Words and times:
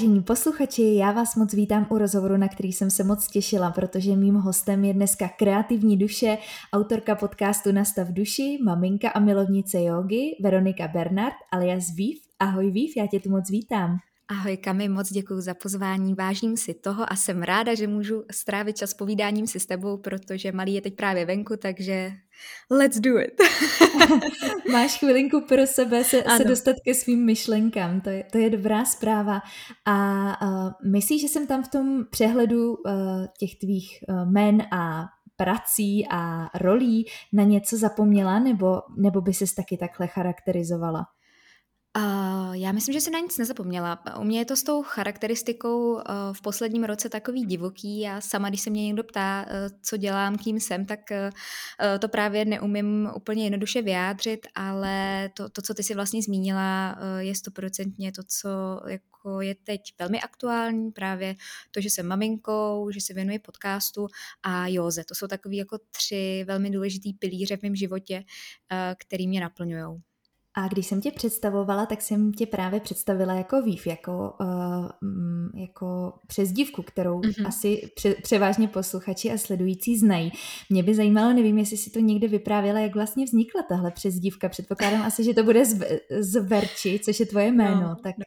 Vážení 0.00 0.22
posluchači, 0.22 0.94
já 0.94 1.12
vás 1.12 1.36
moc 1.36 1.54
vítám 1.54 1.86
u 1.90 1.98
rozhovoru, 1.98 2.36
na 2.36 2.48
který 2.48 2.72
jsem 2.72 2.90
se 2.90 3.04
moc 3.04 3.28
těšila, 3.28 3.70
protože 3.70 4.16
mým 4.16 4.34
hostem 4.34 4.84
je 4.84 4.94
dneska 4.94 5.28
kreativní 5.28 5.96
duše, 5.96 6.38
autorka 6.72 7.14
podcastu 7.14 7.72
Nastav 7.72 8.08
duši, 8.08 8.58
maminka 8.64 9.10
a 9.10 9.20
milovnice 9.20 9.82
jogy, 9.82 10.36
Veronika 10.42 10.88
Bernard 10.88 11.34
alias 11.52 11.84
Vív. 11.96 12.18
Ahoj 12.38 12.70
Vív, 12.70 12.96
já 12.96 13.06
tě 13.06 13.20
tu 13.20 13.30
moc 13.30 13.50
vítám. 13.50 13.98
Ahoj 14.30 14.56
Kami, 14.56 14.88
moc 14.88 15.12
děkuji 15.12 15.40
za 15.40 15.54
pozvání, 15.54 16.14
vážím 16.14 16.56
si 16.56 16.74
toho 16.74 17.12
a 17.12 17.16
jsem 17.16 17.42
ráda, 17.42 17.74
že 17.74 17.86
můžu 17.86 18.24
strávit 18.30 18.76
čas 18.76 18.94
povídáním 18.94 19.46
si 19.46 19.60
s 19.60 19.66
tebou, 19.66 19.96
protože 19.96 20.52
malý 20.52 20.74
je 20.74 20.80
teď 20.80 20.96
právě 20.96 21.26
venku, 21.26 21.56
takže 21.56 22.12
let's 22.70 23.00
do 23.00 23.18
it. 23.18 23.40
Máš 24.72 24.98
chvilinku 24.98 25.40
pro 25.40 25.66
sebe 25.66 26.04
se, 26.04 26.22
se 26.36 26.44
dostat 26.44 26.76
ke 26.84 26.94
svým 26.94 27.24
myšlenkám, 27.24 28.00
to 28.00 28.10
je, 28.10 28.24
to 28.32 28.38
je 28.38 28.50
dobrá 28.50 28.84
zpráva. 28.84 29.40
A 29.86 30.26
uh, 30.42 30.90
myslíš, 30.92 31.20
že 31.20 31.28
jsem 31.28 31.46
tam 31.46 31.62
v 31.62 31.68
tom 31.68 32.04
přehledu 32.10 32.74
uh, 32.74 32.82
těch 33.38 33.58
tvých 33.58 34.04
uh, 34.08 34.32
men 34.32 34.62
a 34.72 35.04
prací 35.36 36.06
a 36.10 36.50
rolí 36.54 37.06
na 37.32 37.42
něco 37.42 37.76
zapomněla, 37.76 38.38
nebo, 38.38 38.82
nebo 38.96 39.20
by 39.20 39.34
ses 39.34 39.54
taky 39.54 39.76
takhle 39.76 40.06
charakterizovala? 40.06 41.06
Já 42.52 42.72
myslím, 42.72 42.92
že 42.92 43.00
si 43.00 43.10
na 43.10 43.18
nic 43.18 43.38
nezapomněla. 43.38 44.16
U 44.18 44.24
mě 44.24 44.38
je 44.38 44.44
to 44.44 44.56
s 44.56 44.62
tou 44.62 44.82
charakteristikou 44.82 45.92
uh, 45.92 46.00
v 46.32 46.42
posledním 46.42 46.84
roce 46.84 47.08
takový 47.08 47.46
divoký. 47.46 48.00
Já 48.00 48.20
sama, 48.20 48.48
když 48.48 48.60
se 48.60 48.70
mě 48.70 48.86
někdo 48.86 49.04
ptá, 49.04 49.46
uh, 49.46 49.78
co 49.82 49.96
dělám, 49.96 50.38
kým 50.38 50.60
jsem, 50.60 50.86
tak 50.86 51.00
uh, 51.10 51.98
to 51.98 52.08
právě 52.08 52.44
neumím 52.44 53.10
úplně 53.16 53.44
jednoduše 53.44 53.82
vyjádřit, 53.82 54.46
ale 54.54 55.30
to, 55.34 55.48
to 55.48 55.62
co 55.62 55.74
ty 55.74 55.82
si 55.82 55.94
vlastně 55.94 56.22
zmínila, 56.22 56.98
je 57.18 57.34
stoprocentně 57.34 58.12
to, 58.12 58.22
co 58.22 58.48
jako 58.86 59.40
je 59.40 59.54
teď 59.54 59.80
velmi 59.98 60.20
aktuální, 60.20 60.92
právě 60.92 61.34
to, 61.70 61.80
že 61.80 61.90
jsem 61.90 62.06
maminkou, 62.06 62.90
že 62.90 63.00
se 63.00 63.14
věnuji 63.14 63.38
podcastu 63.38 64.06
a 64.42 64.66
józe. 64.66 65.04
To 65.04 65.14
jsou 65.14 65.26
takový 65.26 65.56
jako 65.56 65.78
tři 65.90 66.44
velmi 66.46 66.70
důležitý 66.70 67.12
pilíře 67.12 67.56
v 67.56 67.62
mém 67.62 67.76
životě, 67.76 68.24
který 68.98 69.28
mě 69.28 69.40
naplňují. 69.40 70.09
A 70.60 70.68
když 70.68 70.86
jsem 70.86 71.00
tě 71.00 71.10
představovala, 71.10 71.86
tak 71.86 72.02
jsem 72.02 72.32
tě 72.32 72.46
právě 72.46 72.80
představila 72.80 73.34
jako 73.34 73.62
výv, 73.62 73.86
jako, 73.86 74.34
uh, 74.40 75.60
jako 75.60 76.12
přezdívku, 76.26 76.82
kterou 76.82 77.20
mm-hmm. 77.20 77.46
asi 77.46 77.90
pře- 77.94 78.14
převážně 78.22 78.68
posluchači 78.68 79.32
a 79.32 79.38
sledující 79.38 79.98
znají. 79.98 80.32
Mě 80.70 80.82
by 80.82 80.94
zajímalo, 80.94 81.32
nevím, 81.32 81.58
jestli 81.58 81.76
si 81.76 81.90
to 81.90 81.98
někde 81.98 82.28
vyprávěla, 82.28 82.80
jak 82.80 82.94
vlastně 82.94 83.24
vznikla 83.24 83.62
tahle 83.62 83.90
přezdívka. 83.90 84.48
Předpokládám 84.48 85.02
asi, 85.02 85.24
že 85.24 85.34
to 85.34 85.44
bude 85.44 85.64
z, 85.64 86.00
z 86.18 86.40
Verči, 86.40 87.00
což 87.04 87.20
je 87.20 87.26
tvoje 87.26 87.46
jméno. 87.52 87.80
No, 87.80 87.96
tak... 88.02 88.14
No. 88.18 88.24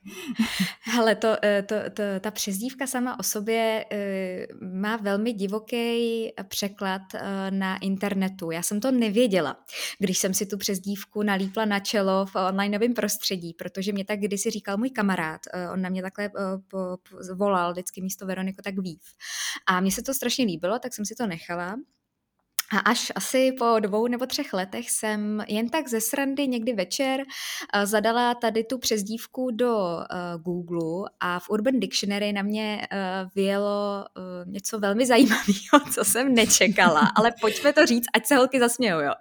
Hele, 0.81 1.15
to, 1.15 1.35
eh, 1.43 1.63
to, 1.63 1.75
to, 1.93 2.03
ta 2.19 2.31
přezdívka 2.31 2.87
sama 2.87 3.19
o 3.19 3.23
sobě 3.23 3.85
uh, 3.91 4.67
má 4.79 4.97
velmi 4.97 5.33
divoký 5.33 6.29
překlad 6.47 7.01
uh, 7.13 7.19
na 7.49 7.77
internetu. 7.77 8.51
Já 8.51 8.61
jsem 8.61 8.79
to 8.79 8.91
nevěděla, 8.91 9.57
když 9.99 10.17
jsem 10.17 10.33
si 10.33 10.45
tu 10.45 10.57
přezdívku 10.57 11.23
nalípla 11.23 11.65
na 11.65 11.79
čelo 11.79 12.22
v 12.25 12.35
onlineovém 12.35 12.93
prostředí, 12.93 13.53
protože 13.53 13.93
mě 13.93 14.05
tak 14.05 14.19
kdysi 14.19 14.49
říkal 14.49 14.77
můj 14.77 14.89
kamarád, 14.89 15.41
eh, 15.53 15.69
on 15.69 15.81
na 15.81 15.89
mě 15.89 16.01
takhle 16.01 16.25
eh, 16.25 17.33
volal 17.33 17.71
vždycky 17.71 18.01
místo 18.01 18.25
Veroniko 18.25 18.61
tak 18.61 18.79
vív. 18.79 19.01
A 19.65 19.79
mně 19.79 19.91
se 19.91 20.03
to 20.03 20.13
strašně 20.13 20.45
líbilo, 20.45 20.79
tak 20.79 20.93
jsem 20.93 21.05
si 21.05 21.15
to 21.15 21.27
nechala 21.27 21.75
a 22.71 22.79
až 22.79 23.11
asi 23.15 23.51
po 23.59 23.79
dvou 23.79 24.07
nebo 24.07 24.25
třech 24.25 24.53
letech 24.53 24.91
jsem 24.91 25.43
jen 25.47 25.69
tak 25.69 25.87
ze 25.87 26.01
srandy 26.01 26.47
někdy 26.47 26.73
večer 26.73 27.19
uh, 27.19 27.85
zadala 27.85 28.35
tady 28.35 28.63
tu 28.63 28.77
přezdívku 28.77 29.51
do 29.51 29.77
uh, 29.77 30.41
Google 30.41 31.09
a 31.19 31.39
v 31.39 31.49
Urban 31.49 31.79
Dictionary 31.79 32.33
na 32.33 32.41
mě 32.41 32.87
uh, 32.91 33.29
vyjelo 33.35 34.05
uh, 34.17 34.51
něco 34.51 34.79
velmi 34.79 35.05
zajímavého, 35.13 35.91
co 35.93 36.05
jsem 36.05 36.35
nečekala, 36.35 37.11
ale 37.15 37.33
pojďme 37.41 37.73
to 37.73 37.85
říct, 37.85 38.05
ať 38.13 38.25
se 38.25 38.35
holky 38.35 38.59
zasmějou, 38.59 38.99
jo. 38.99 39.11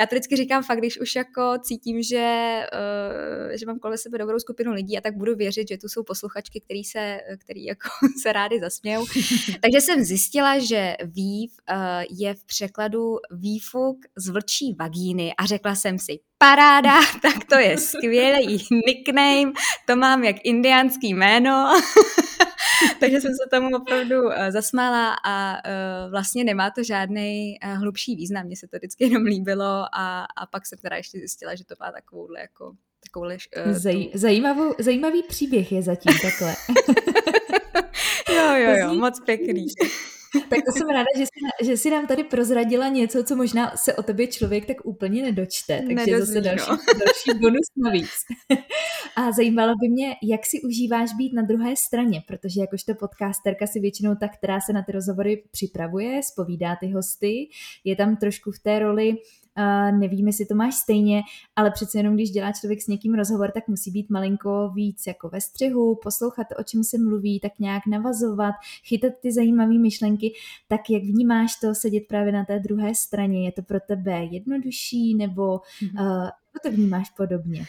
Já 0.00 0.06
to 0.06 0.14
vždycky 0.14 0.36
říkám 0.36 0.62
fakt, 0.62 0.78
když 0.78 1.00
už 1.00 1.14
jako 1.16 1.58
cítím, 1.62 2.02
že, 2.02 2.60
uh, 2.72 3.56
že 3.56 3.66
mám 3.66 3.78
kolem 3.78 3.98
sebe 3.98 4.18
dobrou 4.18 4.38
skupinu 4.38 4.72
lidí 4.72 4.98
a 4.98 5.00
tak 5.00 5.16
budu 5.16 5.36
věřit, 5.36 5.68
že 5.68 5.78
tu 5.78 5.88
jsou 5.88 6.02
posluchačky, 6.02 6.60
který 6.60 6.84
se, 6.84 7.20
který 7.38 7.64
jako 7.64 7.88
se 8.22 8.32
rádi 8.32 8.60
zasmějou. 8.60 9.06
Takže 9.46 9.80
jsem 9.80 10.02
zjistila, 10.02 10.58
že 10.58 10.96
výv 11.04 11.52
uh, 11.70 11.76
je 12.18 12.34
v 12.34 12.44
překladu 12.44 12.89
opravdu 12.90 13.16
výfuk 13.30 13.96
z 14.16 14.28
vlčí 14.28 14.76
vagíny 14.78 15.34
a 15.38 15.46
řekla 15.46 15.74
jsem 15.74 15.98
si, 15.98 16.18
paráda, 16.38 17.00
tak 17.22 17.44
to 17.48 17.58
je 17.58 17.78
skvělý 17.78 18.66
nickname, 18.86 19.52
to 19.86 19.96
mám 19.96 20.24
jak 20.24 20.36
indiánský 20.44 21.14
jméno. 21.14 21.72
Takže 23.00 23.20
jsem 23.20 23.30
se 23.30 23.50
tomu 23.50 23.76
opravdu 23.76 24.22
uh, 24.22 24.32
zasmála 24.48 25.14
a 25.24 25.52
uh, 25.52 26.10
vlastně 26.10 26.44
nemá 26.44 26.70
to 26.70 26.84
žádný 26.84 27.54
uh, 27.64 27.72
hlubší 27.72 28.16
význam. 28.16 28.46
Mně 28.46 28.56
se 28.56 28.68
to 28.68 28.76
vždycky 28.76 29.04
jenom 29.04 29.22
líbilo 29.22 29.84
a, 29.92 30.24
a 30.36 30.46
pak 30.46 30.66
jsem 30.66 30.78
teda 30.78 30.96
ještě 30.96 31.18
zjistila, 31.18 31.54
že 31.54 31.64
to 31.64 31.74
má 31.80 31.92
takovouhle 31.92 32.40
jako 32.40 32.72
takovouhle, 33.04 33.36
uh, 33.66 33.72
Zaj, 33.72 34.04
tu... 34.04 34.18
zajímavou, 34.18 34.74
zajímavý 34.78 35.22
příběh 35.22 35.72
je 35.72 35.82
zatím 35.82 36.12
takhle. 36.22 36.54
jo, 38.34 38.54
jo, 38.54 38.76
jo, 38.76 38.94
moc 38.94 39.20
pěkný. 39.20 39.66
Tak 40.32 40.58
to 40.66 40.72
jsem 40.72 40.88
ráda, 40.88 41.06
že 41.16 41.22
jsi, 41.22 41.66
že 41.66 41.76
jsi 41.76 41.90
nám 41.90 42.06
tady 42.06 42.24
prozradila 42.24 42.88
něco, 42.88 43.24
co 43.24 43.36
možná 43.36 43.76
se 43.76 43.94
o 43.94 44.02
tobě 44.02 44.26
člověk 44.26 44.66
tak 44.66 44.76
úplně 44.84 45.22
nedočte. 45.22 45.76
Takže 45.78 45.94
Nedozví, 45.94 46.26
zase 46.26 46.40
další, 46.40 46.70
další 46.98 47.40
bonus 47.40 47.66
navíc. 47.76 48.10
A 49.16 49.32
zajímalo 49.32 49.74
by 49.80 49.88
mě, 49.88 50.16
jak 50.22 50.46
si 50.46 50.60
užíváš 50.60 51.12
být 51.12 51.32
na 51.32 51.42
druhé 51.42 51.76
straně, 51.76 52.22
protože 52.26 52.60
jakožto 52.60 52.94
podcasterka 52.94 53.66
si 53.66 53.80
většinou 53.80 54.14
ta, 54.14 54.28
která 54.28 54.60
se 54.60 54.72
na 54.72 54.82
ty 54.82 54.92
rozhovory 54.92 55.42
připravuje, 55.50 56.22
spovídá 56.22 56.76
ty 56.76 56.86
hosty, 56.86 57.48
je 57.84 57.96
tam 57.96 58.16
trošku 58.16 58.50
v 58.50 58.58
té 58.58 58.78
roli 58.78 59.16
Uh, 59.60 59.98
nevím, 59.98 60.26
jestli 60.26 60.46
to 60.46 60.54
máš 60.54 60.74
stejně, 60.74 61.22
ale 61.56 61.70
přece 61.70 61.98
jenom, 61.98 62.14
když 62.14 62.30
dělá 62.30 62.52
člověk 62.52 62.82
s 62.82 62.86
někým 62.86 63.14
rozhovor, 63.14 63.50
tak 63.50 63.68
musí 63.68 63.90
být 63.90 64.10
malinko 64.10 64.70
víc 64.74 65.06
jako 65.06 65.28
ve 65.28 65.40
střihu, 65.40 65.98
poslouchat, 66.02 66.46
o 66.58 66.62
čem 66.62 66.84
se 66.84 66.98
mluví, 66.98 67.40
tak 67.40 67.52
nějak 67.58 67.82
navazovat, 67.86 68.54
chytat 68.88 69.12
ty 69.22 69.32
zajímavé 69.32 69.78
myšlenky. 69.78 70.32
Tak 70.68 70.80
jak 70.90 71.02
vnímáš 71.02 71.56
to 71.60 71.74
sedět 71.74 72.02
právě 72.08 72.32
na 72.32 72.44
té 72.44 72.58
druhé 72.58 72.94
straně? 72.94 73.44
Je 73.44 73.52
to 73.52 73.62
pro 73.62 73.78
tebe 73.80 74.24
jednodušší 74.24 75.14
nebo 75.14 75.60
uh, 75.98 76.28
to 76.62 76.70
vnímáš 76.70 77.10
podobně? 77.10 77.64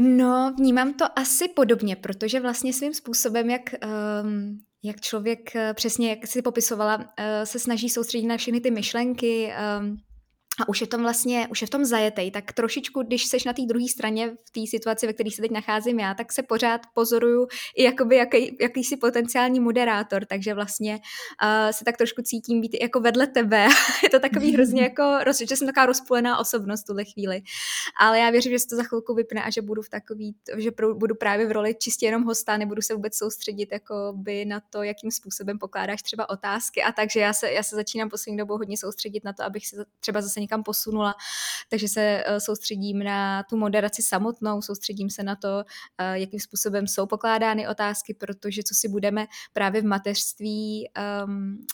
No, 0.00 0.54
vnímám 0.58 0.94
to 0.94 1.18
asi 1.18 1.48
podobně, 1.48 1.96
protože 1.96 2.40
vlastně 2.40 2.72
svým 2.72 2.94
způsobem, 2.94 3.50
jak 3.50 3.74
um, 4.22 4.58
jak 4.84 5.00
člověk 5.00 5.56
eh, 5.56 5.74
přesně, 5.74 6.10
jak 6.10 6.26
si 6.26 6.42
popisovala, 6.42 7.12
eh, 7.16 7.46
se 7.46 7.58
snaží 7.58 7.88
soustředit 7.88 8.26
na 8.26 8.36
všechny 8.36 8.60
ty 8.60 8.70
myšlenky, 8.70 9.52
um, 9.80 9.96
a 10.60 10.68
už 10.68 10.80
je 10.80 10.86
tom 10.86 11.02
vlastně, 11.02 11.48
už 11.50 11.60
je 11.60 11.66
v 11.66 11.70
tom 11.70 11.84
zajetej, 11.84 12.30
tak 12.30 12.52
trošičku, 12.52 13.02
když 13.02 13.26
seš 13.26 13.44
na 13.44 13.52
té 13.52 13.62
druhé 13.62 13.88
straně 13.88 14.36
v 14.44 14.50
té 14.50 14.60
situaci, 14.66 15.06
ve 15.06 15.12
které 15.12 15.30
se 15.30 15.42
teď 15.42 15.50
nacházím 15.50 16.00
já, 16.00 16.14
tak 16.14 16.32
se 16.32 16.42
pořád 16.42 16.80
pozoruju 16.94 17.46
i 17.76 17.82
jakoby 17.82 18.16
jaký, 18.16 18.56
jakýsi 18.60 18.96
potenciální 18.96 19.60
moderátor, 19.60 20.24
takže 20.24 20.54
vlastně 20.54 20.92
uh, 20.94 21.70
se 21.70 21.84
tak 21.84 21.96
trošku 21.96 22.22
cítím 22.22 22.60
být 22.60 22.76
jako 22.82 23.00
vedle 23.00 23.26
tebe. 23.26 23.68
je 24.02 24.10
to 24.10 24.20
takový 24.20 24.52
hrozně 24.52 24.82
jako, 24.94 25.02
že 25.48 25.56
jsem 25.56 25.66
taková 25.66 25.86
rozpůlená 25.86 26.38
osobnost 26.38 26.82
v 26.82 26.86
tuhle 26.86 27.04
chvíli. 27.04 27.42
Ale 28.00 28.18
já 28.18 28.30
věřím, 28.30 28.52
že 28.52 28.58
se 28.58 28.66
to 28.66 28.76
za 28.76 28.82
chvilku 28.82 29.14
vypne 29.14 29.42
a 29.42 29.50
že 29.50 29.62
budu 29.62 29.82
v 29.82 29.88
takový, 29.88 30.36
že 30.56 30.70
budu 30.94 31.14
právě 31.14 31.46
v 31.46 31.52
roli 31.52 31.74
čistě 31.74 32.06
jenom 32.06 32.22
hosta, 32.22 32.56
nebudu 32.56 32.82
se 32.82 32.94
vůbec 32.94 33.16
soustředit 33.16 33.68
jako 33.72 34.12
by 34.16 34.44
na 34.44 34.60
to, 34.70 34.82
jakým 34.82 35.10
způsobem 35.10 35.58
pokládáš 35.58 36.02
třeba 36.02 36.30
otázky 36.30 36.82
a 36.82 36.92
takže 36.92 37.20
já 37.20 37.32
se, 37.32 37.52
já 37.52 37.62
se 37.62 37.76
začínám 37.76 38.10
poslední 38.10 38.36
dobou 38.36 38.58
hodně 38.58 38.76
soustředit 38.76 39.24
na 39.24 39.32
to, 39.32 39.44
abych 39.44 39.66
se 39.66 39.84
třeba 40.00 40.22
zase 40.22 40.40
někam 40.44 40.62
posunula, 40.62 41.14
takže 41.68 41.88
se 41.88 42.24
eh, 42.26 42.40
soustředím 42.40 42.98
na 42.98 43.42
tu 43.42 43.56
moderaci 43.56 44.02
samotnou, 44.02 44.62
soustředím 44.62 45.10
se 45.10 45.22
na 45.22 45.36
to, 45.36 45.64
eh, 45.98 46.18
jakým 46.18 46.40
způsobem 46.40 46.86
jsou 46.86 47.06
pokládány 47.06 47.68
otázky, 47.68 48.14
protože 48.14 48.62
co 48.62 48.74
si 48.74 48.88
budeme 48.88 49.26
právě 49.52 49.80
v 49.80 49.84
mateřství, 49.84 50.88
um, 51.26 51.66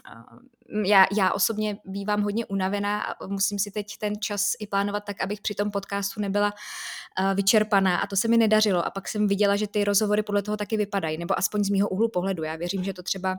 já, 0.84 1.06
já 1.17 1.32
osobně 1.32 1.78
bývám 1.84 2.22
hodně 2.22 2.46
unavená 2.46 3.00
a 3.00 3.26
musím 3.26 3.58
si 3.58 3.70
teď 3.70 3.87
ten 3.99 4.20
čas 4.20 4.52
i 4.61 4.67
plánovat 4.67 5.05
tak, 5.05 5.20
abych 5.20 5.40
při 5.40 5.55
tom 5.55 5.70
podcastu 5.70 6.20
nebyla 6.20 6.52
uh, 6.52 7.34
vyčerpaná. 7.34 7.99
A 7.99 8.06
to 8.06 8.16
se 8.16 8.28
mi 8.28 8.37
nedařilo. 8.37 8.87
A 8.87 8.90
pak 8.90 9.08
jsem 9.08 9.28
viděla, 9.28 9.56
že 9.56 9.66
ty 9.66 9.84
rozhovory 9.84 10.23
podle 10.23 10.43
toho 10.43 10.56
taky 10.56 10.76
vypadají, 10.76 11.19
nebo 11.19 11.38
aspoň 11.38 11.64
z 11.64 11.70
mýho 11.70 11.88
úhlu 11.88 12.08
pohledu. 12.08 12.43
Já 12.43 12.56
věřím, 12.56 12.84
že 12.84 12.93
to 12.93 13.02
třeba 13.02 13.37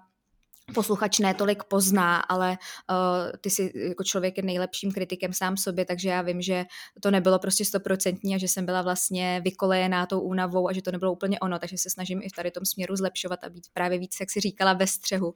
posluchač 0.72 1.20
ne 1.20 1.34
tolik 1.34 1.64
pozná, 1.64 2.18
ale 2.18 2.58
uh, 2.90 3.32
ty 3.42 3.50
si 3.50 3.72
jako 3.76 4.04
člověk 4.04 4.38
je 4.38 4.44
nejlepším 4.44 4.92
kritikem 4.92 5.34
sám 5.34 5.58
sobě, 5.58 5.86
takže 5.86 6.10
já 6.10 6.22
vím, 6.22 6.42
že 6.42 6.66
to 7.00 7.12
nebylo 7.12 7.40
prostě 7.40 7.66
stoprocentní 7.66 8.36
a 8.36 8.38
že 8.38 8.48
jsem 8.48 8.66
byla 8.66 8.82
vlastně 8.82 9.42
vykolejená 9.44 10.06
tou 10.06 10.20
únavou 10.20 10.70
a 10.70 10.74
že 10.74 10.82
to 10.82 10.92
nebylo 10.92 11.14
úplně 11.14 11.40
ono, 11.40 11.60
takže 11.60 11.78
se 11.78 11.90
snažím 11.90 12.22
i 12.24 12.30
v 12.30 12.36
tady 12.36 12.52
tom 12.52 12.66
směru 12.66 12.96
zlepšovat 12.96 13.44
a 13.44 13.50
být 13.50 13.68
právě 13.74 14.00
víc, 14.00 14.18
jak 14.20 14.30
si 14.32 14.40
říkala, 14.40 14.74
ve 14.74 14.88
střehu. 14.88 15.34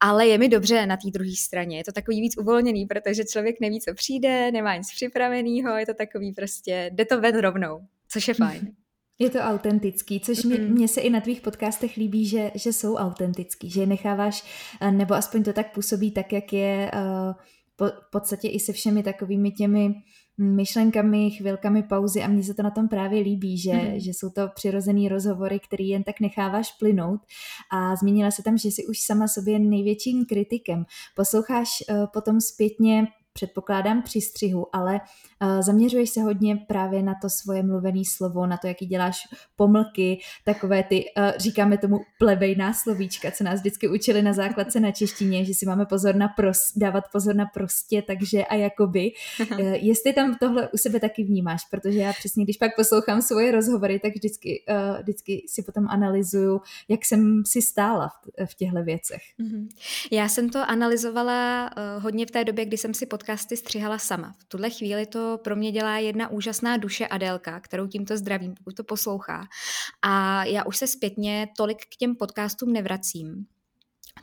Ale 0.00 0.26
je 0.26 0.38
mi 0.38 0.48
dobře 0.48 0.86
na 0.86 0.96
té 0.96 1.10
druhé 1.10 1.36
straně, 1.38 1.76
je 1.76 1.84
to 1.84 1.92
takový 1.92 2.20
víc 2.20 2.38
uvolněný, 2.38 2.86
protože 2.86 3.24
člověk 3.24 3.60
neví, 3.60 3.80
co 3.80 3.94
přijde, 3.94 4.52
nemá 4.52 4.76
nic 4.76 4.92
připraveného, 4.94 5.78
je 5.78 5.86
to 5.86 5.94
takový 5.94 6.32
prostě, 6.32 6.90
jde 6.94 7.04
to 7.04 7.20
ven 7.20 7.38
rovnou, 7.38 7.80
což 8.08 8.28
je 8.28 8.34
fajn. 8.34 8.74
Je 9.18 9.30
to 9.30 9.38
autentický, 9.38 10.20
což 10.20 10.44
mm. 10.44 10.70
mně 10.70 10.88
se 10.88 11.00
i 11.00 11.10
na 11.10 11.20
tvých 11.20 11.40
podcastech 11.40 11.96
líbí, 11.96 12.26
že, 12.26 12.50
že 12.54 12.72
jsou 12.72 12.96
autentický, 12.96 13.70
že 13.70 13.80
je 13.80 13.86
necháváš, 13.86 14.44
eh, 14.80 14.92
nebo 14.92 15.14
aspoň 15.14 15.42
to 15.42 15.52
tak 15.52 15.74
působí 15.74 16.10
tak, 16.10 16.32
jak 16.32 16.52
je 16.52 16.90
uh, 16.94 17.34
po, 17.76 17.84
v 17.86 18.10
podstatě 18.10 18.48
i 18.48 18.60
se 18.60 18.72
všemi 18.72 19.02
takovými 19.02 19.50
těmi 19.50 19.94
myšlenkami, 20.38 21.30
chvilkami 21.30 21.82
pauzy 21.82 22.22
a 22.22 22.28
mně 22.28 22.42
se 22.42 22.54
to 22.54 22.62
na 22.62 22.70
tom 22.70 22.88
právě 22.88 23.20
líbí, 23.20 23.58
že, 23.58 23.72
mm. 23.72 24.00
že 24.00 24.10
jsou 24.10 24.30
to 24.30 24.48
přirozený 24.54 25.08
rozhovory, 25.08 25.60
který 25.60 25.88
jen 25.88 26.02
tak 26.02 26.20
necháváš 26.20 26.72
plynout 26.72 27.20
a 27.72 27.96
zmínila 27.96 28.30
se 28.30 28.42
tam, 28.42 28.58
že 28.58 28.68
jsi 28.68 28.86
už 28.86 29.00
sama 29.00 29.28
sobě 29.28 29.58
největším 29.58 30.24
kritikem. 30.24 30.84
Posloucháš 31.16 31.68
uh, 31.90 32.06
potom 32.12 32.40
zpětně 32.40 33.06
předpokládám 33.34 34.02
při 34.02 34.20
střihu, 34.20 34.76
ale 34.76 35.00
uh, 35.42 35.60
zaměřuješ 35.60 36.10
se 36.10 36.22
hodně 36.22 36.56
právě 36.56 37.02
na 37.02 37.14
to 37.22 37.30
svoje 37.30 37.62
mluvené 37.62 38.02
slovo, 38.06 38.46
na 38.46 38.56
to, 38.56 38.66
jaký 38.66 38.86
děláš 38.86 39.28
pomlky, 39.56 40.18
takové 40.44 40.82
ty, 40.82 41.04
uh, 41.04 41.30
říkáme 41.36 41.78
tomu 41.78 42.00
plebejná 42.18 42.72
slovíčka, 42.72 43.30
co 43.30 43.44
nás 43.44 43.60
vždycky 43.60 43.88
učili 43.88 44.22
na 44.22 44.32
základce 44.32 44.80
na 44.80 44.90
češtině, 44.90 45.44
že 45.44 45.54
si 45.54 45.66
máme 45.66 45.86
pozor 45.86 46.14
na 46.14 46.28
pros, 46.28 46.72
dávat 46.76 47.04
pozor 47.12 47.34
na 47.34 47.46
prostě, 47.46 48.02
takže 48.02 48.44
a 48.44 48.54
jakoby. 48.54 49.12
Uh, 49.50 49.60
jestli 49.60 50.12
tam 50.12 50.34
tohle 50.34 50.68
u 50.68 50.76
sebe 50.76 51.00
taky 51.00 51.24
vnímáš, 51.24 51.64
protože 51.70 51.98
já 51.98 52.12
přesně, 52.12 52.44
když 52.44 52.56
pak 52.56 52.76
poslouchám 52.76 53.22
svoje 53.22 53.52
rozhovory, 53.52 53.98
tak 53.98 54.14
vždycky, 54.14 54.64
uh, 54.68 55.02
vždycky 55.02 55.46
si 55.48 55.62
potom 55.62 55.86
analyzuju, 55.88 56.60
jak 56.88 57.04
jsem 57.04 57.42
si 57.46 57.62
stála 57.62 58.08
v, 58.08 58.46
v 58.46 58.54
těchto 58.54 58.82
věcech. 58.82 59.22
Mm-hmm. 59.40 59.68
Já 60.10 60.28
jsem 60.28 60.50
to 60.50 60.70
analyzovala 60.70 61.70
uh, 61.76 62.02
hodně 62.02 62.26
v 62.26 62.30
té 62.30 62.44
době, 62.44 62.64
kdy 62.64 62.76
jsem 62.76 62.94
si 62.94 63.06
pod 63.06 63.23
podcasty 63.24 63.56
střihala 63.56 63.98
sama. 63.98 64.34
V 64.38 64.44
tuhle 64.44 64.70
chvíli 64.70 65.06
to 65.06 65.38
pro 65.44 65.56
mě 65.56 65.72
dělá 65.72 65.98
jedna 65.98 66.28
úžasná 66.28 66.76
duše 66.76 67.06
Adelka, 67.06 67.60
kterou 67.60 67.86
tímto 67.86 68.16
zdravím, 68.16 68.54
pokud 68.54 68.76
to 68.76 68.84
poslouchá. 68.84 69.44
A 70.02 70.44
já 70.44 70.64
už 70.64 70.76
se 70.76 70.86
zpětně 70.86 71.48
tolik 71.56 71.78
k 71.82 71.96
těm 71.96 72.16
podcastům 72.16 72.72
nevracím, 72.72 73.46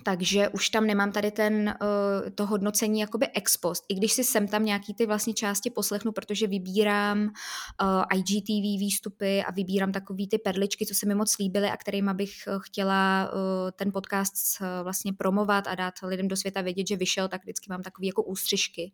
takže 0.03 0.49
už 0.49 0.69
tam 0.69 0.87
nemám 0.87 1.11
tady 1.11 1.31
ten, 1.31 1.75
uh, 1.81 2.29
to 2.29 2.45
hodnocení 2.45 2.99
jakoby 2.99 3.27
ex 3.33 3.57
post, 3.57 3.85
i 3.89 3.93
když 3.93 4.13
si 4.13 4.23
sem 4.23 4.47
tam 4.47 4.65
nějaký 4.65 4.93
ty 4.93 5.05
vlastně 5.05 5.33
části 5.33 5.69
poslechnu, 5.69 6.11
protože 6.11 6.47
vybírám 6.47 7.21
uh, 7.21 8.03
IGTV 8.17 8.79
výstupy 8.79 9.43
a 9.43 9.51
vybírám 9.51 9.91
takový 9.91 10.27
ty 10.27 10.37
perličky, 10.37 10.85
co 10.85 10.95
se 10.95 11.05
mi 11.05 11.15
moc 11.15 11.37
líbily 11.37 11.69
a 11.69 11.77
kterým 11.77 12.09
bych 12.13 12.31
eh, 12.47 12.51
chtěla 12.61 13.31
ten 13.75 13.91
podcast 13.91 14.61
vlastně 14.83 15.13
promovat 15.13 15.67
a 15.67 15.75
dát 15.75 15.93
lidem 16.03 16.27
do 16.27 16.35
světa 16.35 16.61
vědět, 16.61 16.87
že 16.87 16.95
vyšel, 16.95 17.27
tak 17.27 17.41
vždycky 17.41 17.67
mám 17.69 17.81
takový 17.81 18.07
jako 18.07 18.23
ústřižky. 18.23 18.91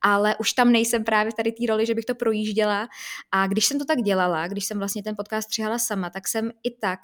Ale 0.00 0.36
už 0.36 0.52
tam 0.52 0.72
nejsem 0.72 1.04
právě 1.04 1.32
tady 1.36 1.52
té 1.52 1.66
roli, 1.68 1.86
že 1.86 1.94
bych 1.94 2.04
to 2.04 2.14
projížděla 2.14 2.88
a 3.32 3.46
když 3.46 3.66
jsem 3.66 3.78
to 3.78 3.84
tak 3.84 3.98
dělala, 3.98 4.48
když 4.48 4.64
jsem 4.64 4.78
vlastně 4.78 5.02
ten 5.02 5.16
podcast 5.16 5.48
přihala 5.48 5.78
sama, 5.78 6.10
tak 6.10 6.28
jsem 6.28 6.50
i 6.62 6.70
tak 6.70 7.00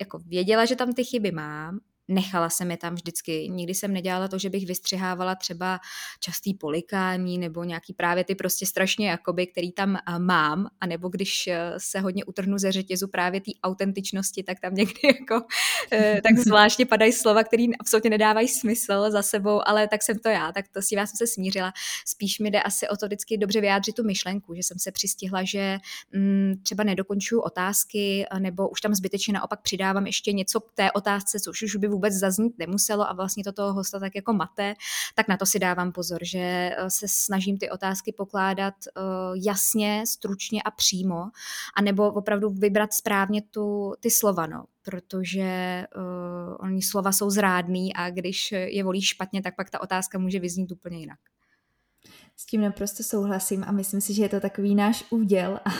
jako 0.00 0.18
věděla, 0.18 0.64
že 0.64 0.76
tam 0.76 0.92
ty 0.92 1.04
chyby 1.04 1.32
mám, 1.32 1.78
nechala 2.08 2.50
jsem 2.50 2.70
je 2.70 2.76
tam 2.76 2.94
vždycky. 2.94 3.48
Nikdy 3.48 3.74
jsem 3.74 3.92
nedělala 3.92 4.28
to, 4.28 4.38
že 4.38 4.50
bych 4.50 4.66
vystřihávala 4.66 5.34
třeba 5.34 5.80
častý 6.20 6.54
polikání 6.54 7.38
nebo 7.38 7.64
nějaký 7.64 7.92
právě 7.92 8.24
ty 8.24 8.34
prostě 8.34 8.66
strašně 8.66 9.08
jakoby, 9.10 9.46
který 9.46 9.72
tam 9.72 9.96
eh, 9.96 10.18
mám, 10.18 10.66
a 10.80 10.86
nebo 10.86 11.08
když 11.08 11.46
eh, 11.46 11.72
se 11.78 12.00
hodně 12.00 12.24
utrhnu 12.24 12.58
ze 12.58 12.72
řetězu 12.72 13.08
právě 13.08 13.40
té 13.40 13.50
autentičnosti, 13.62 14.42
tak 14.42 14.60
tam 14.60 14.74
někdy 14.74 15.00
jako 15.20 15.46
eh, 15.92 16.20
tak 16.22 16.38
zvláštně 16.46 16.86
padají 16.86 17.12
slova, 17.12 17.44
které 17.44 17.64
absolutně 17.80 18.10
nedávají 18.10 18.48
smysl 18.48 19.10
za 19.10 19.22
sebou, 19.22 19.68
ale 19.68 19.88
tak 19.88 20.02
jsem 20.02 20.18
to 20.18 20.28
já, 20.28 20.52
tak 20.52 20.68
to 20.68 20.82
si 20.82 20.96
vás 20.96 21.10
jsem 21.10 21.26
se 21.26 21.32
smířila. 21.32 21.72
Spíš 22.06 22.38
mi 22.38 22.50
jde 22.50 22.62
asi 22.62 22.88
o 22.88 22.96
to 22.96 23.06
vždycky 23.06 23.38
dobře 23.38 23.60
vyjádřit 23.60 23.94
tu 23.94 24.04
myšlenku, 24.04 24.54
že 24.54 24.62
jsem 24.62 24.78
se 24.78 24.92
přistihla, 24.92 25.44
že 25.44 25.78
mm, 26.12 26.54
třeba 26.62 26.84
nedokončuju 26.84 27.40
otázky, 27.40 28.26
nebo 28.38 28.68
už 28.68 28.80
tam 28.80 28.94
zbytečně 28.94 29.34
naopak 29.34 29.62
přidávám 29.62 30.06
ještě 30.06 30.32
něco 30.32 30.60
k 30.60 30.72
té 30.74 30.92
otázce, 30.92 31.40
což 31.40 31.62
už 31.62 31.76
by 31.76 31.88
vůbec 31.94 32.14
zaznít 32.14 32.58
nemuselo 32.58 33.10
a 33.10 33.12
vlastně 33.12 33.44
to 33.44 33.52
toho 33.52 33.72
hosta 33.72 34.00
tak 34.00 34.14
jako 34.14 34.32
mate, 34.32 34.74
tak 35.14 35.28
na 35.28 35.36
to 35.36 35.46
si 35.46 35.58
dávám 35.58 35.92
pozor, 35.92 36.18
že 36.22 36.38
eh, 36.38 36.90
se 36.90 37.06
snažím 37.08 37.58
ty 37.58 37.70
otázky 37.70 38.12
pokládat 38.12 38.74
eh, 38.86 39.00
jasně, 39.44 40.04
stručně 40.06 40.62
a 40.62 40.70
přímo, 40.70 41.30
anebo 41.76 42.12
opravdu 42.12 42.50
vybrat 42.50 42.92
správně 42.92 43.42
tu, 43.42 43.94
ty 44.00 44.10
slova, 44.10 44.46
no 44.46 44.64
protože 44.84 45.84
uh, 45.96 46.56
oni 46.60 46.82
slova 46.82 47.12
jsou 47.12 47.30
zrádný 47.30 47.94
a 47.94 48.10
když 48.10 48.52
je 48.52 48.84
volíš 48.84 49.08
špatně, 49.08 49.42
tak 49.42 49.56
pak 49.56 49.70
ta 49.70 49.80
otázka 49.80 50.18
může 50.18 50.40
vyznít 50.40 50.72
úplně 50.72 50.98
jinak. 50.98 51.18
S 52.36 52.46
tím 52.46 52.60
naprosto 52.60 53.02
souhlasím 53.02 53.64
a 53.66 53.72
myslím 53.72 54.00
si, 54.00 54.14
že 54.14 54.22
je 54.22 54.28
to 54.28 54.40
takový 54.40 54.74
náš 54.74 55.04
úděl 55.10 55.60
a, 55.64 55.70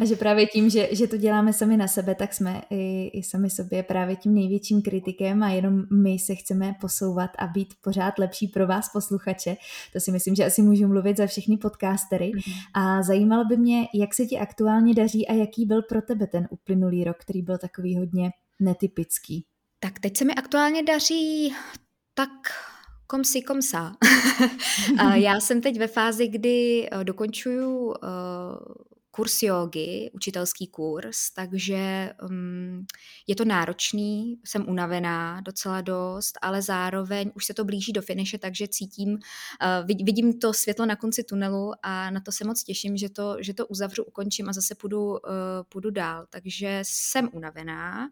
a 0.00 0.04
že 0.04 0.16
právě 0.16 0.46
tím, 0.46 0.70
že, 0.70 0.88
že 0.92 1.06
to 1.06 1.16
děláme 1.16 1.52
sami 1.52 1.76
na 1.76 1.88
sebe, 1.88 2.14
tak 2.14 2.34
jsme 2.34 2.62
i, 2.70 3.10
i 3.14 3.22
sami 3.22 3.50
sobě 3.50 3.82
právě 3.82 4.16
tím 4.16 4.34
největším 4.34 4.82
kritikem 4.82 5.42
a 5.42 5.50
jenom 5.50 5.82
my 6.02 6.18
se 6.18 6.34
chceme 6.34 6.74
posouvat 6.80 7.30
a 7.38 7.46
být 7.46 7.74
pořád 7.80 8.18
lepší 8.18 8.48
pro 8.48 8.66
vás 8.66 8.88
posluchače. 8.92 9.56
To 9.92 10.00
si 10.00 10.12
myslím, 10.12 10.34
že 10.34 10.44
asi 10.44 10.62
můžu 10.62 10.88
mluvit 10.88 11.16
za 11.16 11.26
všechny 11.26 11.56
podcastery. 11.56 12.32
A 12.74 13.02
zajímalo 13.02 13.44
by 13.44 13.56
mě, 13.56 13.86
jak 13.94 14.14
se 14.14 14.26
ti 14.26 14.38
aktuálně 14.38 14.94
daří 14.94 15.28
a 15.28 15.32
jaký 15.32 15.66
byl 15.66 15.82
pro 15.82 16.02
tebe 16.02 16.26
ten 16.26 16.48
uplynulý 16.50 17.04
rok, 17.04 17.16
který 17.16 17.42
byl 17.42 17.58
takový 17.58 17.96
hodně 17.96 18.30
netypický. 18.60 19.44
Tak 19.80 19.98
teď 19.98 20.16
se 20.16 20.24
mi 20.24 20.34
aktuálně 20.34 20.82
daří 20.82 21.54
tak 22.14 22.30
Kom 23.08 23.24
si, 23.24 23.40
kom 23.42 23.62
sa. 23.62 23.96
Já 25.14 25.40
jsem 25.40 25.60
teď 25.60 25.78
ve 25.78 25.86
fázi, 25.86 26.28
kdy 26.28 26.88
eh, 26.92 27.04
dokončuju 27.04 27.94
eh, 27.94 28.08
kurz 29.18 29.42
jogy, 29.42 30.10
učitelský 30.12 30.66
kurz, 30.66 31.30
takže 31.30 32.12
um, 32.28 32.86
je 33.26 33.36
to 33.36 33.44
náročný, 33.44 34.38
jsem 34.44 34.68
unavená 34.68 35.40
docela 35.40 35.80
dost, 35.80 36.38
ale 36.42 36.62
zároveň 36.62 37.30
už 37.34 37.44
se 37.44 37.54
to 37.54 37.64
blíží 37.64 37.92
do 37.92 38.02
finiše, 38.02 38.38
takže 38.38 38.68
cítím, 38.68 39.12
uh, 39.12 39.86
vidím 39.86 40.38
to 40.38 40.52
světlo 40.52 40.86
na 40.86 40.96
konci 40.96 41.24
tunelu 41.24 41.72
a 41.82 42.10
na 42.10 42.20
to 42.20 42.32
se 42.32 42.44
moc 42.44 42.64
těším, 42.64 42.96
že 42.96 43.08
to, 43.08 43.36
že 43.40 43.54
to 43.54 43.66
uzavřu, 43.66 44.04
ukončím 44.04 44.48
a 44.48 44.52
zase 44.52 44.74
půjdu, 44.74 45.10
uh, 45.10 45.18
půjdu 45.68 45.90
dál. 45.90 46.26
Takže 46.30 46.80
jsem 46.82 47.28
unavená, 47.32 48.08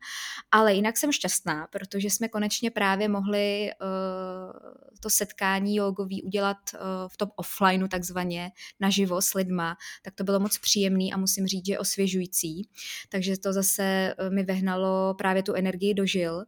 ale 0.50 0.75
jinak 0.75 0.97
jsem 0.97 1.12
šťastná, 1.12 1.67
protože 1.67 2.11
jsme 2.11 2.29
konečně 2.29 2.70
právě 2.70 3.08
mohli 3.08 3.70
uh, 3.81 4.58
to 5.00 5.11
setkání 5.11 5.76
jogový 5.76 6.23
udělat 6.23 6.56
uh, 6.75 6.81
v 7.08 7.17
tom 7.17 7.29
offlineu 7.37 7.88
takzvaně, 7.88 8.51
naživo 8.81 9.22
s 9.22 9.34
lidma, 9.34 9.77
tak 10.03 10.15
to 10.15 10.25
bylo 10.25 10.41
moc 10.41 10.58
příjemné 10.58 10.95
příjemný 10.96 11.12
a 11.12 11.17
musím 11.17 11.46
říct, 11.46 11.67
že 11.67 11.79
osvěžující. 11.79 12.69
Takže 13.08 13.38
to 13.38 13.53
zase 13.53 14.15
eh, 14.19 14.31
mi 14.31 14.43
vehnalo 14.44 15.15
právě 15.15 15.43
tu 15.43 15.55
energii 15.55 15.94
do 15.94 16.06
žil. 16.06 16.44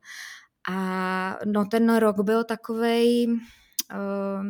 A 0.69 1.39
no 1.45 1.65
ten 1.65 1.97
rok 1.97 2.21
byl 2.21 2.45
takovej, 2.45 3.27
uh, 3.29 4.45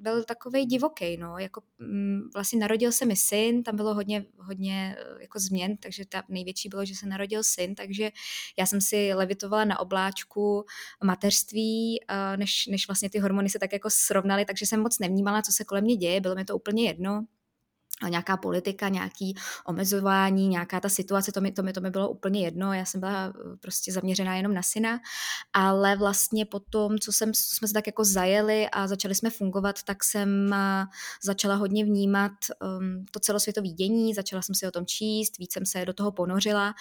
byl 0.00 0.24
takový 0.24 0.66
divoký, 0.66 1.16
no, 1.16 1.38
jako 1.38 1.62
um, 1.80 2.30
vlastně 2.34 2.58
narodil 2.58 2.92
se 2.92 3.06
mi 3.06 3.16
syn, 3.16 3.62
tam 3.62 3.76
bylo 3.76 3.94
hodně, 3.94 4.24
hodně 4.36 4.96
uh, 5.14 5.20
jako 5.20 5.38
změn, 5.38 5.76
takže 5.76 6.04
ta 6.06 6.22
největší 6.28 6.68
bylo, 6.68 6.84
že 6.84 6.94
se 6.94 7.06
narodil 7.06 7.44
syn, 7.44 7.74
takže 7.74 8.10
já 8.58 8.66
jsem 8.66 8.80
si 8.80 9.14
levitovala 9.14 9.64
na 9.64 9.78
obláčku 9.78 10.64
mateřství, 11.04 12.00
uh, 12.10 12.36
než, 12.36 12.66
než 12.66 12.88
vlastně 12.88 13.10
ty 13.10 13.18
hormony 13.18 13.48
se 13.48 13.58
tak 13.58 13.72
jako 13.72 13.88
srovnaly, 13.90 14.44
takže 14.44 14.66
jsem 14.66 14.80
moc 14.80 14.98
nevnímala, 14.98 15.42
co 15.42 15.52
se 15.52 15.64
kolem 15.64 15.84
mě 15.84 15.96
děje, 15.96 16.20
bylo 16.20 16.34
mi 16.34 16.44
to 16.44 16.56
úplně 16.56 16.84
jedno 16.84 17.24
nějaká 18.08 18.36
politika, 18.36 18.88
nějaký 18.88 19.34
omezování, 19.66 20.48
nějaká 20.48 20.80
ta 20.80 20.88
situace, 20.88 21.32
to 21.32 21.40
mi, 21.40 21.52
to 21.52 21.62
mi, 21.62 21.72
to 21.72 21.80
mi 21.80 21.90
bylo 21.90 22.08
úplně 22.08 22.44
jedno, 22.44 22.72
já 22.72 22.84
jsem 22.84 23.00
byla 23.00 23.26
eh, 23.26 23.56
prostě 23.60 23.92
zaměřená 23.92 24.36
jenom 24.36 24.54
na 24.54 24.62
syna, 24.62 25.00
ale 25.52 25.96
vlastně 25.96 26.46
potom, 26.46 26.98
co, 26.98 27.12
jsem, 27.12 27.34
jsme 27.34 27.68
se 27.68 27.74
tak 27.74 27.86
jako 27.86 28.04
zajeli 28.04 28.68
a 28.72 28.86
začali 28.86 29.14
jsme 29.14 29.30
fungovat, 29.30 29.82
tak 29.82 30.04
jsem 30.04 30.52
eh, 30.52 30.86
začala 31.22 31.54
hodně 31.54 31.84
vnímat 31.84 32.32
um, 32.78 33.04
to 33.10 33.20
celosvětové 33.20 33.68
dění, 33.68 34.14
začala 34.14 34.42
jsem 34.42 34.54
si 34.54 34.66
o 34.66 34.70
tom 34.70 34.86
číst, 34.86 35.38
víc 35.38 35.52
jsem 35.52 35.66
se 35.66 35.84
do 35.84 35.92
toho 35.92 36.12
ponořila 36.12 36.74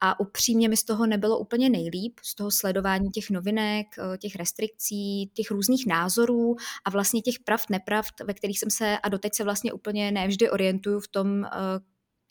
a 0.00 0.20
upřímně 0.20 0.68
mi 0.68 0.76
z 0.76 0.84
toho 0.84 1.06
nebylo 1.06 1.38
úplně 1.38 1.70
nejlíp, 1.70 2.20
z 2.22 2.34
toho 2.34 2.50
sledování 2.50 3.10
těch 3.10 3.30
novinek, 3.30 3.86
eh, 3.98 4.18
těch 4.18 4.36
restrikcí, 4.36 5.30
těch 5.34 5.50
různých 5.50 5.86
názorů 5.86 6.56
a 6.84 6.90
vlastně 6.90 7.22
těch 7.22 7.38
pravd, 7.44 7.70
nepravd, 7.70 8.20
ve 8.24 8.34
kterých 8.34 8.58
jsem 8.58 8.70
se 8.70 8.98
a 8.98 9.08
doteď 9.08 9.34
se 9.34 9.44
vlastně 9.44 9.72
úplně 9.72 10.12
nevždy 10.12 10.50
orientuju 10.68 11.00
v 11.00 11.08
tom, 11.08 11.28
eh, 11.44 11.80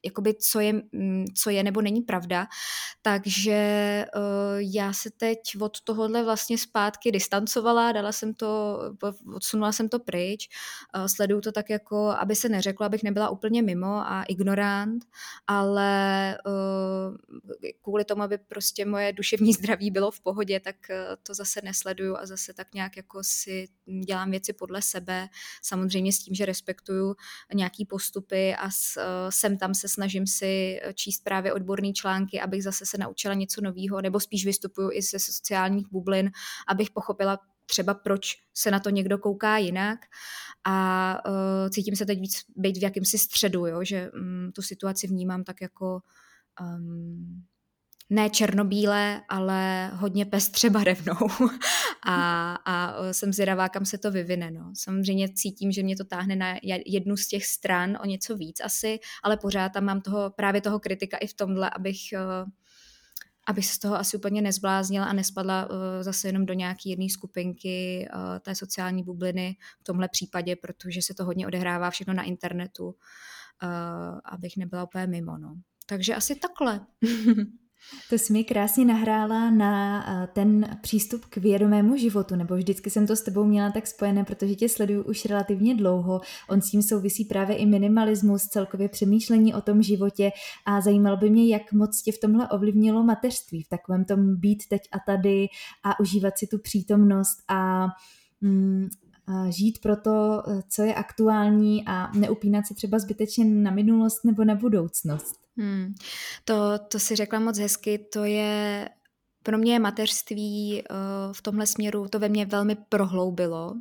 jakoby 0.06 0.34
co 0.34 0.60
je, 0.60 0.74
mm, 0.74 1.26
co 1.36 1.50
je 1.50 1.64
nebo 1.64 1.82
není 1.82 2.02
pravda. 2.02 2.48
Takže 3.02 4.06
uh, 4.16 4.22
já 4.58 4.94
se 4.94 5.10
teď 5.12 5.40
od 5.60 5.82
tohohle 5.82 6.24
vlastně 6.24 6.58
zpátky 6.58 7.12
distancovala, 7.12 7.92
dala 7.92 8.12
jsem 8.12 8.34
to, 8.34 8.80
odsunula 9.36 9.72
jsem 9.72 9.90
to 9.90 10.00
pryč, 10.00 10.50
uh, 10.96 11.06
sleduju 11.06 11.42
to 11.42 11.52
tak 11.52 11.70
jako, 11.70 12.10
aby 12.10 12.36
se 12.36 12.50
neřeklo, 12.50 12.86
abych 12.86 13.04
nebyla 13.04 13.30
úplně 13.30 13.62
mimo 13.62 13.88
a 13.88 14.24
ignorant, 14.24 15.06
ale 15.48 16.38
uh, 16.46 17.42
kvůli 17.82 18.06
tomu, 18.06 18.24
aby 18.24 18.38
prostě 18.38 18.86
moje 18.86 19.14
duševní 19.14 19.54
zdraví 19.54 19.92
bylo 19.92 20.12
v 20.12 20.20
pohodě, 20.20 20.60
tak 20.60 20.76
to 21.24 21.34
zase 21.34 21.62
nesleduju 21.64 22.18
a 22.18 22.26
zase 22.26 22.54
tak 22.54 22.74
nějak 22.74 22.98
jako 22.98 23.20
si 23.24 23.68
dělám 24.06 24.32
věci 24.32 24.54
podle 24.54 24.82
sebe, 24.82 25.28
samozřejmě 25.62 26.14
s 26.14 26.20
tím, 26.20 26.36
že 26.36 26.46
respektuju 26.46 27.16
nějaký 27.54 27.86
postupy 27.86 28.56
a 28.56 28.70
s, 28.70 28.98
uh, 28.98 29.04
sem 29.30 29.58
tam 29.58 29.74
se 29.74 29.87
zase 29.88 29.94
snažím 29.94 30.28
si 30.28 30.80
číst 30.94 31.24
právě 31.24 31.54
odborné 31.54 31.94
články, 31.94 32.42
abych 32.42 32.64
zase 32.64 32.86
se 32.86 32.98
naučila 32.98 33.34
něco 33.34 33.62
nového, 33.62 34.02
nebo 34.02 34.20
spíš 34.20 34.46
vystupuju 34.46 34.90
i 34.92 35.02
ze 35.02 35.20
sociálních 35.20 35.88
bublin, 35.92 36.32
abych 36.68 36.92
pochopila 36.92 37.40
třeba 37.66 37.94
proč 37.94 38.36
se 38.54 38.72
na 38.72 38.80
to 38.80 38.90
někdo 38.90 39.18
kouká 39.18 39.58
jinak 39.58 40.00
a 40.64 41.18
uh, 41.28 41.70
cítím 41.70 41.96
se 41.96 42.06
teď 42.06 42.20
víc 42.20 42.34
být 42.56 42.78
v 42.78 42.84
jakýmsi 42.84 43.18
středu, 43.18 43.66
jo? 43.66 43.84
že 43.84 44.12
um, 44.12 44.52
tu 44.56 44.62
situaci 44.62 45.08
vnímám 45.08 45.44
tak 45.44 45.62
jako 45.62 46.02
um, 46.62 47.44
ne 48.10 48.30
černobílé, 48.30 49.22
ale 49.30 49.92
hodně 49.94 50.26
pestře 50.26 50.70
barevnou 50.70 51.18
a, 52.06 52.54
a 52.66 52.96
jsem 53.12 53.34
zvědavá, 53.34 53.70
kam 53.70 53.86
se 53.86 53.98
to 53.98 54.12
vyvine. 54.12 54.52
No. 54.52 54.72
Samozřejmě 54.74 55.30
cítím, 55.34 55.72
že 55.72 55.84
mě 55.84 55.96
to 55.96 56.04
táhne 56.04 56.36
na 56.36 56.56
jednu 56.86 57.18
z 57.18 57.28
těch 57.28 57.46
stran 57.46 57.98
o 58.04 58.06
něco 58.06 58.38
víc 58.38 58.62
asi, 58.64 59.00
ale 59.24 59.38
pořád 59.38 59.70
tam 59.70 59.84
mám 59.84 60.02
toho, 60.02 60.30
právě 60.30 60.62
toho 60.62 60.80
kritika 60.80 61.18
i 61.18 61.28
v 61.28 61.34
tomhle, 61.34 61.70
abych 61.70 62.00
abych 63.48 63.66
se 63.66 63.74
z 63.74 63.80
toho 63.80 63.96
asi 63.96 64.18
úplně 64.18 64.42
nezbláznila 64.42 65.06
a 65.06 65.14
nespadla 65.14 65.66
uh, 65.66 65.76
zase 66.02 66.28
jenom 66.28 66.46
do 66.46 66.54
nějaké 66.54 66.90
jedné 66.90 67.10
skupinky 67.10 68.08
uh, 68.14 68.20
té 68.40 68.56
sociální 68.56 69.04
bubliny 69.04 69.58
v 69.80 69.84
tomhle 69.84 70.08
případě, 70.10 70.56
protože 70.56 71.02
se 71.02 71.14
to 71.14 71.26
hodně 71.26 71.48
odehrává 71.48 71.90
všechno 71.90 72.14
na 72.14 72.24
internetu, 72.24 72.86
uh, 72.86 72.94
abych 74.26 74.58
nebyla 74.58 74.84
úplně 74.84 75.08
mimo. 75.08 75.38
No. 75.38 75.56
Takže 75.86 76.16
asi 76.16 76.36
takhle. 76.36 76.86
To 78.10 78.16
jsi 78.16 78.34
mi 78.34 78.44
krásně 78.44 78.86
nahrála 78.86 79.52
na 79.52 80.04
ten 80.34 80.78
přístup 80.82 81.26
k 81.26 81.38
vědomému 81.38 81.98
životu, 81.98 82.36
nebo 82.36 82.56
vždycky 82.56 82.90
jsem 82.90 83.08
to 83.08 83.16
s 83.16 83.22
tebou 83.22 83.44
měla 83.44 83.72
tak 83.72 83.88
spojené, 83.88 84.24
protože 84.24 84.56
tě 84.56 84.70
sleduju 84.70 85.04
už 85.04 85.26
relativně 85.26 85.76
dlouho. 85.76 86.22
On 86.50 86.62
s 86.62 86.70
tím 86.70 86.82
souvisí 86.82 87.26
právě 87.26 87.56
i 87.56 87.66
minimalismus, 87.66 88.44
celkově 88.44 88.90
přemýšlení 88.90 89.54
o 89.54 89.62
tom 89.62 89.82
životě 89.82 90.32
a 90.66 90.82
zajímalo 90.82 91.18
by 91.18 91.30
mě, 91.30 91.48
jak 91.48 91.74
moc 91.74 92.02
tě 92.02 92.12
v 92.12 92.20
tomhle 92.20 92.50
ovlivnilo 92.50 93.04
mateřství, 93.04 93.64
v 93.64 93.70
takovém 93.70 94.06
tom 94.06 94.36
být 94.36 94.64
teď 94.70 94.82
a 94.92 94.98
tady 95.06 95.48
a 95.84 96.00
užívat 96.00 96.38
si 96.38 96.48
tu 96.48 96.60
přítomnost 96.60 97.38
a 97.48 97.88
mm, 98.42 98.88
žít 99.50 99.82
pro 99.82 99.96
to, 99.96 100.44
co 100.70 100.82
je 100.82 100.96
aktuální 100.96 101.84
a 101.88 102.12
neupínat 102.12 102.68
se 102.68 102.74
třeba 102.74 103.00
zbytečně 103.00 103.46
na 103.46 103.72
minulost 103.72 104.26
nebo 104.26 104.44
na 104.44 104.56
budoucnost. 104.56 105.36
Hmm. 105.58 105.94
To, 106.46 106.80
to 106.92 107.00
si 107.00 107.16
řekla 107.16 107.40
moc 107.40 107.60
hezky, 107.60 107.98
to 108.14 108.24
je 108.24 108.90
pro 109.44 109.58
mě 109.58 109.80
mateřství 109.80 110.84
uh, 110.84 111.34
v 111.34 111.42
tomhle 111.42 111.68
směru, 111.68 112.08
to 112.08 112.20
ve 112.20 112.30
mně 112.30 112.46
velmi 112.46 112.76
prohloubilo 112.76 113.74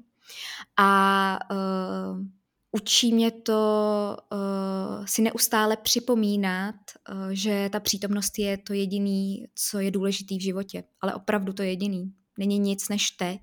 a 0.76 1.38
uh, 1.50 2.20
učí 2.72 3.14
mě 3.14 3.30
to 3.30 4.16
uh, 4.32 5.04
si 5.06 5.22
neustále 5.22 5.76
připomínat, 5.76 6.74
uh, 7.10 7.28
že 7.30 7.70
ta 7.72 7.80
přítomnost 7.80 8.38
je 8.38 8.58
to 8.58 8.72
jediný, 8.72 9.46
co 9.54 9.78
je 9.78 9.90
důležitý 9.90 10.38
v 10.38 10.42
životě, 10.42 10.84
ale 11.00 11.14
opravdu 11.14 11.52
to 11.52 11.62
jediný. 11.62 12.12
Není 12.38 12.58
nic 12.58 12.88
než 12.88 13.10
teď, 13.10 13.40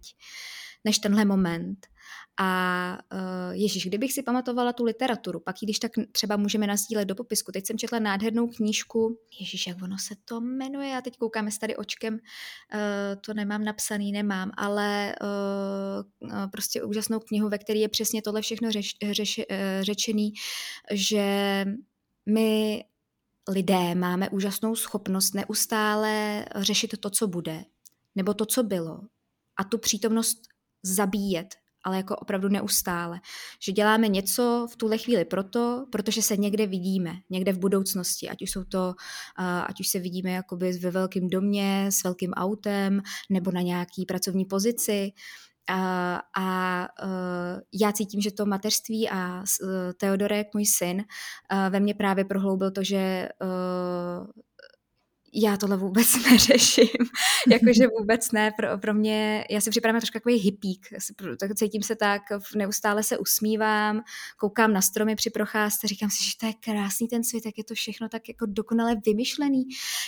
než 0.86 1.00
tenhle 1.00 1.25
moment. 1.25 1.93
A 2.40 2.98
uh, 3.13 3.20
Ježíš, 3.52 3.86
kdybych 3.88 4.13
si 4.13 4.24
pamatovala 4.24 4.74
tu 4.74 4.84
literaturu, 4.84 5.40
pak 5.40 5.62
ji 5.62 5.66
když 5.66 5.80
tak 5.80 5.92
třeba 6.12 6.38
můžeme 6.38 6.68
nazdílet 6.68 7.08
do 7.08 7.16
popisku. 7.16 7.52
Teď 7.52 7.68
jsem 7.68 7.78
četla 7.78 8.00
nádhernou 8.00 8.48
knížku, 8.48 9.18
Ježíš, 9.40 9.68
jak 9.68 9.82
ono 9.82 9.98
se 9.98 10.16
to 10.25 10.42
jmenuje, 10.42 10.90
já 10.90 11.02
teď 11.02 11.18
koukám, 11.18 11.46
jestli 11.46 11.60
tady 11.60 11.75
očkem, 11.75 12.13
uh, 12.13 12.20
to 13.22 13.34
nemám 13.34 13.63
napsaný, 13.63 14.12
nemám, 14.12 14.52
ale 14.58 15.16
uh, 15.22 16.30
prostě 16.52 16.84
úžasnou 16.84 17.20
knihu, 17.20 17.50
ve 17.50 17.58
které 17.58 17.80
je 17.80 17.90
přesně 17.90 18.22
tohle 18.22 18.42
všechno 18.42 18.72
řeš, 18.72 18.96
řeš, 19.12 19.38
uh, 19.38 19.46
řečený, 19.82 20.34
že 20.92 21.66
my 22.25 22.84
lidé 23.50 23.96
máme 23.96 24.30
úžasnou 24.30 24.75
schopnost 24.75 25.34
neustále 25.34 26.46
řešit 26.56 26.98
to, 27.00 27.10
co 27.10 27.28
bude, 27.28 27.66
nebo 28.16 28.34
to, 28.34 28.46
co 28.46 28.63
bylo 28.63 29.02
a 29.58 29.63
tu 29.63 29.78
přítomnost 29.78 30.38
zabíjet 30.84 31.56
ale 31.84 31.98
jako 31.98 32.16
opravdu 32.16 32.50
neustále. 32.50 33.20
Že 33.60 33.72
děláme 33.72 34.08
něco 34.08 34.68
v 34.72 34.75
tuhle 34.75 34.98
chvíli 34.98 35.25
proto, 35.25 35.86
protože 35.92 36.22
se 36.22 36.38
někde 36.38 36.68
vidíme, 36.68 37.13
někde 37.30 37.54
v 37.54 37.60
budoucnosti, 37.60 38.30
ať 38.30 38.42
už 38.42 38.52
jsou 38.52 38.63
to, 38.63 38.94
ať 39.68 39.80
už 39.80 39.88
se 39.88 40.00
vidíme 40.00 40.32
jakoby 40.32 40.72
ve 40.72 40.92
velkém 40.92 41.30
domě, 41.30 41.86
s 41.90 42.04
velkým 42.04 42.34
autem, 42.34 43.02
nebo 43.30 43.52
na 43.52 43.62
nějaký 43.62 44.06
pracovní 44.06 44.46
pozici, 44.46 45.12
a, 45.70 46.22
a 46.38 46.80
uh, 47.04 47.62
já 47.74 47.92
cítím, 47.92 48.22
že 48.22 48.32
to 48.32 48.46
mateřství 48.46 49.10
a 49.10 49.40
uh, 49.40 49.70
Teodorek, 49.98 50.48
můj 50.54 50.66
syn, 50.66 51.04
ve 51.70 51.80
mně 51.80 51.94
právě 51.94 52.25
prohloubil 52.25 52.72
to, 52.72 52.84
že 52.84 53.30
já 55.34 55.58
tohle 55.58 55.78
vůbec 55.78 56.08
neřeším, 56.32 56.88
jakože 57.48 57.88
vůbec 58.00 58.32
ne, 58.32 58.52
pro, 58.58 58.78
pro 58.78 58.94
mě, 58.94 59.46
já 59.50 59.62
si 59.62 59.70
připadám 59.70 60.00
trošku 60.00 60.13
takový 60.13 60.36
hippík, 60.36 60.88
tak 61.40 61.56
cítím 61.56 61.84
se 61.84 61.96
tak, 61.96 62.22
neustále 62.56 63.04
se 63.04 63.18
usmívám, 63.18 64.02
koukám 64.38 64.74
na 64.74 64.82
stromy 64.82 65.16
při 65.16 65.30
procházce, 65.30 65.88
říkám 65.88 66.10
si, 66.10 66.24
že 66.24 66.32
to 66.40 66.46
je 66.46 66.54
krásný 66.54 67.08
ten 67.08 67.24
svět, 67.24 67.46
jak 67.46 67.58
je 67.58 67.63
to 67.63 67.74
všechno 67.74 68.10
tak 68.10 68.28
jako 68.28 68.46
dokonale 68.46 68.96
vymyšlený, 69.06 69.63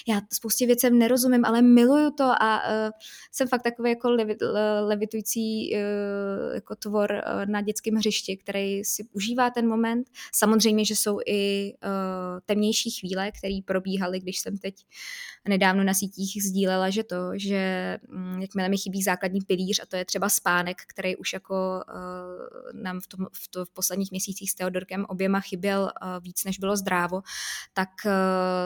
já 0.08 0.22
spoustě 0.34 0.66
věcem 0.66 1.00
nerozumím, 1.00 1.46
ale 1.46 1.62
miluju 1.62 2.12
to 2.12 2.24
a 2.24 2.62
uh, 2.68 2.92
jsem 3.32 3.48
fakt 3.48 3.62
takový 3.62 3.90
jako 3.90 4.10
levi, 4.10 4.38
levitující 4.82 5.74
uh, 5.74 6.56
jako 6.56 6.76
tvor 6.76 7.12
uh, 7.12 7.46
na 7.46 7.62
dětském 7.62 7.96
hřišti, 7.96 8.38
který 8.38 8.84
si 8.84 9.08
užívá 9.14 9.50
ten 9.50 9.68
moment, 9.68 10.08
samozřejmě, 10.34 10.86
že 10.86 10.96
jsou 10.96 11.20
i 11.26 11.74
uh, 11.84 12.40
temnější 12.46 12.92
chvíle, 12.92 13.32
které 13.32 13.60
probíhaly, 13.66 14.20
když 14.20 14.40
jsem 14.40 14.58
teď 14.58 14.76
nedávno 15.48 15.84
na 15.84 15.94
sítích 15.94 16.44
sdílela, 16.44 16.90
že 16.90 17.04
to, 17.04 17.32
že 17.36 17.98
mm, 18.08 18.42
jakmile 18.42 18.70
mi 18.70 18.78
chybí 18.78 19.04
základní 19.04 19.42
pilíř 19.42 19.80
a 19.84 19.86
to 19.86 19.96
je 19.96 20.06
třeba 20.06 20.30
spánek, 20.30 20.78
který 20.88 21.16
už 21.16 21.34
jako 21.34 21.84
uh, 21.90 22.82
nám 22.82 23.00
v, 23.00 23.08
tom, 23.08 23.26
v, 23.34 23.48
to, 23.48 23.66
v 23.66 23.70
posledních 23.70 24.12
měsících 24.12 24.52
s 24.52 24.56
Teodorkem 24.56 25.06
oběma 25.10 25.40
chyběl 25.40 25.82
uh, 25.82 26.24
víc, 26.24 26.44
než 26.44 26.60
bylo 26.60 26.78
zdrávo, 26.78 27.22
tak 27.74 27.90
uh, 28.06 28.12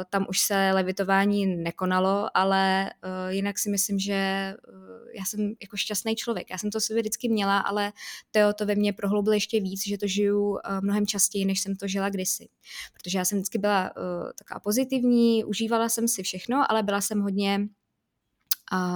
tam 0.09 0.25
už 0.29 0.39
se 0.39 0.71
levitování 0.73 1.45
nekonalo, 1.45 2.37
ale 2.37 2.91
uh, 3.03 3.33
jinak 3.33 3.59
si 3.59 3.69
myslím, 3.69 3.99
že 3.99 4.53
uh, 4.67 4.99
já 5.15 5.25
jsem 5.25 5.53
jako 5.61 5.77
šťastný 5.77 6.15
člověk. 6.15 6.49
Já 6.51 6.57
jsem 6.57 6.71
to 6.71 6.81
sobě 6.81 7.01
vždycky 7.01 7.29
měla, 7.29 7.59
ale 7.59 7.91
Teo 8.31 8.53
to 8.53 8.65
ve 8.65 8.75
mně 8.75 8.93
prohloubil 8.93 9.33
ještě 9.33 9.59
víc, 9.59 9.87
že 9.87 9.97
to 9.97 10.07
žiju 10.07 10.49
uh, 10.49 10.57
mnohem 10.81 11.07
častěji, 11.07 11.45
než 11.45 11.59
jsem 11.59 11.75
to 11.75 11.87
žila 11.87 12.09
kdysi. 12.09 12.47
Protože 12.93 13.17
já 13.17 13.25
jsem 13.25 13.37
vždycky 13.37 13.57
byla 13.57 13.91
uh, 13.97 14.31
taková 14.37 14.59
pozitivní, 14.59 15.43
užívala 15.43 15.89
jsem 15.89 16.07
si 16.07 16.23
všechno, 16.39 16.71
ale 16.71 16.83
byla 16.83 17.01
jsem 17.01 17.21
hodně 17.21 17.67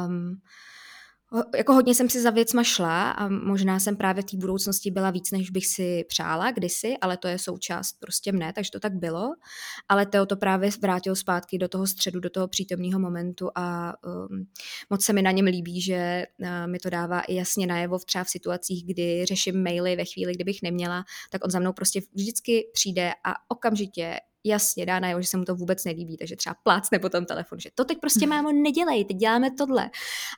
um, 0.07 0.41
jako 1.55 1.73
hodně 1.73 1.95
jsem 1.95 2.09
si 2.09 2.21
za 2.21 2.29
věcma 2.29 2.63
šla 2.63 3.11
a 3.11 3.27
možná 3.27 3.79
jsem 3.79 3.95
právě 3.95 4.23
v 4.23 4.25
té 4.25 4.37
budoucnosti 4.37 4.91
byla 4.91 5.11
víc, 5.11 5.31
než 5.31 5.49
bych 5.49 5.67
si 5.67 6.05
přála 6.07 6.51
kdysi, 6.51 6.93
ale 7.01 7.17
to 7.17 7.27
je 7.27 7.39
součást 7.39 7.99
prostě 7.99 8.31
mne, 8.31 8.53
takže 8.53 8.71
to 8.71 8.79
tak 8.79 8.93
bylo. 8.93 9.33
Ale 9.89 10.05
Teo 10.05 10.25
to 10.25 10.35
právě 10.35 10.69
vrátil 10.81 11.15
zpátky 11.15 11.57
do 11.57 11.67
toho 11.67 11.87
středu, 11.87 12.19
do 12.19 12.29
toho 12.29 12.47
přítomného 12.47 12.99
momentu 12.99 13.49
a 13.55 13.93
um, 14.05 14.47
moc 14.89 15.05
se 15.05 15.13
mi 15.13 15.21
na 15.21 15.31
něm 15.31 15.45
líbí, 15.45 15.81
že 15.81 16.25
uh, 16.39 16.47
mi 16.71 16.79
to 16.79 16.89
dává 16.89 17.21
i 17.21 17.35
jasně 17.35 17.67
najevo 17.67 17.97
v 17.97 18.05
třeba 18.05 18.23
v 18.23 18.29
situacích, 18.29 18.85
kdy 18.85 19.25
řeším 19.25 19.63
maily 19.63 19.95
ve 19.95 20.05
chvíli, 20.05 20.33
kdybych 20.33 20.61
neměla, 20.63 21.03
tak 21.31 21.45
on 21.45 21.51
za 21.51 21.59
mnou 21.59 21.73
prostě 21.73 22.01
vždycky 22.13 22.63
přijde 22.73 23.11
a 23.23 23.33
okamžitě 23.49 24.19
jasně 24.43 24.85
dá 24.85 24.99
najevo, 24.99 25.21
že 25.21 25.27
se 25.27 25.37
mu 25.37 25.45
to 25.45 25.55
vůbec 25.55 25.85
nelíbí, 25.85 26.17
takže 26.17 26.35
třeba 26.35 26.55
plácne 26.63 26.99
po 26.99 27.09
tom 27.09 27.25
telefonu, 27.25 27.59
že 27.59 27.69
to 27.75 27.85
teď 27.85 27.97
prostě 27.99 28.27
mámo 28.27 28.51
nedělej, 28.51 29.05
teď 29.05 29.17
děláme 29.17 29.51
tohle. 29.51 29.89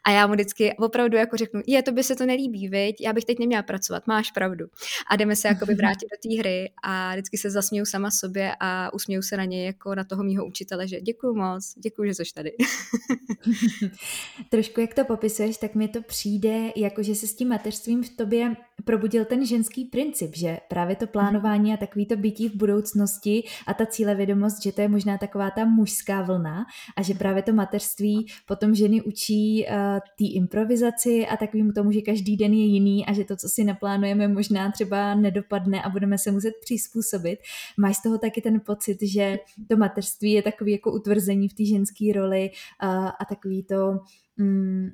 A 0.03 0.11
já 0.11 0.27
mu 0.27 0.33
vždycky 0.33 0.75
opravdu 0.77 1.17
jako 1.17 1.37
řeknu, 1.37 1.61
je, 1.67 1.83
to 1.83 1.91
by 1.91 2.03
se 2.03 2.15
to 2.15 2.25
nelíbí, 2.25 2.69
viď? 2.69 2.95
já 3.01 3.13
bych 3.13 3.25
teď 3.25 3.39
neměla 3.39 3.63
pracovat, 3.63 4.07
máš 4.07 4.31
pravdu. 4.31 4.65
A 5.07 5.15
jdeme 5.15 5.35
se 5.35 5.47
jakoby 5.47 5.75
vrátit 5.75 6.07
do 6.11 6.29
té 6.29 6.39
hry 6.39 6.71
a 6.83 7.11
vždycky 7.11 7.37
se 7.37 7.49
zasměju 7.49 7.85
sama 7.85 8.11
sobě 8.11 8.51
a 8.59 8.93
usměju 8.93 9.21
se 9.21 9.37
na 9.37 9.45
něj 9.45 9.65
jako 9.65 9.95
na 9.95 10.03
toho 10.03 10.23
mýho 10.23 10.45
učitele, 10.45 10.87
že 10.87 11.01
děkuju 11.01 11.35
moc, 11.35 11.73
děkuju, 11.77 12.07
že 12.07 12.15
jsi 12.15 12.33
tady. 12.35 12.51
Trošku 14.49 14.81
jak 14.81 14.93
to 14.93 15.05
popisuješ, 15.05 15.57
tak 15.57 15.75
mi 15.75 15.87
to 15.87 16.01
přijde, 16.01 16.71
jako 16.75 17.03
že 17.03 17.15
se 17.15 17.27
s 17.27 17.35
tím 17.35 17.49
mateřstvím 17.49 18.03
v 18.03 18.09
tobě 18.09 18.55
probudil 18.83 19.25
ten 19.25 19.45
ženský 19.45 19.85
princip, 19.85 20.35
že 20.35 20.57
právě 20.67 20.95
to 20.95 21.07
plánování 21.07 21.73
a 21.73 21.77
takový 21.77 22.05
to 22.05 22.15
bytí 22.15 22.49
v 22.49 22.55
budoucnosti 22.55 23.43
a 23.67 23.73
ta 23.73 23.85
cílevědomost, 23.85 24.63
že 24.63 24.71
to 24.71 24.81
je 24.81 24.87
možná 24.87 25.17
taková 25.17 25.51
ta 25.51 25.65
mužská 25.65 26.21
vlna 26.21 26.65
a 26.97 27.01
že 27.01 27.13
právě 27.13 27.43
to 27.43 27.53
mateřství 27.53 28.25
potom 28.45 28.75
ženy 28.75 29.01
učí 29.01 29.65
uh, 29.65 29.75
té 29.99 30.25
improvizaci 30.33 31.27
a 31.27 31.37
takovým 31.37 31.73
tomu, 31.73 31.91
že 31.91 32.01
každý 32.01 32.37
den 32.37 32.53
je 32.53 32.65
jiný 32.65 33.05
a 33.05 33.13
že 33.13 33.23
to, 33.23 33.35
co 33.35 33.49
si 33.49 33.63
naplánujeme, 33.63 34.27
možná 34.27 34.71
třeba 34.71 35.15
nedopadne 35.15 35.81
a 35.81 35.89
budeme 35.89 36.17
se 36.17 36.31
muset 36.31 36.53
přizpůsobit. 36.61 37.39
Máš 37.77 37.97
z 37.97 38.01
toho 38.01 38.17
taky 38.17 38.41
ten 38.41 38.61
pocit, 38.65 38.97
že 39.01 39.39
to 39.67 39.77
mateřství 39.77 40.31
je 40.31 40.41
takový 40.41 40.71
jako 40.71 40.91
utvrzení 40.93 41.49
v 41.49 41.53
té 41.53 41.65
ženské 41.65 42.05
roli 42.15 42.49
uh, 42.83 42.89
a 43.19 43.25
takový 43.29 43.63
to 43.63 43.99
um, 44.39 44.89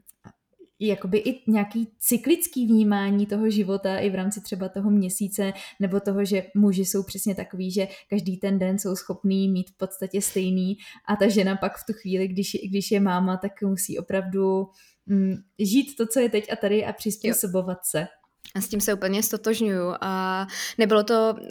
jakoby 0.88 1.18
i 1.18 1.52
nějaký 1.52 1.88
cyklický 2.00 2.68
vnímání 2.68 3.26
toho 3.26 3.50
života 3.50 3.98
i 3.98 4.10
v 4.10 4.16
rámci 4.16 4.42
třeba 4.42 4.70
toho 4.70 4.92
měsíce, 4.92 5.54
nebo 5.80 6.00
toho, 6.00 6.26
že 6.26 6.44
muži 6.56 6.86
jsou 6.86 7.04
přesně 7.04 7.36
takový, 7.36 7.72
že 7.72 7.88
každý 8.10 8.38
ten 8.38 8.60
den 8.60 8.80
jsou 8.80 8.96
schopný 8.96 9.50
mít 9.50 9.70
v 9.70 9.78
podstatě 9.78 10.22
stejný 10.22 10.78
a 11.08 11.16
ta 11.16 11.28
žena 11.28 11.56
pak 11.56 11.78
v 11.78 11.86
tu 11.88 11.94
chvíli, 11.94 12.28
když, 12.28 12.58
když 12.70 12.92
je 12.92 13.00
máma, 13.00 13.38
tak 13.38 13.52
musí 13.62 14.00
opravdu 14.00 14.68
mm, 15.06 15.36
žít 15.60 15.96
to, 15.98 16.08
co 16.08 16.20
je 16.20 16.30
teď 16.30 16.52
a 16.52 16.56
tady 16.56 16.86
a 16.86 16.94
přizpůsobovat 16.94 17.78
jo. 17.78 17.82
se. 17.84 18.08
A 18.56 18.62
s 18.62 18.68
tím 18.68 18.82
se 18.82 18.94
úplně 18.94 19.24
stotožňuju. 19.24 19.94
A 20.02 20.48
nebylo 20.78 21.04
to 21.04 21.36
uh, 21.40 21.48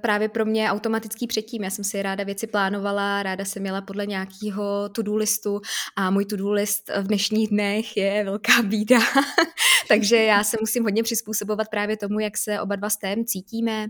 právě 0.00 0.28
pro 0.28 0.44
mě 0.44 0.70
automatický 0.70 1.26
předtím. 1.26 1.64
Já 1.64 1.70
jsem 1.70 1.84
si 1.84 2.02
ráda 2.02 2.24
věci 2.24 2.46
plánovala, 2.46 3.22
ráda 3.22 3.44
jsem 3.44 3.62
měla 3.62 3.80
podle 3.80 4.06
nějakého 4.06 4.88
to-do 4.88 5.16
listu 5.16 5.60
a 5.96 6.10
můj 6.10 6.24
to-do 6.24 6.52
list 6.52 6.90
v 7.00 7.06
dnešních 7.06 7.48
dnech 7.48 7.96
je 7.96 8.24
velká 8.24 8.62
bída. 8.62 8.98
Takže 9.88 10.16
já 10.16 10.44
se 10.44 10.56
musím 10.60 10.82
hodně 10.82 11.02
přizpůsobovat 11.02 11.68
právě 11.68 11.96
tomu, 11.96 12.20
jak 12.20 12.38
se 12.38 12.60
oba 12.60 12.76
dva 12.76 12.90
s 12.90 12.96
tém 12.96 13.24
cítíme 13.24 13.86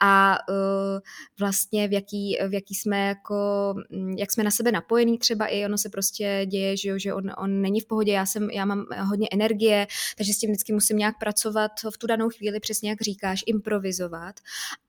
a 0.00 0.38
uh, 0.48 0.98
vlastně 1.40 1.88
v 1.88 1.92
jaký, 1.92 2.38
v 2.48 2.54
jaký 2.54 2.74
jsme 2.74 3.08
jako, 3.08 3.34
mm, 3.90 4.10
jak 4.18 4.32
jsme 4.32 4.44
na 4.44 4.50
sebe 4.50 4.72
napojení 4.72 5.18
třeba 5.18 5.46
i 5.46 5.64
ono 5.64 5.78
se 5.78 5.88
prostě 5.88 6.46
děje, 6.50 6.76
že, 6.76 6.88
jo, 6.88 6.98
že 6.98 7.14
on, 7.14 7.30
on 7.38 7.62
není 7.62 7.80
v 7.80 7.86
pohodě, 7.86 8.12
já, 8.12 8.26
jsem, 8.26 8.50
já 8.50 8.64
mám 8.64 8.84
hodně 9.04 9.28
energie, 9.32 9.86
takže 10.16 10.32
s 10.32 10.38
tím 10.38 10.50
vždycky 10.50 10.72
musím 10.72 10.96
nějak 10.96 11.18
pracovat 11.18 11.70
v 11.90 11.98
tu 11.98 12.06
danou 12.06 12.28
chvíli, 12.28 12.60
přesně 12.60 12.90
jak 12.90 13.00
říkáš, 13.00 13.44
improvizovat. 13.46 14.40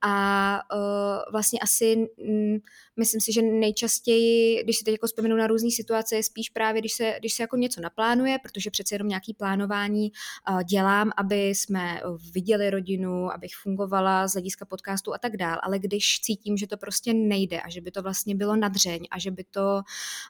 A 0.02 0.60
uh, 0.76 1.32
vlastně 1.32 1.60
asi 1.60 1.96
mm, 2.28 2.58
myslím 2.98 3.22
si, 3.22 3.34
že 3.34 3.42
nejčastěji, 3.42 4.64
když 4.64 4.78
si 4.78 4.84
teď 4.84 4.92
jako 4.92 5.08
vzpomenu 5.08 5.36
na 5.36 5.48
různé 5.48 5.72
situace, 5.72 6.16
je 6.16 6.24
spíš 6.24 6.50
právě, 6.50 6.82
když 6.82 6.94
se, 6.94 7.16
když 7.20 7.34
se 7.34 7.44
jako 7.44 7.58
něco 7.58 7.82
naplánuje, 7.82 8.40
protože 8.40 8.72
přece 8.72 8.96
jenom 8.96 9.08
nějaký 9.08 9.34
plánování 9.34 10.12
uh, 10.50 10.64
dělám, 10.64 11.12
aby 11.18 11.50
jsme 11.50 12.02
viděli 12.34 12.70
rodinu, 12.70 13.32
abych 13.32 13.52
fungovala 13.64 14.28
z 14.28 14.34
hlediska 14.34 14.66
podcastu 14.66 15.14
a 15.14 15.18
tak 15.18 15.38
dál, 15.38 15.58
ale 15.64 15.80
když 15.80 16.20
cítím, 16.20 16.58
že 16.58 16.68
to 16.68 16.78
prostě 16.78 17.14
nejde 17.14 17.62
a 17.62 17.70
že 17.70 17.82
by 17.82 17.92
to 17.92 18.02
vlastně 18.02 18.36
bylo 18.36 18.56
nadřeň 18.56 19.08
a 19.12 19.20
že 19.20 19.32
by 19.32 19.44
to 19.44 19.82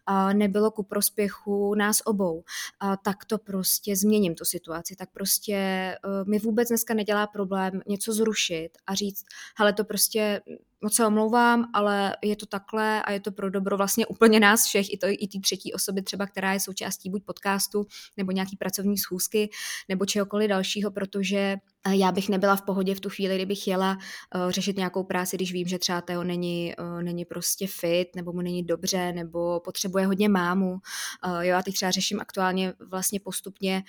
uh, 0.10 0.34
nebylo 0.34 0.72
ku 0.72 0.84
prospěchu 0.84 1.76
nás 1.76 2.02
obou, 2.06 2.36
uh, 2.36 2.96
tak 3.04 3.26
to 3.26 3.38
prostě 3.38 3.96
změním 3.96 4.36
tu 4.36 4.46
situaci, 4.46 4.96
tak 4.96 5.10
prostě 5.12 5.58
uh, 6.06 6.30
mi 6.30 6.40
vůbec 6.40 6.57
dneska 6.66 6.94
nedělá 6.94 7.28
problém 7.28 7.82
něco 7.88 8.14
zrušit 8.14 8.70
a 8.88 8.94
říct, 8.94 9.26
hele, 9.58 9.74
to 9.74 9.84
prostě 9.84 10.42
moc 10.82 10.96
se 10.96 11.06
omlouvám, 11.06 11.66
ale 11.74 12.16
je 12.24 12.36
to 12.36 12.46
takhle 12.46 13.04
a 13.04 13.12
je 13.12 13.20
to 13.20 13.32
pro 13.32 13.50
dobro 13.50 13.78
vlastně 13.78 14.06
úplně 14.06 14.40
nás 14.40 14.66
všech, 14.66 14.94
i, 14.94 14.98
to, 14.98 15.08
i 15.10 15.28
ty 15.28 15.40
třetí 15.40 15.74
osoby 15.74 16.02
třeba, 16.02 16.26
která 16.26 16.54
je 16.54 16.60
součástí 16.60 17.10
buď 17.10 17.24
podcastu, 17.26 17.86
nebo 18.18 18.32
nějaký 18.32 18.58
pracovní 18.58 18.98
schůzky, 18.98 19.50
nebo 19.90 20.06
čehokoliv 20.06 20.50
dalšího, 20.50 20.92
protože 20.92 21.58
já 21.92 22.12
bych 22.12 22.30
nebyla 22.30 22.56
v 22.56 22.62
pohodě 22.62 22.96
v 22.96 23.00
tu 23.00 23.10
chvíli, 23.10 23.36
kdybych 23.36 23.68
jela 23.68 23.98
uh, 24.36 24.52
řešit 24.52 24.78
nějakou 24.78 25.04
práci, 25.04 25.38
když 25.38 25.54
vím, 25.54 25.68
že 25.68 25.80
třeba 25.80 26.02
Teo 26.02 26.24
není, 26.24 26.74
uh, 26.80 27.04
není 27.04 27.26
prostě 27.26 27.68
fit, 27.68 28.16
nebo 28.16 28.34
mu 28.34 28.42
není 28.42 28.64
dobře, 28.64 29.12
nebo 29.12 29.60
potřebuje 29.60 30.06
hodně 30.06 30.30
mámu. 30.30 30.72
Uh, 30.72 31.40
jo, 31.40 31.42
já 31.42 31.62
teď 31.62 31.74
třeba 31.74 31.92
řeším 31.92 32.20
aktuálně 32.20 32.74
vlastně 32.80 33.20
postupně, 33.20 33.84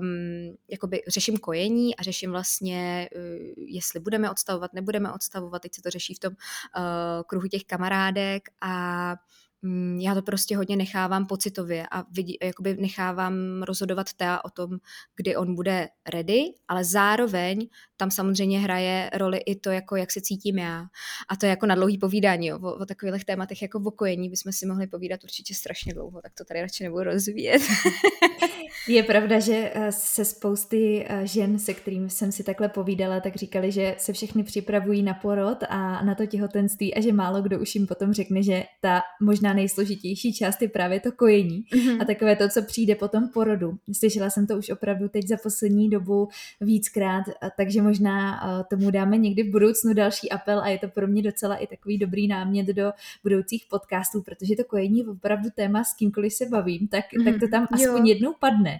um, 0.00 0.56
jakoby 0.70 1.02
řeším 1.08 1.36
kojení 1.36 1.96
a 1.96 2.02
řeším 2.02 2.30
vlastně, 2.30 3.08
uh, 3.16 3.64
jestli 3.66 4.00
budeme 4.00 4.30
odstavovat, 4.30 4.72
nebudeme 4.72 5.12
odstavovat, 5.12 5.62
teď 5.62 5.74
se 5.74 5.82
to 5.82 5.90
řeší 6.08 6.14
v 6.14 6.20
tom 6.20 6.32
uh, 6.32 7.22
kruhu 7.26 7.48
těch 7.48 7.64
kamarádek 7.64 8.42
a 8.60 9.16
Mm, 9.62 9.98
já 10.00 10.14
to 10.14 10.22
prostě 10.22 10.56
hodně 10.56 10.76
nechávám 10.76 11.26
pocitově 11.26 11.86
a 11.90 12.04
vidí, 12.10 12.38
jakoby 12.42 12.76
nechávám 12.76 13.62
rozhodovat 13.62 14.12
Tea 14.12 14.44
o 14.44 14.50
tom, 14.50 14.78
kdy 15.16 15.36
on 15.36 15.54
bude 15.54 15.88
ready, 16.08 16.42
ale 16.68 16.84
zároveň 16.84 17.68
tam 17.96 18.10
samozřejmě 18.10 18.60
hraje 18.60 19.10
roli 19.14 19.38
i 19.38 19.56
to, 19.56 19.70
jako 19.70 19.96
jak 19.96 20.12
se 20.12 20.20
cítím 20.20 20.58
já. 20.58 20.86
A 21.28 21.36
to 21.36 21.46
je 21.46 21.50
jako 21.50 21.66
na 21.66 21.74
dlouhý 21.74 21.98
povídání, 21.98 22.46
jo. 22.46 22.58
O, 22.62 22.74
o 22.74 22.86
takových 22.86 23.24
tématech 23.24 23.62
jako 23.62 23.80
vokojení 23.80 24.30
bychom 24.30 24.52
si 24.52 24.66
mohli 24.66 24.86
povídat 24.86 25.24
určitě 25.24 25.54
strašně 25.54 25.94
dlouho, 25.94 26.22
tak 26.22 26.32
to 26.34 26.44
tady 26.44 26.60
radši 26.60 26.84
nebudu 26.84 27.04
rozvíjet. 27.04 27.62
je 28.90 29.02
pravda, 29.02 29.40
že 29.40 29.70
eh, 29.74 29.92
se 29.92 30.24
spousty 30.24 31.06
eh, 31.08 31.26
žen, 31.26 31.58
se 31.58 31.74
kterými 31.74 32.10
jsem 32.10 32.32
si 32.32 32.44
takhle 32.44 32.68
povídala, 32.68 33.20
tak 33.20 33.36
říkali, 33.36 33.72
že 33.72 33.94
se 33.98 34.12
všechny 34.12 34.42
připravují 34.42 35.02
na 35.02 35.14
porod 35.14 35.58
a 35.68 36.04
na 36.04 36.14
to 36.14 36.26
těhotenství 36.26 36.94
a 36.94 37.00
že 37.00 37.12
málo 37.12 37.42
kdo 37.42 37.60
už 37.60 37.74
jim 37.74 37.86
potom 37.86 38.12
řekne, 38.12 38.42
že 38.42 38.64
ta 38.80 39.02
možná 39.22 39.52
nejsložitější 39.52 40.32
část 40.32 40.62
je 40.62 40.68
právě 40.68 41.00
to 41.00 41.12
kojení 41.12 41.64
mm-hmm. 41.72 42.02
a 42.02 42.04
takové 42.04 42.36
to, 42.36 42.48
co 42.48 42.62
přijde 42.62 42.94
po 42.94 43.08
tom 43.08 43.28
porodu. 43.28 43.78
Slyšela 43.92 44.30
jsem 44.30 44.46
to 44.46 44.58
už 44.58 44.70
opravdu 44.70 45.08
teď 45.08 45.28
za 45.28 45.36
poslední 45.42 45.90
dobu 45.90 46.28
víckrát, 46.60 47.24
takže 47.56 47.82
možná 47.82 48.40
tomu 48.70 48.90
dáme 48.90 49.16
někdy 49.16 49.42
v 49.42 49.50
budoucnu 49.50 49.94
další 49.94 50.30
apel 50.30 50.60
a 50.60 50.68
je 50.68 50.78
to 50.78 50.88
pro 50.88 51.06
mě 51.06 51.22
docela 51.22 51.56
i 51.56 51.66
takový 51.66 51.98
dobrý 51.98 52.28
námět 52.28 52.66
do 52.66 52.92
budoucích 53.22 53.66
podcastů, 53.70 54.22
protože 54.22 54.56
to 54.56 54.64
kojení 54.64 54.98
je 54.98 55.06
opravdu 55.06 55.48
téma, 55.54 55.84
s 55.84 55.94
kýmkoliv 55.94 56.32
se 56.32 56.46
bavím, 56.46 56.88
tak, 56.88 57.04
mm, 57.18 57.24
tak 57.24 57.40
to 57.40 57.48
tam 57.48 57.66
aspoň 57.72 58.06
jo. 58.06 58.06
jednou 58.06 58.34
padne. 58.40 58.77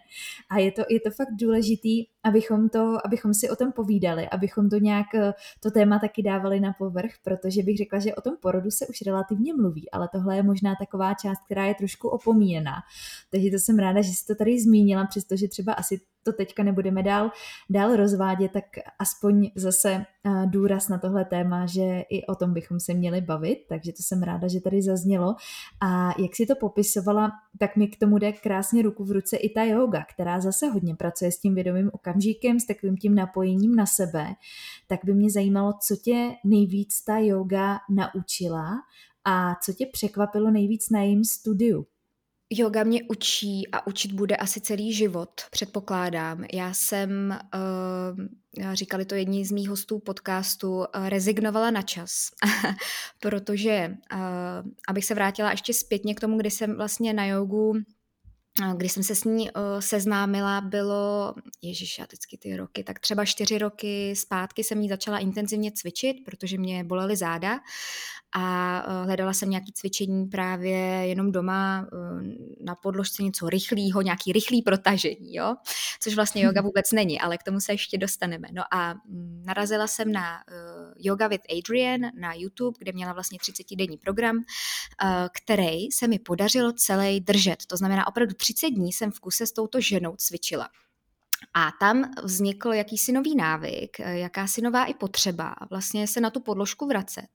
A 0.51 0.59
je 0.59 0.73
to, 0.73 0.83
je 0.91 1.01
to 1.01 1.11
fakt 1.11 1.35
důležitý, 1.41 2.07
abychom, 2.29 2.69
to, 2.69 3.07
abychom 3.07 3.35
si 3.35 3.51
o 3.51 3.57
tom 3.57 3.73
povídali, 3.73 4.29
abychom 4.29 4.69
to 4.69 4.77
nějak, 4.77 5.07
eh, 5.15 5.33
to 5.61 5.71
téma 5.71 5.99
taky 5.99 6.23
dávali 6.23 6.61
na 6.61 6.73
povrch, 6.73 7.11
protože 7.25 7.63
bych 7.63 7.77
řekla, 7.77 7.99
že 7.99 8.15
o 8.15 8.21
tom 8.21 8.37
porodu 8.41 8.71
se 8.71 8.87
už 8.87 9.03
relativně 9.07 9.55
mluví, 9.55 9.91
ale 9.91 10.09
tohle 10.13 10.37
je 10.37 10.43
možná 10.43 10.75
taková 10.81 11.15
část, 11.15 11.39
která 11.45 11.65
je 11.67 11.75
trošku 11.75 12.09
opomíjená. 12.09 12.75
Takže 13.31 13.51
to 13.51 13.59
jsem 13.59 13.79
ráda, 13.79 14.03
že 14.03 14.11
jsi 14.11 14.27
to 14.27 14.35
tady 14.35 14.61
zmínila, 14.61 15.07
přestože 15.07 15.49
třeba 15.49 15.73
asi 15.73 16.01
to 16.23 16.33
teďka 16.33 16.63
nebudeme 16.63 17.03
dál, 17.03 17.31
dál 17.71 17.97
rozvádět, 17.97 18.53
tak 18.53 18.65
aspoň 18.99 19.51
zase 19.55 19.93
eh, 19.93 20.47
důraz 20.47 20.89
na 20.89 20.99
tohle 20.99 21.25
téma, 21.25 21.67
že 21.67 22.01
i 22.11 22.27
o 22.27 22.35
tom 22.35 22.53
bychom 22.55 22.81
se 22.81 22.95
měli 22.95 23.21
bavit, 23.21 23.59
takže 23.69 23.93
to 23.93 24.03
jsem 24.03 24.23
ráda, 24.23 24.49
že 24.49 24.61
tady 24.61 24.83
zaznělo. 24.83 25.35
A 25.81 26.15
jak 26.19 26.37
si 26.37 26.47
to 26.47 26.55
popisovala, 26.55 27.31
tak 27.59 27.77
mi 27.77 27.89
k 27.89 27.99
tomu 27.99 28.19
jde 28.19 28.33
krásně 28.33 28.83
ruku 28.83 29.05
v 29.05 29.11
ruce 29.11 29.37
i 29.37 29.49
ta 29.49 29.65
yoga, 29.65 30.05
která 30.15 30.41
zase 30.41 30.67
hodně 30.67 30.95
pracuje 30.95 31.33
s 31.33 31.39
tím 31.39 31.55
vědomým 31.55 31.91
okamžikem, 31.93 32.18
s 32.61 32.67
takovým 32.67 32.97
tím 32.97 33.15
napojením 33.15 33.77
na 33.77 33.87
sebe. 33.87 34.35
Tak 34.87 35.01
by 35.05 35.15
mě 35.15 35.31
zajímalo, 35.31 35.73
co 35.87 35.97
tě 35.97 36.35
nejvíc 36.45 37.05
ta 37.05 37.19
yoga 37.19 37.79
naučila 37.91 38.71
a 39.25 39.55
co 39.65 39.73
tě 39.73 39.87
překvapilo 39.93 40.51
nejvíc 40.51 40.91
na 40.91 41.01
jejím 41.01 41.25
studiu. 41.25 41.87
Yoga 42.51 42.85
mě 42.85 43.03
učí 43.11 43.69
a 43.73 43.87
učit 43.87 44.13
bude 44.13 44.37
asi 44.37 44.61
celý 44.61 44.93
život, 44.93 45.31
předpokládám. 45.51 46.45
Já 46.53 46.73
jsem, 46.73 47.39
uh, 47.55 48.73
říkali 48.73 49.05
to 49.05 49.15
jedni 49.15 49.45
z 49.45 49.53
mých 49.53 49.69
hostů 49.69 49.99
podcastu, 49.99 50.77
uh, 50.77 50.85
rezignovala 51.09 51.71
na 51.71 51.83
čas, 51.83 52.31
protože, 53.21 53.97
uh, 54.13 54.19
abych 54.89 55.05
se 55.05 55.15
vrátila 55.15 55.51
ještě 55.51 55.75
zpětně 55.75 56.15
k 56.15 56.21
tomu, 56.21 56.39
kdy 56.39 56.51
jsem 56.51 56.77
vlastně 56.77 57.13
na 57.13 57.27
jogu 57.27 57.75
když 58.77 58.93
jsem 58.93 59.03
se 59.03 59.15
s 59.15 59.25
ní 59.25 59.51
uh, 59.51 59.63
seznámila, 59.81 60.61
bylo, 60.61 61.35
ježiš, 61.63 61.99
já 61.99 62.05
vždycky 62.05 62.39
ty 62.39 62.57
roky, 62.57 62.85
tak 62.85 63.01
třeba 63.01 63.25
čtyři 63.25 63.59
roky 63.59 64.17
zpátky 64.17 64.65
jsem 64.65 64.81
ní 64.81 64.89
začala 64.89 65.19
intenzivně 65.19 65.73
cvičit, 65.73 66.17
protože 66.25 66.59
mě 66.59 66.85
bolely 66.85 67.17
záda 67.17 67.59
a 68.35 68.85
uh, 68.87 69.07
hledala 69.07 69.33
jsem 69.33 69.51
nějaké 69.51 69.73
cvičení 69.75 70.27
právě 70.27 70.79
jenom 71.07 71.33
doma 71.33 71.87
uh, 71.93 72.23
na 72.65 72.75
podložce 72.75 73.23
něco 73.23 73.49
rychlého, 73.49 74.03
nějaký 74.03 74.33
rychlý 74.33 74.63
protažení, 74.63 75.35
jo? 75.35 75.55
což 76.01 76.15
vlastně 76.15 76.43
yoga 76.45 76.61
vůbec 76.63 76.93
není, 76.93 77.21
ale 77.21 77.39
k 77.39 77.43
tomu 77.43 77.61
se 77.61 77.73
ještě 77.73 77.99
dostaneme. 77.99 78.49
No 78.53 78.63
a 78.75 78.95
mm, 78.95 79.43
narazila 79.47 79.87
jsem 79.87 80.13
na 80.13 80.39
Yoga 80.99 81.29
with 81.29 81.43
Adrian 81.59 82.01
na 82.21 82.35
YouTube, 82.35 82.79
kde 82.79 82.93
měla 82.93 83.13
vlastně 83.13 83.39
30-denní 83.39 83.97
program, 83.97 84.37
uh, 84.37 84.43
který 85.33 85.91
se 85.93 86.09
mi 86.09 86.19
podařilo 86.19 86.73
celý 86.73 87.21
držet. 87.21 87.67
To 87.67 87.77
znamená 87.77 88.07
opravdu 88.07 88.35
30 88.35 88.71
dní 88.71 88.93
jsem 88.93 89.11
v 89.11 89.21
kuse 89.21 89.47
s 89.47 89.53
touto 89.53 89.81
ženou 89.81 90.17
cvičila. 90.17 90.69
A 91.55 91.71
tam 91.81 92.11
vznikl 92.23 92.73
jakýsi 92.73 93.13
nový 93.13 93.37
návyk, 93.37 94.01
eh, 94.01 94.19
jakási 94.19 94.63
nová 94.63 94.85
i 94.85 94.95
potřeba 94.95 95.55
vlastně 95.71 96.07
se 96.07 96.21
na 96.21 96.31
tu 96.31 96.41
podložku 96.41 96.87
vracet. 96.87 97.29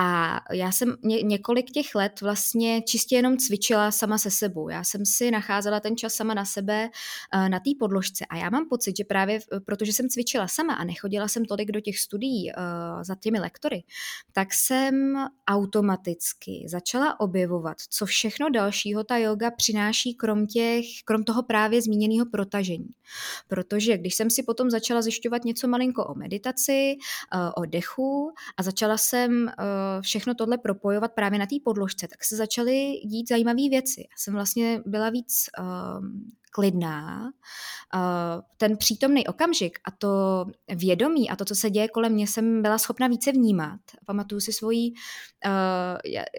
A 0.00 0.40
já 0.52 0.72
jsem 0.72 0.96
ně, 1.02 1.22
několik 1.22 1.70
těch 1.70 1.94
let 1.94 2.20
vlastně 2.20 2.82
čistě 2.82 3.16
jenom 3.16 3.36
cvičila 3.36 3.90
sama 3.90 4.18
se 4.18 4.30
sebou. 4.30 4.68
Já 4.68 4.84
jsem 4.84 5.06
si 5.06 5.30
nacházela 5.30 5.80
ten 5.80 5.96
čas 5.96 6.14
sama 6.14 6.34
na 6.34 6.44
sebe 6.44 6.90
eh, 7.32 7.48
na 7.48 7.58
té 7.60 7.70
podložce. 7.78 8.24
A 8.26 8.36
já 8.36 8.50
mám 8.50 8.68
pocit, 8.68 8.96
že 8.96 9.04
právě 9.04 9.40
protože 9.64 9.92
jsem 9.92 10.08
cvičila 10.08 10.48
sama 10.48 10.74
a 10.74 10.84
nechodila 10.84 11.28
jsem 11.28 11.44
tolik 11.44 11.70
do 11.72 11.80
těch 11.80 11.98
studií 11.98 12.52
uh, 12.52 13.02
za 13.02 13.14
těmi 13.14 13.40
lektory, 13.40 13.84
tak 14.32 14.54
jsem 14.54 15.14
automaticky 15.48 16.66
začala 16.68 17.20
objevovat, 17.20 17.76
co 17.90 18.06
všechno 18.06 18.50
dalšího 18.50 19.04
ta 19.04 19.16
yoga 19.16 19.50
přináší 19.50 20.14
krom, 20.14 20.46
těch, 20.46 20.86
krom 21.04 21.24
toho 21.24 21.42
právě 21.42 21.82
zmíněného 21.82 22.26
protažení. 22.26 22.88
Protože 23.48 23.98
když 23.98 24.14
jsem 24.14 24.30
si 24.30 24.42
potom 24.42 24.70
začala 24.70 25.02
zjišťovat 25.02 25.44
něco 25.44 25.68
malinko 25.68 26.04
o 26.04 26.14
meditaci, 26.14 26.96
eh, 27.34 27.50
o 27.56 27.66
dechu 27.66 28.32
a 28.56 28.62
začala 28.62 28.98
jsem 28.98 29.48
eh, 29.48 29.52
všechno 30.00 30.34
tohle 30.34 30.58
propojovat 30.58 31.12
právě 31.12 31.38
na 31.38 31.46
té 31.46 31.56
podložce, 31.64 32.08
tak 32.08 32.24
se 32.24 32.36
začaly 32.36 33.00
dít 33.04 33.28
zajímavé 33.28 33.68
věci. 33.70 34.00
Já 34.00 34.16
jsem 34.16 34.34
vlastně 34.34 34.80
byla 34.86 35.10
víc 35.10 35.46
ehm, 35.58 36.32
klidná, 36.54 37.30
ten 38.56 38.76
přítomný 38.76 39.26
okamžik 39.26 39.78
a 39.84 39.90
to 39.90 40.44
vědomí 40.74 41.30
a 41.30 41.36
to, 41.36 41.44
co 41.44 41.54
se 41.54 41.70
děje 41.70 41.88
kolem 41.88 42.12
mě, 42.12 42.26
jsem 42.26 42.62
byla 42.62 42.78
schopna 42.78 43.06
více 43.06 43.32
vnímat. 43.32 43.80
Pamatuju 44.06 44.40
si 44.40 44.52
svoji 44.52 44.92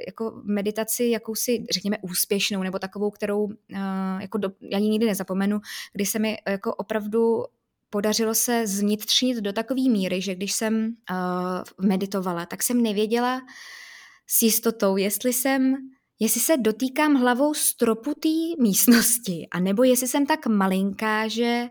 jako 0.07 0.41
meditaci 0.43 1.05
jakousi, 1.05 1.65
řekněme, 1.71 1.97
úspěšnou 2.01 2.63
nebo 2.63 2.79
takovou, 2.79 3.11
kterou 3.11 3.49
jako 4.19 4.37
do, 4.37 4.51
já 4.61 4.77
ji 4.77 4.89
nikdy 4.89 5.05
nezapomenu, 5.07 5.59
kdy 5.93 6.05
se 6.05 6.19
mi 6.19 6.37
jako 6.47 6.75
opravdu 6.75 7.43
podařilo 7.89 8.35
se 8.35 8.67
zvnitřnit 8.67 9.37
do 9.37 9.53
takové 9.53 9.81
míry, 9.81 10.21
že 10.21 10.35
když 10.35 10.53
jsem 10.53 10.95
meditovala, 11.81 12.45
tak 12.45 12.63
jsem 12.63 12.81
nevěděla 12.81 13.41
s 14.27 14.41
jistotou, 14.41 14.97
jestli 14.97 15.33
jsem 15.33 15.75
jestli 16.23 16.41
se 16.41 16.57
dotýkám 16.57 17.15
hlavou 17.15 17.53
stropu 17.53 18.13
té 18.13 18.61
místnosti, 18.61 19.47
anebo 19.51 19.83
jestli 19.83 20.07
jsem 20.07 20.25
tak 20.25 20.47
malinká, 20.47 21.27
že, 21.27 21.67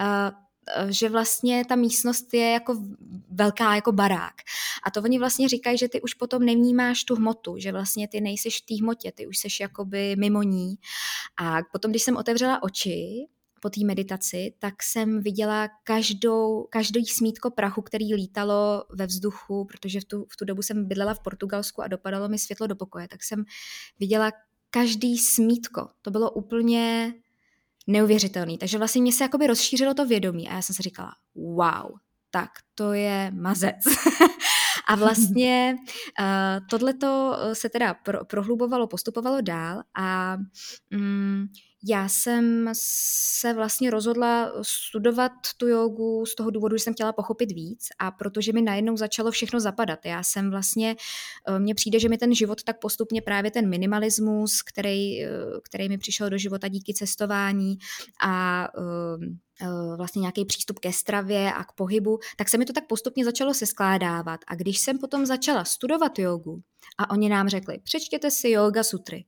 uh, 0.00 0.90
že 0.90 1.08
vlastně 1.08 1.64
ta 1.64 1.76
místnost 1.76 2.34
je 2.34 2.50
jako 2.50 2.76
velká 3.30 3.74
jako 3.74 3.92
barák. 3.92 4.34
A 4.82 4.90
to 4.90 5.02
oni 5.02 5.18
vlastně 5.18 5.48
říkají, 5.48 5.78
že 5.78 5.88
ty 5.88 6.00
už 6.00 6.14
potom 6.14 6.44
nevnímáš 6.44 7.04
tu 7.04 7.16
hmotu, 7.16 7.58
že 7.58 7.72
vlastně 7.72 8.08
ty 8.08 8.20
nejseš 8.20 8.58
v 8.58 8.66
té 8.66 8.82
hmotě, 8.82 9.12
ty 9.12 9.26
už 9.26 9.38
seš 9.38 9.60
jakoby 9.60 10.16
mimo 10.16 10.42
ní. 10.42 10.74
A 11.36 11.58
potom, 11.72 11.90
když 11.90 12.02
jsem 12.02 12.16
otevřela 12.16 12.62
oči, 12.62 13.26
po 13.60 13.70
té 13.70 13.80
meditaci, 13.84 14.54
tak 14.58 14.82
jsem 14.82 15.20
viděla 15.20 15.68
každou, 15.84 16.66
každý 16.70 17.06
smítko 17.06 17.50
prachu, 17.50 17.82
který 17.82 18.14
lítalo 18.14 18.84
ve 18.90 19.06
vzduchu, 19.06 19.64
protože 19.64 20.00
v 20.00 20.04
tu, 20.04 20.26
v 20.32 20.36
tu 20.36 20.44
dobu 20.44 20.62
jsem 20.62 20.88
bydlela 20.88 21.14
v 21.14 21.20
Portugalsku 21.20 21.82
a 21.82 21.88
dopadalo 21.88 22.28
mi 22.28 22.38
světlo 22.38 22.66
do 22.66 22.76
pokoje, 22.76 23.08
tak 23.08 23.24
jsem 23.24 23.44
viděla 23.98 24.32
každý 24.70 25.18
smítko. 25.18 25.88
To 26.02 26.10
bylo 26.10 26.30
úplně 26.30 27.14
neuvěřitelný. 27.86 28.58
Takže 28.58 28.78
vlastně 28.78 29.02
mě 29.02 29.12
se 29.12 29.24
jakoby 29.24 29.46
rozšířilo 29.46 29.94
to 29.94 30.06
vědomí 30.06 30.48
a 30.48 30.54
já 30.54 30.62
jsem 30.62 30.76
si 30.76 30.82
říkala, 30.82 31.12
wow, 31.34 31.92
tak 32.30 32.50
to 32.74 32.92
je 32.92 33.30
mazec. 33.34 33.76
a 34.88 34.96
vlastně 34.96 35.76
uh, 36.20 36.66
tohleto 36.70 37.36
se 37.52 37.68
teda 37.68 37.94
pro, 37.94 38.24
prohlubovalo, 38.24 38.86
postupovalo 38.86 39.40
dál 39.40 39.82
a 39.98 40.36
um, 40.94 41.48
já 41.84 42.08
jsem 42.08 42.70
se 42.72 43.52
vlastně 43.54 43.90
rozhodla 43.90 44.52
studovat 44.62 45.32
tu 45.56 45.68
jogu 45.68 46.26
z 46.26 46.34
toho 46.34 46.50
důvodu, 46.50 46.76
že 46.76 46.84
jsem 46.84 46.94
chtěla 46.94 47.12
pochopit 47.12 47.52
víc 47.52 47.86
a 47.98 48.10
protože 48.10 48.52
mi 48.52 48.62
najednou 48.62 48.96
začalo 48.96 49.30
všechno 49.30 49.60
zapadat. 49.60 50.06
Já 50.06 50.22
jsem 50.22 50.50
vlastně, 50.50 50.96
eh, 51.48 51.58
mně 51.58 51.74
přijde, 51.74 51.98
že 51.98 52.08
mi 52.08 52.18
ten 52.18 52.34
život 52.34 52.62
tak 52.62 52.78
postupně 52.78 53.22
právě 53.22 53.50
ten 53.50 53.68
minimalismus, 53.68 54.62
který, 54.62 55.24
eh, 55.24 55.30
který 55.62 55.88
mi 55.88 55.98
přišel 55.98 56.30
do 56.30 56.38
života 56.38 56.68
díky 56.68 56.94
cestování 56.94 57.78
a 58.22 58.68
eh, 58.78 59.40
vlastně 59.96 60.20
nějaký 60.20 60.44
přístup 60.44 60.78
ke 60.78 60.92
stravě 60.92 61.52
a 61.52 61.64
k 61.64 61.72
pohybu, 61.72 62.18
tak 62.36 62.48
se 62.48 62.58
mi 62.58 62.64
to 62.64 62.72
tak 62.72 62.86
postupně 62.86 63.24
začalo 63.24 63.54
seskládávat. 63.54 64.40
A 64.46 64.54
když 64.54 64.78
jsem 64.78 64.98
potom 64.98 65.26
začala 65.26 65.64
studovat 65.64 66.18
jogu 66.18 66.62
a 66.98 67.10
oni 67.10 67.28
nám 67.28 67.48
řekli, 67.48 67.78
přečtěte 67.78 68.30
si 68.30 68.50
yoga 68.50 68.82
sutry, 68.82 69.24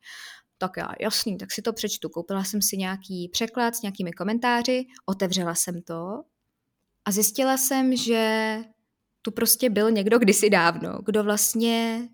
tak 0.63 0.77
já, 0.77 0.89
jasný, 1.01 1.39
tak 1.39 1.53
si 1.53 1.63
to 1.63 1.73
přečtu. 1.73 2.09
Koupila 2.09 2.45
jsem 2.45 2.63
si 2.63 2.77
nějaký 2.77 3.29
překlad 3.33 3.77
s 3.77 3.83
nějakými 3.83 4.13
komentáři, 4.13 4.87
otevřela 5.07 5.55
jsem 5.55 5.83
to 5.83 6.23
a 7.05 7.11
zjistila 7.11 7.57
jsem, 7.57 7.97
že 7.97 8.57
tu 9.23 9.31
prostě 9.31 9.71
byl 9.71 9.91
někdo 9.91 10.19
kdysi 10.19 10.51
dávno, 10.51 10.99
kdo 11.05 11.25
vlastně 11.25 12.09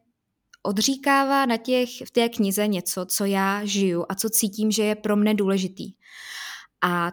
odříkává 0.63 1.47
na 1.47 1.57
těch, 1.57 1.89
v 2.07 2.11
té 2.11 2.29
knize 2.29 2.67
něco, 2.67 3.07
co 3.07 3.25
já 3.25 3.65
žiju 3.65 4.05
a 4.09 4.15
co 4.15 4.31
cítím, 4.31 4.71
že 4.71 4.85
je 4.85 4.95
pro 4.95 5.17
mne 5.17 5.35
důležitý. 5.35 5.93
A 6.85 7.13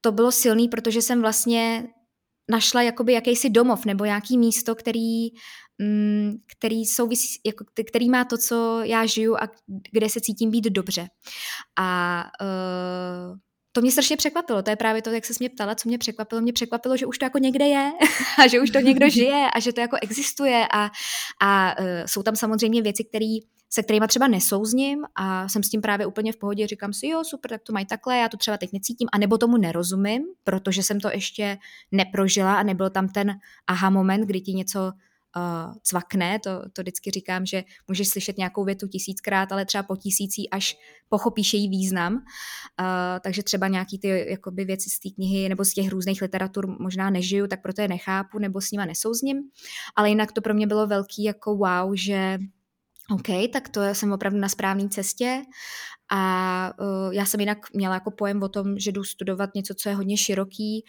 to 0.00 0.12
bylo 0.12 0.32
silný, 0.32 0.68
protože 0.68 1.02
jsem 1.02 1.20
vlastně 1.20 1.88
našla 2.50 2.82
jakoby 2.82 3.12
jakýsi 3.12 3.50
domov 3.50 3.84
nebo 3.84 4.04
nějaký 4.04 4.38
místo, 4.38 4.74
který 4.74 5.28
Mm, 5.78 6.36
který, 6.58 6.84
souvisí, 6.84 7.40
jako, 7.46 7.64
který 7.88 8.10
má 8.10 8.24
to, 8.24 8.38
co 8.38 8.80
já 8.82 9.06
žiju 9.06 9.36
a 9.36 9.48
kde 9.92 10.08
se 10.08 10.20
cítím 10.20 10.50
být 10.50 10.64
dobře. 10.64 11.06
A 11.78 12.24
uh, 12.40 13.36
to 13.72 13.80
mě 13.80 13.90
strašně 13.92 14.16
překvapilo. 14.16 14.62
To 14.62 14.70
je 14.70 14.76
právě 14.76 15.02
to, 15.02 15.10
jak 15.10 15.24
se 15.24 15.34
mě 15.40 15.48
ptala, 15.48 15.74
co 15.74 15.88
mě 15.88 15.98
překvapilo. 15.98 16.40
Mě 16.40 16.52
překvapilo, 16.52 16.96
že 16.96 17.06
už 17.06 17.18
to 17.18 17.24
jako 17.24 17.38
někde 17.38 17.66
je 17.66 17.92
a 18.38 18.46
že 18.46 18.60
už 18.60 18.70
to 18.70 18.80
někdo 18.80 19.08
žije 19.08 19.50
a 19.54 19.60
že 19.60 19.72
to 19.72 19.80
jako 19.80 19.96
existuje 20.02 20.66
a, 20.72 20.90
a 21.42 21.80
uh, 21.80 21.86
jsou 22.06 22.22
tam 22.22 22.36
samozřejmě 22.36 22.82
věci, 22.82 23.04
které 23.04 23.38
se 23.70 23.82
kterými 23.82 24.06
třeba 24.08 24.28
nesouzním 24.28 25.04
a 25.14 25.48
jsem 25.48 25.62
s 25.62 25.68
tím 25.68 25.80
právě 25.80 26.06
úplně 26.06 26.32
v 26.32 26.36
pohodě, 26.36 26.66
říkám 26.66 26.92
si, 26.92 27.06
jo, 27.06 27.24
super, 27.24 27.50
tak 27.50 27.62
to 27.62 27.72
mají 27.72 27.86
takhle, 27.86 28.18
já 28.18 28.28
to 28.28 28.36
třeba 28.36 28.58
teď 28.58 28.72
necítím, 28.72 29.08
a 29.12 29.18
nebo 29.18 29.38
tomu 29.38 29.56
nerozumím, 29.56 30.22
protože 30.44 30.82
jsem 30.82 31.00
to 31.00 31.08
ještě 31.08 31.58
neprožila 31.92 32.54
a 32.54 32.62
nebyl 32.62 32.90
tam 32.90 33.08
ten 33.08 33.34
aha 33.66 33.90
moment, 33.90 34.26
kdy 34.26 34.40
ti 34.40 34.52
něco 34.52 34.92
uh, 35.36 35.74
cvakne, 35.82 36.38
to, 36.38 36.50
to 36.72 36.82
vždycky 36.82 37.10
říkám, 37.10 37.46
že 37.46 37.64
můžeš 37.88 38.08
slyšet 38.08 38.38
nějakou 38.38 38.64
větu 38.64 38.88
tisíckrát, 38.88 39.52
ale 39.52 39.64
třeba 39.64 39.82
po 39.82 39.96
tisící 39.96 40.50
až 40.50 40.76
pochopíš 41.08 41.54
její 41.54 41.68
význam, 41.68 42.14
uh, 42.14 42.20
takže 43.20 43.42
třeba 43.42 43.68
nějaký 43.68 43.98
ty 43.98 44.30
jakoby 44.30 44.64
věci 44.64 44.90
z 44.90 44.98
té 45.00 45.08
knihy 45.14 45.48
nebo 45.48 45.64
z 45.64 45.72
těch 45.72 45.88
různých 45.88 46.22
literatur 46.22 46.66
možná 46.80 47.10
nežiju, 47.10 47.46
tak 47.46 47.62
proto 47.62 47.82
je 47.82 47.88
nechápu 47.88 48.38
nebo 48.38 48.60
s 48.60 48.70
nima 48.70 48.84
nesouzním, 48.84 49.38
ale 49.96 50.08
jinak 50.08 50.32
to 50.32 50.40
pro 50.40 50.54
mě 50.54 50.66
bylo 50.66 50.86
velký 50.86 51.24
jako 51.24 51.56
wow, 51.56 51.94
že 51.94 52.38
OK, 53.10 53.50
tak 53.52 53.68
to 53.68 53.80
jsem 53.92 54.12
opravdu 54.12 54.38
na 54.38 54.48
správné 54.48 54.88
cestě. 54.88 55.42
A 56.10 56.72
uh, 56.80 57.14
já 57.14 57.26
jsem 57.26 57.40
jinak 57.40 57.58
měla 57.74 57.94
jako 57.94 58.10
pojem 58.10 58.42
o 58.42 58.48
tom, 58.48 58.78
že 58.78 58.92
jdu 58.92 59.04
studovat 59.04 59.54
něco, 59.54 59.74
co 59.74 59.88
je 59.88 59.94
hodně 59.94 60.16
široký 60.16 60.84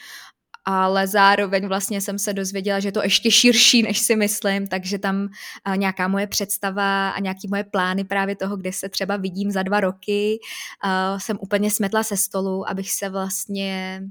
ale 0.69 1.07
zároveň 1.07 1.67
vlastně 1.67 2.01
jsem 2.01 2.19
se 2.19 2.33
dozvěděla, 2.33 2.79
že 2.79 2.87
je 2.87 2.91
to 2.91 3.03
ještě 3.03 3.31
širší, 3.31 3.83
než 3.83 3.99
si 3.99 4.15
myslím, 4.15 4.67
takže 4.67 4.99
tam 4.99 5.29
nějaká 5.75 6.07
moje 6.07 6.27
představa 6.27 7.09
a 7.09 7.19
nějaký 7.19 7.47
moje 7.47 7.63
plány 7.63 8.03
právě 8.03 8.35
toho, 8.35 8.57
kde 8.57 8.73
se 8.73 8.89
třeba 8.89 9.17
vidím 9.17 9.51
za 9.51 9.63
dva 9.63 9.79
roky, 9.79 10.39
jsem 11.17 11.37
úplně 11.41 11.71
smetla 11.71 12.03
se 12.03 12.17
stolu, 12.17 12.69
abych 12.69 12.91
se 12.91 13.09
vlastně 13.09 14.01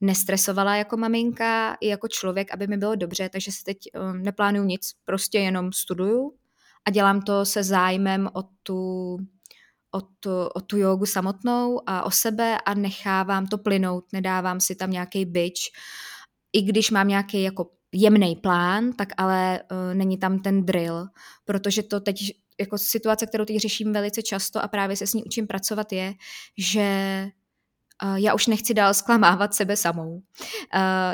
nestresovala 0.00 0.76
jako 0.76 0.96
maminka 0.96 1.76
i 1.80 1.88
jako 1.88 2.08
člověk, 2.08 2.54
aby 2.54 2.66
mi 2.66 2.76
bylo 2.76 2.94
dobře, 2.94 3.28
takže 3.28 3.52
si 3.52 3.64
teď 3.64 3.76
um, 3.94 4.22
neplánuju 4.22 4.64
nic, 4.64 4.92
prostě 5.04 5.38
jenom 5.38 5.72
studuju 5.72 6.32
a 6.88 6.90
dělám 6.90 7.22
to 7.22 7.44
se 7.44 7.62
zájmem 7.62 8.28
o 8.32 8.42
tu 8.62 9.18
o 9.94 10.00
tu, 10.00 10.30
o 10.54 10.60
tu 10.60 10.78
jogu 10.78 11.06
samotnou 11.06 11.80
a 11.86 12.02
o 12.02 12.10
sebe 12.10 12.58
a 12.66 12.74
nechávám 12.74 13.46
to 13.46 13.58
plynout, 13.58 14.04
nedávám 14.12 14.60
si 14.60 14.74
tam 14.74 14.90
nějaký 14.90 15.24
byč. 15.24 15.70
I 16.52 16.62
když 16.62 16.90
mám 16.90 17.08
nějaký 17.08 17.42
jako 17.42 17.70
jemný 17.92 18.36
plán, 18.36 18.92
tak 18.92 19.08
ale 19.16 19.60
uh, 19.70 19.94
není 19.94 20.18
tam 20.18 20.38
ten 20.38 20.64
drill, 20.64 21.06
protože 21.44 21.82
to 21.82 22.00
teď 22.00 22.16
jako 22.60 22.78
situace, 22.78 23.26
kterou 23.26 23.44
teď 23.44 23.56
řeším 23.56 23.92
velice 23.92 24.22
často 24.22 24.62
a 24.62 24.68
právě 24.68 24.96
se 24.96 25.06
s 25.06 25.14
ní 25.14 25.24
učím 25.24 25.46
pracovat 25.46 25.92
je, 25.92 26.14
že 26.58 27.26
já 28.14 28.34
už 28.34 28.46
nechci 28.46 28.74
dál 28.74 28.94
zklamávat 28.94 29.54
sebe 29.54 29.76
samou. 29.76 30.22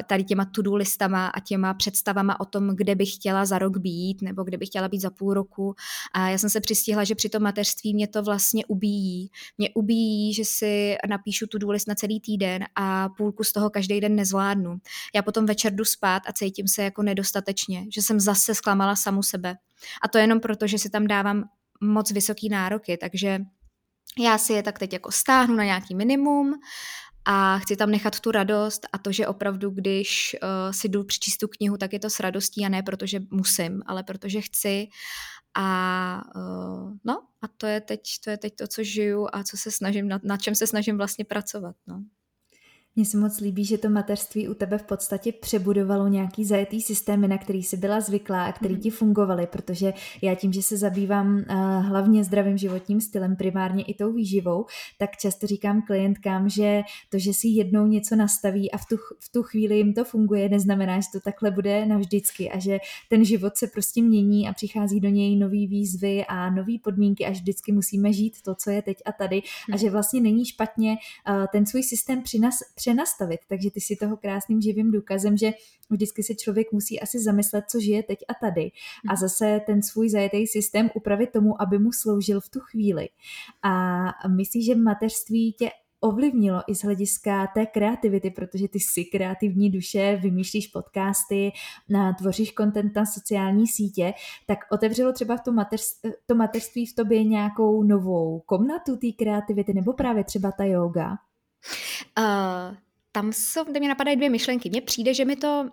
Tady 0.07 0.25
těma 0.25 0.45
to-do 0.45 0.75
listama 0.75 1.27
a 1.27 1.41
těma 1.41 1.75
představama 1.75 2.41
o 2.41 2.45
tom, 2.45 2.77
kde 2.77 2.95
bych 2.95 3.15
chtěla 3.15 3.45
za 3.47 3.59
rok 3.59 3.77
být 3.77 4.23
nebo 4.23 4.45
kde 4.45 4.59
bych 4.59 4.69
chtěla 4.69 4.89
být 4.89 5.01
za 5.01 5.11
půl 5.11 5.35
roku. 5.35 5.75
A 6.13 6.29
já 6.29 6.39
jsem 6.39 6.51
se 6.51 6.61
přistihla, 6.61 7.05
že 7.05 7.15
při 7.15 7.29
tom 7.29 7.43
mateřství 7.43 7.95
mě 7.95 8.09
to 8.09 8.23
vlastně 8.23 8.67
ubíjí. 8.67 9.31
Mě 9.59 9.71
ubíjí, 9.75 10.35
že 10.35 10.45
si 10.45 10.97
napíšu 11.09 11.47
to-do 11.47 11.71
list 11.71 11.89
na 11.89 11.95
celý 11.95 12.21
týden 12.21 12.65
a 12.77 13.09
půlku 13.09 13.45
z 13.45 13.53
toho 13.53 13.71
každý 13.71 14.01
den 14.01 14.17
nezvládnu. 14.17 14.79
Já 15.15 15.23
potom 15.23 15.47
večer 15.47 15.75
jdu 15.75 15.85
spát 15.85 16.23
a 16.27 16.33
cítím 16.33 16.69
se 16.69 16.83
jako 16.83 17.03
nedostatečně, 17.03 17.87
že 17.95 18.03
jsem 18.03 18.21
zase 18.21 18.55
zklamala 18.55 18.97
samu 18.97 19.23
sebe. 19.23 19.57
A 20.03 20.09
to 20.09 20.19
jenom 20.19 20.41
proto, 20.41 20.67
že 20.67 20.79
si 20.79 20.91
tam 20.91 21.07
dávám 21.07 21.45
moc 21.81 22.11
vysoký 22.11 22.49
nároky, 22.49 22.97
takže 22.97 23.41
já 24.19 24.39
si 24.39 24.53
je 24.53 24.63
tak 24.63 24.79
teď 24.79 24.93
jako 24.93 25.13
stáhnu 25.13 25.55
na 25.55 25.65
nějaký 25.65 25.95
minimum 25.95 26.55
a 27.25 27.59
chci 27.59 27.77
tam 27.77 27.91
nechat 27.91 28.21
tu 28.21 28.31
radost 28.31 28.87
a 28.93 28.99
to, 28.99 29.13
že 29.13 29.27
opravdu, 29.27 29.71
když 29.71 30.37
uh, 30.43 30.73
si 30.73 30.89
jdu 30.89 31.05
přečíst 31.05 31.37
tu 31.37 31.49
knihu, 31.49 31.77
tak 31.77 31.93
je 31.93 31.99
to 31.99 32.11
s 32.11 32.21
radostí 32.21 32.65
a 32.65 32.69
ne 32.69 32.83
protože 32.83 33.21
musím, 33.31 33.83
ale 33.87 34.03
protože 34.03 34.41
chci 34.41 34.87
a 35.57 36.23
uh, 36.37 36.93
no 37.05 37.23
a 37.43 37.49
to 37.49 37.67
je, 37.67 37.81
teď, 37.81 38.01
to 38.25 38.31
je 38.31 38.39
teď 38.39 38.57
to, 38.57 38.67
co 38.67 38.85
žiju 38.85 39.29
a 39.33 39.45
co 39.45 39.57
se 39.57 39.71
snažím, 39.71 40.09
na, 40.09 40.21
na 40.23 40.37
čem 40.37 40.55
se 40.55 40.67
snažím 40.67 40.97
vlastně 40.97 41.25
pracovat. 41.25 41.77
No. 41.87 42.05
Mně 43.01 43.07
se 43.07 43.19
moc 43.19 43.41
líbí, 43.41 43.65
že 43.65 43.79
to 43.79 43.91
mateřství 43.91 44.49
u 44.49 44.55
tebe 44.55 44.79
v 44.79 44.83
podstatě 44.83 45.33
přebudovalo 45.33 46.09
nějaký 46.09 46.45
zajetý 46.45 46.81
systémy, 46.81 47.29
na 47.29 47.39
který 47.39 47.63
jsi 47.63 47.77
byla 47.77 48.01
zvyklá 48.01 48.45
a 48.45 48.53
který 48.53 48.75
mhm. 48.75 48.83
ti 48.83 48.91
fungovaly, 48.91 49.47
protože 49.47 49.93
já 50.23 50.35
tím, 50.35 50.53
že 50.53 50.63
se 50.63 50.77
zabývám 50.77 51.37
uh, 51.37 51.43
hlavně 51.87 52.25
zdravým 52.25 52.59
životním 52.59 53.01
stylem, 53.01 53.37
primárně 53.37 53.85
i 53.85 53.95
tou 53.95 54.13
výživou, 54.13 54.67
tak 54.99 55.17
často 55.17 55.47
říkám 55.47 55.83
klientkám, 55.83 56.49
že 56.49 56.83
to, 57.09 57.19
že 57.19 57.35
si 57.35 57.49
jednou 57.49 57.87
něco 57.87 58.17
nastaví 58.17 58.71
a 58.71 58.79
v 58.79 58.87
tu, 58.87 58.97
v 59.19 59.33
tu 59.33 59.43
chvíli 59.43 59.77
jim 59.77 59.95
to 59.95 60.05
funguje, 60.05 60.49
neznamená, 60.49 61.01
že 61.01 61.07
to 61.13 61.21
takhle 61.21 61.51
bude 61.51 61.87
navždycky 61.87 62.51
a 62.51 62.59
že 62.59 62.79
ten 63.09 63.25
život 63.25 63.57
se 63.57 63.67
prostě 63.67 64.03
mění 64.03 64.49
a 64.49 64.53
přichází 64.53 65.01
do 65.01 65.09
něj 65.09 65.37
nový 65.37 65.67
výzvy 65.67 66.25
a 66.29 66.51
nové 66.51 66.79
podmínky 66.83 67.27
a 67.27 67.31
vždycky 67.31 67.73
musíme 67.73 68.13
žít 68.13 68.43
to, 68.43 68.55
co 68.55 68.71
je 68.71 68.83
teď 68.83 68.97
a 69.05 69.13
tady 69.13 69.43
a 69.73 69.77
že 69.77 69.91
vlastně 69.91 70.21
není 70.21 70.45
špatně 70.45 70.91
uh, 71.29 71.47
ten 71.53 71.67
svůj 71.67 71.83
systém 71.83 72.23
přinas, 72.23 72.55
přenastavit. 72.91 73.41
Takže 73.49 73.71
ty 73.71 73.81
si 73.81 73.97
toho 73.97 74.17
krásným 74.17 74.61
živým 74.61 74.91
důkazem, 74.91 75.37
že 75.37 75.53
vždycky 75.91 76.23
si 76.23 76.37
člověk 76.37 76.73
musí 76.73 77.01
asi 77.01 77.19
zamyslet, 77.19 77.65
co 77.69 77.81
žije 77.81 78.03
teď 78.03 78.19
a 78.29 78.35
tady 78.35 78.71
a 79.09 79.17
zase 79.17 79.61
ten 79.67 79.83
svůj 79.83 80.11
zajetý 80.11 80.47
systém 80.47 80.91
upravit 80.95 81.31
tomu, 81.31 81.63
aby 81.63 81.79
mu 81.79 81.93
sloužil 81.93 82.41
v 82.41 82.49
tu 82.49 82.61
chvíli. 82.61 83.09
A 83.63 84.29
myslíš, 84.29 84.67
že 84.67 84.75
mateřství 84.75 85.53
tě 85.53 85.71
ovlivnilo 86.01 86.63
i 86.67 86.75
z 86.75 86.85
hlediska 86.85 87.47
té 87.47 87.67
kreativity, 87.67 88.31
protože 88.31 88.69
ty 88.69 88.81
jsi 88.81 89.05
kreativní 89.05 89.71
duše, 89.71 90.19
vymýšlíš 90.23 90.67
podcasty, 90.67 91.53
tvoříš 92.19 92.53
content 92.53 92.97
na 92.97 93.07
sociální 93.07 93.67
sítě, 93.67 94.13
tak 94.47 94.59
otevřelo 94.71 95.13
třeba 95.13 95.37
v 95.37 95.41
to, 95.41 95.53
mateř, 95.53 95.83
to 96.27 96.35
mateřství 96.35 96.87
v 96.87 96.95
tobě 96.95 97.25
nějakou 97.25 97.83
novou 97.83 98.41
komnatu 98.41 98.97
té 98.97 99.13
kreativity, 99.19 99.75
nebo 99.75 99.93
právě 99.93 100.25
třeba 100.25 100.53
ta 100.53 100.65
yoga? 100.65 101.17
Uh, 102.19 102.77
tam 103.13 103.33
jsou, 103.33 103.65
kde 103.65 103.81
mě 103.81 103.89
napadají 103.89 104.17
dvě 104.17 104.31
myšlenky. 104.31 104.71
Mně 104.71 104.81
přijde, 104.81 105.15
že 105.15 105.25
mi 105.25 105.37
to 105.37 105.71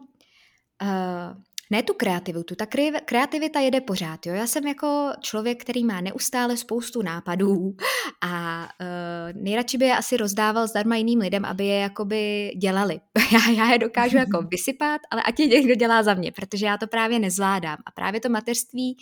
uh, 0.81 1.41
ne 1.69 1.83
tu 1.83 1.93
kreativitu, 1.93 2.55
ta 2.55 2.65
kreativita 3.05 3.59
jede 3.59 3.81
pořád. 3.81 4.25
Jo? 4.25 4.33
Já 4.33 4.47
jsem 4.47 4.67
jako 4.67 5.11
člověk, 5.21 5.61
který 5.61 5.83
má 5.83 6.01
neustále 6.01 6.57
spoustu 6.57 7.01
nápadů 7.01 7.75
a 8.21 8.63
uh, 8.81 9.41
nejradši 9.41 9.77
by 9.77 9.85
je 9.85 9.97
asi 9.97 10.17
rozdával 10.17 10.67
zdarma 10.67 10.95
jiným 10.95 11.19
lidem, 11.19 11.45
aby 11.45 11.65
je 11.65 11.79
jakoby 11.79 12.51
dělali. 12.57 12.99
já, 13.31 13.51
já 13.51 13.71
je 13.71 13.79
dokážu 13.79 14.17
jako 14.17 14.41
vysypat, 14.51 15.01
ale 15.11 15.23
ať 15.23 15.39
je 15.39 15.47
někdo 15.47 15.75
dělá 15.75 16.03
za 16.03 16.13
mě, 16.13 16.31
protože 16.31 16.65
já 16.65 16.77
to 16.77 16.87
právě 16.87 17.19
nezvládám. 17.19 17.77
A 17.85 17.91
právě 17.91 18.19
to 18.19 18.29
mateřství 18.29 18.97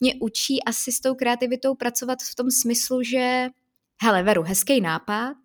mě 0.00 0.14
učí 0.20 0.64
asi 0.64 0.92
s 0.92 1.00
tou 1.00 1.14
kreativitou 1.14 1.74
pracovat 1.74 2.18
v 2.22 2.34
tom 2.34 2.50
smyslu, 2.50 3.02
že 3.02 3.48
hele, 4.02 4.22
Veru, 4.22 4.42
hezký 4.42 4.80
nápad, 4.80 5.36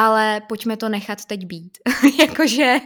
ale 0.00 0.40
pojďme 0.48 0.76
to 0.76 0.88
nechat 0.88 1.24
teď 1.24 1.46
být. 1.46 1.78
Jakože 2.20 2.76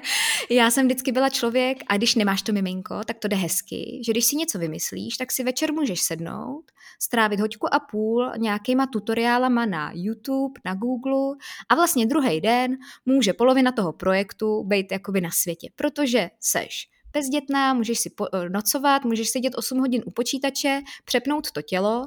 já 0.51 0.71
jsem 0.71 0.87
vždycky 0.87 1.13
byla 1.13 1.29
člověk 1.29 1.79
a 1.89 1.97
když 1.97 2.15
nemáš 2.15 2.43
to 2.43 2.53
miminko, 2.53 3.01
tak 3.07 3.19
to 3.19 3.29
jde 3.29 3.37
hezky, 3.37 4.01
že 4.07 4.13
když 4.13 4.25
si 4.25 4.37
něco 4.37 4.59
vymyslíš, 4.59 5.17
tak 5.17 5.33
si 5.33 5.45
večer 5.45 5.73
můžeš 5.73 6.01
sednout, 6.03 6.65
strávit 7.03 7.41
hoďku 7.41 7.75
a 7.75 7.79
půl 7.79 8.33
nějakýma 8.37 8.87
tutoriálama 8.87 9.67
na 9.67 9.91
YouTube, 9.95 10.61
na 10.65 10.75
Google 10.75 11.37
a 11.69 11.75
vlastně 11.75 12.07
druhý 12.07 12.41
den 12.41 12.77
může 13.07 13.33
polovina 13.33 13.73
toho 13.73 13.93
projektu 13.93 14.65
být 14.65 14.93
jakoby 14.93 15.21
na 15.21 15.31
světě, 15.31 15.69
protože 15.77 16.31
seš 16.41 16.94
bezdětná, 17.15 17.75
můžeš 17.75 17.99
si 17.99 18.11
po, 18.11 18.27
eh, 18.35 18.49
nocovat, 18.49 19.05
můžeš 19.05 19.29
sedět 19.29 19.55
8 19.57 19.79
hodin 19.79 20.03
u 20.07 20.11
počítače, 20.11 20.81
přepnout 21.05 21.51
to 21.51 21.63
tělo 21.63 22.07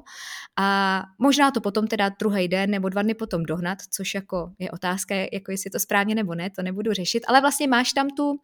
a 0.57 1.03
možná 1.17 1.51
to 1.51 1.61
potom 1.61 1.87
teda 1.87 2.09
druhý 2.09 2.47
den 2.47 2.71
nebo 2.71 2.89
dva 2.89 3.01
dny 3.01 3.13
potom 3.13 3.43
dohnat, 3.43 3.77
což 3.91 4.13
jako 4.15 4.51
je 4.59 4.71
otázka, 4.71 5.15
jako 5.33 5.51
jestli 5.51 5.69
to 5.69 5.79
správně 5.79 6.15
nebo 6.15 6.35
ne, 6.35 6.49
to 6.49 6.61
nebudu 6.61 6.93
řešit, 6.93 7.23
ale 7.27 7.41
vlastně 7.41 7.67
máš 7.67 7.93
tam 7.93 8.09
tu, 8.09 8.39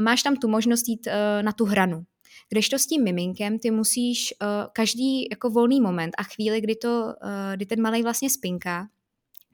máš 0.00 0.22
tam 0.22 0.36
tu 0.36 0.48
možnost 0.48 0.88
jít 0.88 1.06
uh, 1.06 1.42
na 1.42 1.52
tu 1.52 1.64
hranu. 1.64 2.04
Když 2.48 2.68
to 2.68 2.78
s 2.78 2.86
tím 2.86 3.04
miminkem, 3.04 3.58
ty 3.58 3.70
musíš 3.70 4.34
uh, 4.42 4.48
každý 4.72 5.28
jako 5.30 5.50
volný 5.50 5.80
moment 5.80 6.14
a 6.18 6.22
chvíli, 6.22 6.60
kdy, 6.60 6.76
to, 6.76 7.04
uh, 7.04 7.12
kdy 7.54 7.66
ten 7.66 7.82
malý 7.82 8.02
vlastně 8.02 8.30
spinká, 8.30 8.88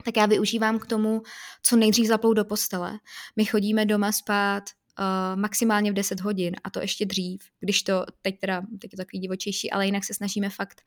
tak 0.03 0.17
já 0.17 0.25
využívám 0.25 0.79
k 0.79 0.85
tomu, 0.85 1.21
co 1.63 1.75
nejdřív 1.75 2.07
zaplout 2.07 2.37
do 2.37 2.45
postele. 2.45 2.99
My 3.35 3.45
chodíme 3.45 3.85
doma 3.85 4.11
spát 4.11 4.63
uh, 4.99 5.39
maximálně 5.39 5.91
v 5.91 5.93
10 5.93 6.21
hodin 6.21 6.55
a 6.63 6.69
to 6.69 6.79
ještě 6.79 7.05
dřív, 7.05 7.41
když 7.59 7.83
to 7.83 8.05
teď 8.21 8.39
teda, 8.39 8.61
teď 8.61 8.93
je 8.93 8.97
to 8.97 8.97
takový 8.97 9.19
divočejší, 9.19 9.71
ale 9.71 9.85
jinak 9.85 10.03
se 10.03 10.13
snažíme 10.13 10.49
fakt 10.49 10.81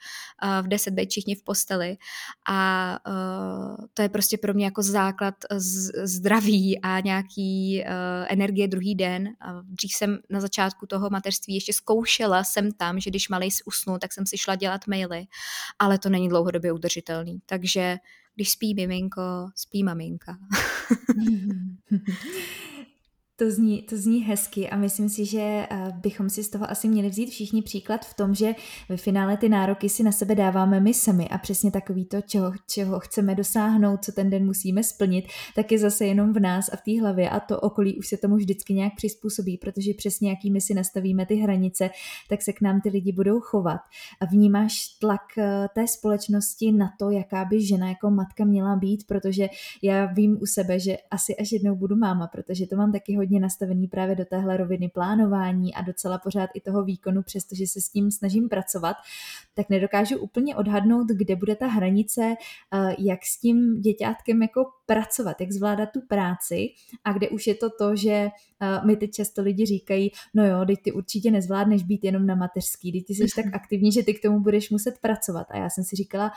uh, 0.45 0.67
v 0.67 0.69
10 0.69 0.95
být 0.95 1.11
všichni 1.11 1.35
v 1.35 1.43
posteli 1.43 1.97
a 2.49 2.99
uh, 3.09 3.87
to 3.95 4.03
je 4.03 4.09
prostě 4.09 4.38
pro 4.38 4.55
mě 4.55 4.64
jako 4.64 4.83
základ 4.83 5.35
z, 5.51 5.90
zdraví 6.07 6.81
a 6.81 7.01
nějaký 7.01 7.85
energie 8.29 8.69
druhý 8.69 8.95
den. 8.95 9.29
Dřív 9.62 9.93
jsem 9.93 10.19
na 10.31 10.40
začátku 10.40 10.87
toho 10.87 11.11
mateřství 11.11 11.55
ještě 11.55 11.73
zkoušela 11.73 12.45
jsem 12.45 12.73
tam, 12.73 13.01
že 13.01 13.11
když 13.11 13.29
malej 13.29 13.51
usnul, 13.64 13.99
tak 13.99 14.12
jsem 14.12 14.27
si 14.27 14.38
šla 14.38 14.55
dělat 14.55 14.87
maily, 14.87 15.27
ale 15.79 15.99
to 15.99 16.09
není 16.09 16.29
dlouhodobě 16.29 16.73
udržitelný. 16.73 17.40
Takže 17.47 17.97
když 18.35 18.51
spí 18.51 18.75
miminko, 18.75 19.23
spí 19.55 19.85
maminka. 19.85 20.38
To 23.37 23.51
zní, 23.51 23.83
to 23.83 23.97
zní 23.97 24.20
hezky 24.20 24.70
a 24.70 24.77
myslím 24.77 25.09
si, 25.09 25.25
že 25.25 25.40
eh, 25.40 25.66
bychom 25.94 26.31
si 26.31 26.44
z 26.44 26.51
toho 26.51 26.70
asi 26.70 26.88
měli 26.88 27.09
vzít 27.09 27.31
všichni 27.31 27.62
příklad 27.62 28.05
v 28.05 28.14
tom, 28.14 28.35
že 28.35 28.55
ve 28.88 28.97
finále 28.97 29.37
ty 29.37 29.49
nároky 29.49 29.88
si 29.88 30.03
na 30.03 30.12
sebe 30.12 30.35
dáváme 30.35 30.81
my 30.81 30.94
sami 30.94 31.29
a 31.29 31.38
přesně 31.38 31.70
takový 31.70 32.05
to, 32.05 32.20
čeho, 32.20 32.53
čeho 32.70 33.01
chceme 33.01 33.35
dosáhnout, 33.35 34.05
co 34.05 34.12
ten 34.12 34.31
den 34.31 34.47
musíme 34.47 34.83
splnit, 34.83 35.25
tak 35.57 35.73
je 35.73 35.79
zase 35.79 36.07
jenom 36.07 36.33
v 36.33 36.40
nás 36.40 36.68
a 36.73 36.77
v 36.77 36.81
té 36.81 37.01
hlavě 37.01 37.31
a 37.31 37.40
to 37.40 37.61
okolí 37.61 37.99
už 37.99 38.09
se 38.09 38.16
tomu 38.16 38.37
vždycky 38.37 38.75
nějak 38.75 38.92
přizpůsobí, 38.97 39.59
protože 39.59 39.94
přesně 39.94 40.31
jakými 40.31 40.61
si 40.61 40.75
nastavíme 40.75 41.27
ty 41.27 41.35
hranice, 41.35 41.90
tak 42.29 42.42
se 42.42 42.53
k 42.53 42.61
nám 42.61 42.81
ty 42.81 42.88
lidi 42.88 43.12
budou 43.12 43.40
chovat. 43.40 43.81
A 44.20 44.25
vnímáš 44.25 44.88
tlak 45.01 45.38
eh, 45.38 45.66
té 45.75 45.88
společnosti 45.88 46.73
na 46.73 46.90
to, 46.99 47.11
jaká 47.11 47.44
by 47.44 47.66
žena 47.66 47.88
jako 47.88 48.11
matka 48.11 48.44
měla 48.44 48.77
být, 48.77 49.07
protože 49.07 49.49
já 49.83 50.07
vím 50.07 50.38
u 50.42 50.47
sebe, 50.47 50.79
že 50.81 50.97
asi 51.11 51.37
až 51.37 51.53
jednou 51.53 51.77
budu 51.77 51.97
máma, 51.97 52.27
protože 52.27 52.66
to 52.66 52.77
mám 52.77 52.92
taky 52.92 53.16
hodně 53.16 53.24
nastavený 53.31 53.89
právě 53.89 54.17
do 54.17 54.25
téhle 54.25 54.57
roviny 54.57 54.89
plánování 54.89 55.75
a 55.75 55.83
docela 55.83 56.19
pořád 56.19 56.51
i 56.55 56.61
toho 56.61 56.85
výkonu, 56.85 57.23
přestože 57.23 57.67
se 57.67 57.81
s 57.81 57.89
tím 57.89 58.11
snažím 58.11 58.49
pracovat, 58.49 58.97
tak 59.55 59.71
nedokážu 59.71 60.19
úplně 60.19 60.57
odhadnout, 60.57 61.07
kde 61.09 61.37
bude 61.37 61.57
ta 61.57 61.67
hranice, 61.67 62.35
eh, 62.75 62.95
jak 62.99 63.25
s 63.25 63.41
tím 63.41 63.81
děťátkem 63.81 64.43
jako 64.43 64.65
pracovat, 64.87 65.41
jak 65.41 65.53
zvládat 65.53 65.89
tu 65.93 66.01
práci 66.01 66.69
a 67.05 67.13
kde 67.13 67.29
už 67.29 67.47
je 67.47 67.55
to 67.55 67.71
to, 67.71 67.97
že 67.97 68.11
eh, 68.61 68.87
mi 68.87 68.97
teď 68.97 69.11
často 69.11 69.43
lidi 69.43 69.67
říkají, 69.67 70.11
no 70.35 70.47
jo, 70.47 70.65
teď 70.67 70.83
ty 70.83 70.93
určitě 70.93 71.31
nezvládneš 71.31 71.83
být 71.83 72.05
jenom 72.05 72.27
na 72.27 72.35
mateřský, 72.35 72.93
teď 72.93 73.07
ty 73.07 73.15
jsi 73.15 73.27
tak 73.37 73.47
aktivní, 73.55 73.93
že 73.93 74.03
ty 74.03 74.15
k 74.15 74.23
tomu 74.23 74.41
budeš 74.41 74.71
muset 74.71 74.99
pracovat. 74.99 75.47
A 75.51 75.57
já 75.57 75.71
jsem 75.71 75.85
si 75.85 75.97
říkala, 75.97 76.33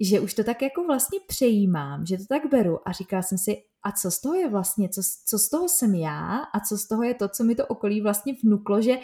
že 0.00 0.20
už 0.20 0.34
to 0.34 0.44
tak 0.44 0.62
jako 0.62 0.84
vlastně 0.84 1.18
přejímám, 1.26 2.06
že 2.06 2.16
to 2.16 2.24
tak 2.28 2.42
beru 2.50 2.88
a 2.88 2.92
říkala 2.92 3.22
jsem 3.22 3.38
si, 3.38 3.56
a 3.84 3.92
co 3.92 4.10
z 4.10 4.20
toho 4.20 4.34
je 4.34 4.48
vlastně, 4.48 4.88
co, 4.88 5.00
co 5.26 5.38
z 5.38 5.50
toho 5.50 5.68
jsem 5.68 5.94
já 5.94 6.36
a 6.54 6.60
co 6.60 6.78
z 6.78 6.88
toho 6.88 7.02
je 7.02 7.14
to, 7.14 7.28
co 7.28 7.44
mi 7.44 7.54
to 7.54 7.66
okolí 7.66 8.00
vlastně 8.00 8.34
vnuklo, 8.44 8.82
že 8.82 8.98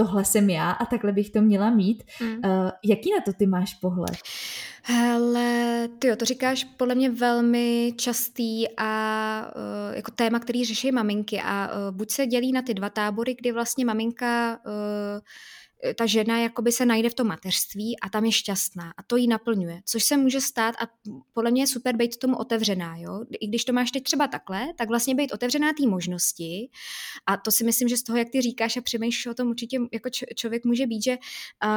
tohle 0.00 0.24
jsem 0.24 0.50
já 0.50 0.70
a 0.70 0.86
takhle 0.86 1.12
bych 1.12 1.30
to 1.30 1.40
měla 1.40 1.70
mít. 1.70 2.02
Mm. 2.20 2.28
Uh, 2.28 2.70
jaký 2.84 3.10
na 3.10 3.20
to 3.24 3.32
ty 3.32 3.46
máš 3.46 3.74
pohled? 3.74 4.16
Hele, 4.82 5.88
ty 5.98 6.16
to 6.16 6.24
říkáš 6.24 6.64
podle 6.64 6.94
mě 6.94 7.10
velmi 7.10 7.94
častý 7.96 8.64
a 8.76 9.52
uh, 9.56 9.96
jako 9.96 10.10
téma, 10.10 10.38
který 10.38 10.64
řeší 10.64 10.92
maminky 10.92 11.40
a 11.44 11.68
uh, 11.68 11.96
buď 11.96 12.10
se 12.10 12.26
dělí 12.26 12.52
na 12.52 12.62
ty 12.62 12.74
dva 12.74 12.90
tábory, 12.90 13.34
kdy 13.34 13.52
vlastně 13.52 13.84
maminka 13.84 14.60
uh, 14.66 15.20
ta 15.94 16.06
žena 16.06 16.38
jakoby 16.38 16.72
se 16.72 16.86
najde 16.86 17.10
v 17.10 17.14
tom 17.14 17.26
mateřství 17.26 18.00
a 18.00 18.08
tam 18.08 18.24
je 18.24 18.32
šťastná 18.32 18.92
a 18.96 19.02
to 19.02 19.16
jí 19.16 19.28
naplňuje, 19.28 19.80
což 19.84 20.04
se 20.04 20.16
může 20.16 20.40
stát 20.40 20.74
a 20.82 20.88
podle 21.32 21.50
mě 21.50 21.62
je 21.62 21.66
super 21.66 21.96
být 21.96 22.16
tomu 22.16 22.36
otevřená, 22.36 22.96
jo. 22.96 23.24
I 23.40 23.46
když 23.46 23.64
to 23.64 23.72
máš 23.72 23.90
teď 23.90 24.02
třeba 24.02 24.26
takhle, 24.28 24.66
tak 24.76 24.88
vlastně 24.88 25.14
být 25.14 25.32
otevřená 25.32 25.72
té 25.72 25.86
možnosti 25.86 26.70
a 27.26 27.36
to 27.36 27.50
si 27.50 27.64
myslím, 27.64 27.88
že 27.88 27.96
z 27.96 28.02
toho, 28.02 28.18
jak 28.18 28.30
ty 28.30 28.40
říkáš 28.40 28.76
a 28.76 28.80
přemýšlíš 28.80 29.26
o 29.26 29.34
tom 29.34 29.48
určitě 29.48 29.78
jako 29.92 30.10
člověk 30.34 30.64
může 30.64 30.86
být, 30.86 31.02
že 31.02 31.18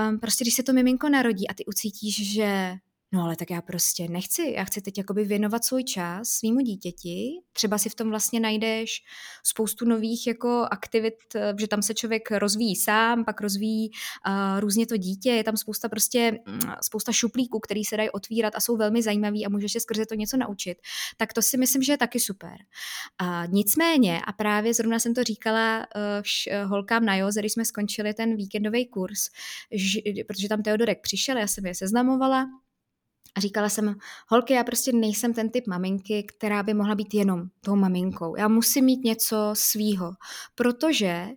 um, 0.09 0.19
prostě 0.19 0.43
když 0.43 0.53
se 0.53 0.63
to 0.63 0.73
miminko 0.73 1.09
narodí 1.09 1.47
a 1.47 1.53
ty 1.53 1.65
ucítíš, 1.65 2.33
že 2.33 2.73
No 3.13 3.23
ale 3.23 3.35
tak 3.35 3.49
já 3.49 3.61
prostě 3.61 4.07
nechci, 4.07 4.53
já 4.55 4.63
chci 4.63 4.81
teď 4.81 4.97
jakoby 4.97 5.23
věnovat 5.23 5.65
svůj 5.65 5.83
čas 5.83 6.29
svýmu 6.29 6.59
dítěti, 6.59 7.31
třeba 7.53 7.77
si 7.77 7.89
v 7.89 7.95
tom 7.95 8.09
vlastně 8.09 8.39
najdeš 8.39 9.03
spoustu 9.43 9.85
nových 9.85 10.27
jako 10.27 10.67
aktivit, 10.71 11.15
eh, 11.35 11.53
že 11.59 11.67
tam 11.67 11.81
se 11.81 11.93
člověk 11.93 12.31
rozvíjí 12.31 12.75
sám, 12.75 13.25
pak 13.25 13.41
rozvíjí 13.41 13.91
uh, 14.27 14.59
různě 14.59 14.87
to 14.87 14.97
dítě, 14.97 15.31
je 15.31 15.43
tam 15.43 15.57
spousta 15.57 15.89
prostě, 15.89 16.39
mm, 16.47 16.59
spousta 16.81 17.11
šuplíků, 17.11 17.59
který 17.59 17.83
se 17.83 17.97
dají 17.97 18.09
otvírat 18.09 18.55
a 18.55 18.59
jsou 18.59 18.77
velmi 18.77 19.01
zajímavý 19.01 19.45
a 19.45 19.49
můžeš 19.49 19.71
se 19.71 19.79
skrze 19.79 20.05
to 20.05 20.15
něco 20.15 20.37
naučit, 20.37 20.77
tak 21.17 21.33
to 21.33 21.41
si 21.41 21.57
myslím, 21.57 21.83
že 21.83 21.93
je 21.93 21.97
taky 21.97 22.19
super. 22.19 22.55
Uh, 23.21 23.53
nicméně, 23.53 24.21
a 24.27 24.31
právě 24.33 24.73
zrovna 24.73 24.99
jsem 24.99 25.13
to 25.13 25.23
říkala 25.23 25.79
uh, 25.79 26.01
vš, 26.21 26.47
uh, 26.63 26.69
holkám 26.69 27.05
na 27.05 27.15
Joze, 27.15 27.39
když 27.39 27.53
jsme 27.53 27.65
skončili 27.65 28.13
ten 28.13 28.35
víkendový 28.35 28.87
kurz, 28.87 29.29
že, 29.71 29.99
protože 30.27 30.49
tam 30.49 30.63
Teodorek 30.63 31.01
přišel, 31.01 31.37
já 31.37 31.47
jsem 31.47 31.65
je 31.65 31.75
seznamovala, 31.75 32.47
A 33.35 33.39
říkala 33.39 33.69
jsem, 33.69 33.95
holky, 34.27 34.53
já 34.53 34.63
prostě 34.63 34.91
nejsem 34.91 35.33
ten 35.33 35.49
typ 35.49 35.67
maminky, 35.67 36.23
která 36.23 36.63
by 36.63 36.73
mohla 36.73 36.95
být 36.95 37.13
jenom 37.13 37.43
tou 37.61 37.75
maminkou. 37.75 38.35
Já 38.35 38.47
musím 38.47 38.85
mít 38.85 39.03
něco 39.03 39.49
svýho, 39.53 40.13
protože 40.55 41.27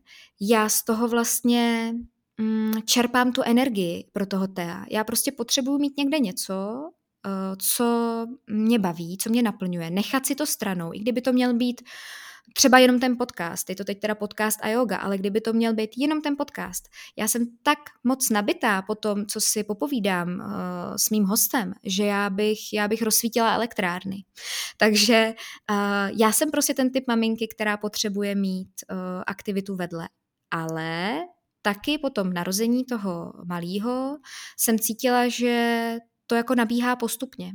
já 0.41 0.69
z 0.69 0.85
toho 0.85 1.09
vlastně 1.09 1.95
mm, 2.39 2.73
čerpám 2.85 3.33
tu 3.33 3.43
energii 3.43 4.09
pro 4.13 4.27
toho 4.27 4.47
Tea. 4.47 4.85
Já 4.91 5.05
prostě 5.05 5.33
potřebuju 5.33 5.79
mít 5.79 5.97
někde 5.99 6.19
něco, 6.19 6.55
uh, 7.27 7.57
co 7.75 8.27
mě 8.51 8.79
baví, 8.79 9.19
co 9.19 9.31
mě 9.31 9.43
naplňuje. 9.43 9.91
Nechat 9.91 10.27
si 10.27 10.35
to 10.35 10.47
stranou, 10.47 10.93
i 10.95 10.99
kdyby 10.99 11.21
to 11.21 11.33
měl 11.33 11.55
být 11.55 11.83
třeba 12.53 12.79
jenom 12.79 13.01
ten 13.01 13.17
podcast, 13.17 13.71
je 13.71 13.77
to 13.77 13.85
teď 13.85 14.01
teda 14.01 14.15
podcast 14.15 14.59
a 14.63 14.69
yoga, 14.69 14.97
ale 14.97 15.19
kdyby 15.19 15.41
to 15.41 15.53
měl 15.53 15.75
být 15.75 15.91
jenom 15.97 16.21
ten 16.21 16.37
podcast. 16.37 16.89
Já 17.17 17.29
jsem 17.29 17.47
tak 17.63 17.79
moc 18.05 18.31
nabitá 18.31 18.83
po 18.83 18.95
tom, 18.95 19.27
co 19.27 19.41
si 19.41 19.65
popovídám 19.65 20.29
uh, 20.29 20.47
s 20.97 21.11
mým 21.11 21.25
hostem, 21.25 21.73
že 21.85 22.05
já 22.05 22.31
bych, 22.31 22.59
já 22.73 22.89
bych 22.89 23.03
rozsvítila 23.03 23.55
elektrárny. 23.55 24.25
Takže 24.77 25.35
uh, 25.71 25.77
já 26.19 26.33
jsem 26.33 26.51
prostě 26.51 26.75
ten 26.75 26.91
typ 26.91 27.05
maminky, 27.09 27.49
která 27.49 27.77
potřebuje 27.77 28.35
mít 28.35 28.71
uh, 28.91 28.97
aktivitu 29.27 29.77
vedle. 29.77 30.09
Ale 30.51 31.21
taky 31.63 31.99
po 31.99 32.11
tom 32.11 32.33
narození 32.33 32.85
toho 32.85 33.33
malého 33.45 34.19
jsem 34.59 34.79
cítila, 34.79 35.29
že 35.29 35.97
to 36.27 36.35
jako 36.35 36.55
nabíhá 36.55 36.97
postupně 36.97 37.53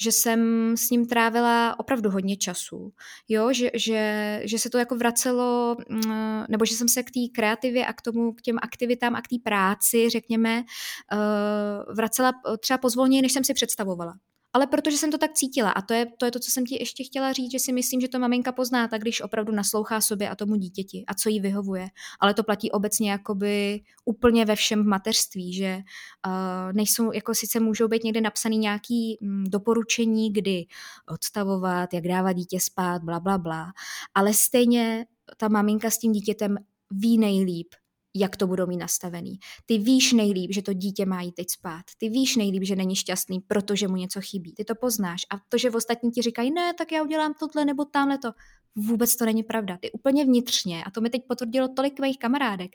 že 0.00 0.12
jsem 0.12 0.72
s 0.76 0.90
ním 0.90 1.06
trávila 1.06 1.80
opravdu 1.80 2.10
hodně 2.10 2.36
času, 2.36 2.92
jo, 3.28 3.52
že, 3.52 3.70
že, 3.74 4.40
že 4.44 4.58
se 4.58 4.70
to 4.70 4.78
jako 4.78 4.96
vracelo, 4.96 5.76
mm, 5.88 6.44
nebo 6.48 6.64
že 6.64 6.74
jsem 6.74 6.88
se 6.88 7.02
k 7.02 7.10
té 7.10 7.20
kreativě 7.34 7.86
a 7.86 7.92
k 7.92 8.02
tomu, 8.02 8.32
k 8.32 8.42
těm 8.42 8.58
aktivitám 8.62 9.16
a 9.16 9.22
k 9.22 9.28
té 9.28 9.36
práci, 9.44 10.10
řekněme, 10.10 10.64
eh, 11.12 11.94
vracela 11.94 12.32
třeba 12.60 12.78
pozvolněji, 12.78 13.22
než 13.22 13.32
jsem 13.32 13.44
si 13.44 13.54
představovala 13.54 14.14
ale 14.54 14.66
protože 14.66 14.96
jsem 14.96 15.10
to 15.10 15.18
tak 15.18 15.32
cítila 15.32 15.70
a 15.70 15.82
to 15.82 15.94
je, 15.94 16.06
to 16.18 16.24
je 16.24 16.30
to, 16.30 16.38
co 16.38 16.50
jsem 16.50 16.66
ti 16.66 16.76
ještě 16.80 17.04
chtěla 17.04 17.32
říct, 17.32 17.52
že 17.52 17.58
si 17.58 17.72
myslím, 17.72 18.00
že 18.00 18.08
to 18.08 18.18
maminka 18.18 18.52
pozná 18.52 18.88
tak, 18.88 19.00
když 19.00 19.20
opravdu 19.20 19.52
naslouchá 19.52 20.00
sobě 20.00 20.28
a 20.28 20.34
tomu 20.34 20.56
dítěti 20.56 21.04
a 21.06 21.14
co 21.14 21.28
jí 21.28 21.40
vyhovuje. 21.40 21.88
Ale 22.20 22.34
to 22.34 22.44
platí 22.44 22.70
obecně 22.70 23.10
jakoby 23.10 23.80
úplně 24.04 24.44
ve 24.44 24.56
všem 24.56 24.82
v 24.82 24.86
mateřství, 24.86 25.54
že 25.54 25.78
uh, 26.26 26.72
nejsou, 26.72 27.12
jako 27.12 27.34
sice 27.34 27.60
můžou 27.60 27.88
být 27.88 28.04
někde 28.04 28.20
napsaný 28.20 28.58
nějaký 28.58 29.18
um, 29.20 29.44
doporučení, 29.44 30.32
kdy 30.32 30.66
odstavovat, 31.08 31.94
jak 31.94 32.04
dávat 32.04 32.32
dítě 32.32 32.60
spát, 32.60 33.02
bla, 33.02 33.20
bla, 33.20 33.38
bla, 33.38 33.72
ale 34.14 34.34
stejně 34.34 35.06
ta 35.36 35.48
maminka 35.48 35.90
s 35.90 35.98
tím 35.98 36.12
dítětem 36.12 36.56
ví 36.90 37.18
nejlíp, 37.18 37.68
jak 38.14 38.36
to 38.36 38.46
budou 38.46 38.66
mít 38.66 38.76
nastavený. 38.76 39.38
Ty 39.66 39.78
víš 39.78 40.12
nejlíp, 40.12 40.50
že 40.52 40.62
to 40.62 40.72
dítě 40.72 41.06
má 41.06 41.22
jít 41.22 41.34
teď 41.34 41.50
spát. 41.50 41.82
Ty 41.98 42.08
víš 42.08 42.36
nejlíp, 42.36 42.62
že 42.62 42.76
není 42.76 42.96
šťastný, 42.96 43.40
protože 43.40 43.88
mu 43.88 43.96
něco 43.96 44.20
chybí. 44.20 44.52
Ty 44.52 44.64
to 44.64 44.74
poznáš. 44.74 45.20
A 45.30 45.36
to, 45.48 45.58
že 45.58 45.70
v 45.70 45.76
ostatní 45.76 46.10
ti 46.10 46.22
říkají, 46.22 46.50
ne, 46.50 46.74
tak 46.74 46.92
já 46.92 47.02
udělám 47.02 47.34
tohle 47.40 47.64
nebo 47.64 47.84
tamhle 47.84 48.18
to, 48.18 48.30
vůbec 48.76 49.16
to 49.16 49.24
není 49.24 49.42
pravda. 49.42 49.78
Ty 49.80 49.92
úplně 49.92 50.24
vnitřně, 50.24 50.84
a 50.84 50.90
to 50.90 51.00
mi 51.00 51.10
teď 51.10 51.22
potvrdilo 51.28 51.68
tolik 51.68 52.00
mých 52.00 52.18
kamarádek, 52.18 52.70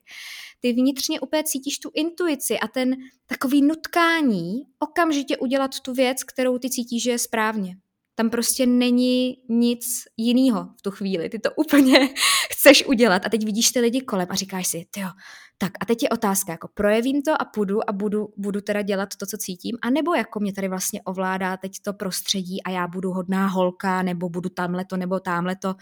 ty 0.59 0.73
vnitřně 0.73 1.19
úplně 1.19 1.43
cítíš 1.43 1.79
tu 1.79 1.91
intuici 1.93 2.59
a 2.59 2.67
ten 2.67 2.95
takový 3.25 3.61
nutkání 3.61 4.61
okamžitě 4.79 5.37
udělat 5.37 5.79
tu 5.79 5.93
věc, 5.93 6.23
kterou 6.23 6.57
ty 6.57 6.69
cítíš, 6.69 7.03
že 7.03 7.11
je 7.11 7.19
správně. 7.19 7.77
Tam 8.19 8.29
prostě 8.29 8.65
není 8.65 9.37
nic 9.49 10.03
jiného 10.17 10.69
v 10.77 10.81
tu 10.81 10.91
chvíli. 10.91 11.29
Ty 11.29 11.39
to 11.39 11.49
úplně 11.55 12.09
chceš 12.51 12.85
udělat 12.85 13.25
a 13.25 13.29
teď 13.29 13.45
vidíš 13.45 13.71
ty 13.71 13.79
lidi 13.79 14.01
kolem 14.01 14.27
a 14.29 14.35
říkáš 14.35 14.67
si, 14.67 14.87
jo, 14.97 15.09
tak 15.57 15.71
a 15.81 15.85
teď 15.85 16.03
je 16.03 16.09
otázka, 16.09 16.51
jako 16.51 16.67
projevím 16.73 17.21
to 17.21 17.41
a 17.41 17.45
půjdu 17.45 17.89
a 17.89 17.93
budu, 17.93 18.33
budu 18.37 18.61
teda 18.61 18.81
dělat 18.81 19.09
to, 19.19 19.25
co 19.25 19.37
cítím, 19.37 19.77
a 19.81 19.89
nebo 19.89 20.13
jako 20.13 20.39
mě 20.39 20.53
tady 20.53 20.67
vlastně 20.67 21.01
ovládá 21.01 21.57
teď 21.57 21.71
to 21.81 21.93
prostředí 21.93 22.63
a 22.63 22.69
já 22.69 22.87
budu 22.87 23.11
hodná 23.11 23.47
holka, 23.47 24.01
nebo 24.01 24.29
budu 24.29 24.49
tamhle 24.49 24.85
to, 24.85 24.97
nebo 24.97 25.19
tamhle 25.19 25.55
to. 25.55 25.75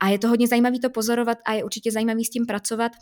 A 0.00 0.08
je 0.08 0.18
to 0.18 0.28
hodně 0.28 0.48
zajímavé 0.48 0.78
to 0.78 0.90
pozorovat 0.90 1.38
a 1.46 1.52
je 1.52 1.64
určitě 1.64 1.92
zajímavé 1.92 2.20
s 2.24 2.30
tím 2.30 2.46
pracovat, 2.46 2.92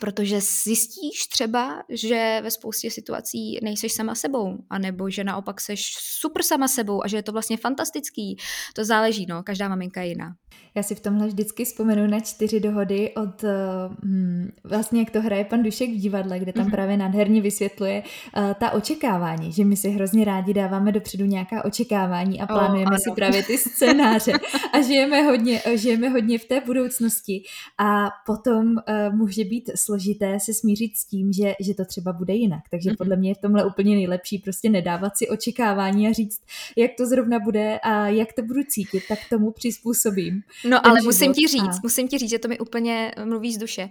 protože 0.00 0.40
zjistíš 0.40 1.26
třeba, 1.32 1.82
že 1.88 2.40
ve 2.42 2.50
spoustě 2.50 2.90
situací 2.90 3.58
nejseš 3.62 3.92
sama 3.92 4.14
sebou, 4.14 4.58
anebo 4.70 5.10
že 5.10 5.24
naopak 5.24 5.60
seš 5.60 5.96
super 6.20 6.42
sama 6.42 6.68
sebou 6.68 7.04
a 7.04 7.08
že 7.08 7.16
je 7.16 7.22
to 7.22 7.32
vlastně 7.32 7.56
fantastický. 7.56 8.36
To 8.74 8.84
záleží, 8.84 9.26
no, 9.28 9.42
každá 9.42 9.68
maminka 9.68 10.02
je 10.02 10.08
jiná. 10.08 10.34
Já 10.74 10.82
si 10.82 10.94
v 10.94 11.00
tomhle 11.00 11.26
vždycky 11.26 11.64
vzpomenu 11.64 12.06
na 12.06 12.20
čtyři 12.20 12.60
dohody 12.60 13.14
od 13.14 13.44
hmm, 14.02 14.50
vlastně, 14.64 15.00
jak 15.00 15.10
to 15.10 15.20
hraje 15.20 15.44
pan 15.44 15.62
Dušek 15.62 15.90
v 15.90 15.96
divadle, 15.96 16.38
kde 16.38 16.52
tam 16.52 16.66
mm-hmm. 16.66 16.70
právě 16.70 16.96
nádherně 16.96 17.40
vysvětluje 17.40 18.02
uh, 18.02 18.52
ta 18.52 18.70
očekávání, 18.70 19.52
že 19.52 19.64
my 19.64 19.76
si 19.76 19.90
hrozně 19.90 20.24
rádi 20.24 20.54
dáváme 20.54 20.92
dopředu 20.92 21.24
nějaká 21.24 21.64
očekávání 21.64 22.40
a 22.40 22.46
plánujeme 22.46 22.96
oh, 22.96 22.98
si 22.98 23.10
právě 23.14 23.42
ty 23.42 23.58
scénáře 23.58 24.32
a 24.72 24.80
žijeme 24.80 25.22
hodně, 25.22 25.62
žijeme 25.74 26.08
hodně 26.08 26.38
v 26.38 26.44
té 26.44 26.60
budoucnosti 26.60 27.42
a 27.78 28.08
potom 28.26 28.66
uh, 28.66 29.14
může 29.14 29.44
být 29.44 29.70
složité 29.86 30.40
se 30.40 30.54
smířit 30.54 30.96
s 30.96 31.04
tím, 31.04 31.32
že, 31.32 31.54
že 31.60 31.74
to 31.74 31.84
třeba 31.84 32.12
bude 32.12 32.34
jinak. 32.34 32.60
Takže 32.70 32.90
mm-hmm. 32.90 32.96
podle 32.96 33.16
mě 33.16 33.30
je 33.30 33.34
v 33.34 33.38
tomhle 33.38 33.64
úplně 33.64 33.94
nejlepší 33.94 34.38
prostě 34.38 34.68
nedávat 34.68 35.16
si 35.16 35.28
očekávání 35.28 36.08
a 36.08 36.12
říct, 36.12 36.40
jak 36.76 36.90
to 36.98 37.06
zrovna 37.06 37.38
bude 37.38 37.78
a 37.78 38.08
jak 38.08 38.32
to 38.32 38.42
budu 38.42 38.60
cítit, 38.68 39.02
tak 39.08 39.18
tomu 39.30 39.50
přizpůsobím. 39.50 40.42
No 40.68 40.86
ale 40.86 41.02
musím 41.02 41.32
ti 41.32 41.48
říct, 41.48 41.76
a... 41.76 41.80
musím 41.82 42.08
ti 42.08 42.18
říct, 42.18 42.30
že 42.30 42.38
to 42.38 42.48
mi 42.48 42.58
úplně 42.58 43.12
mluví 43.24 43.54
z 43.54 43.58
duše. 43.58 43.88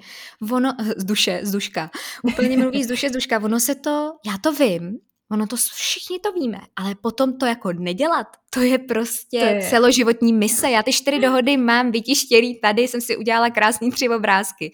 Ono, 0.51 0.73
z 0.97 1.03
duše, 1.03 1.39
z 1.43 1.51
duška. 1.51 1.91
Úplně 2.23 2.57
mluví 2.57 2.83
z 2.83 2.87
duše, 2.87 3.09
z 3.09 3.11
duška. 3.11 3.39
Ono 3.43 3.59
se 3.59 3.75
to, 3.75 4.11
já 4.25 4.37
to 4.37 4.53
vím, 4.53 4.99
Ono 5.31 5.47
to 5.47 5.55
všichni 5.55 6.19
to 6.19 6.31
víme, 6.31 6.61
ale 6.75 6.95
potom 6.95 7.37
to 7.37 7.45
jako 7.45 7.73
nedělat, 7.73 8.27
to 8.49 8.61
je 8.61 8.77
prostě 8.77 9.39
to 9.39 9.45
je. 9.45 9.69
celoživotní 9.69 10.33
mise. 10.33 10.71
Já 10.71 10.83
ty 10.83 10.93
čtyři 10.93 11.19
dohody 11.19 11.57
mám 11.57 11.91
vytištělý 11.91 12.59
tady, 12.59 12.81
jsem 12.81 13.01
si 13.01 13.17
udělala 13.17 13.49
krásný 13.49 13.91
tři 13.91 14.09
obrázky. 14.09 14.71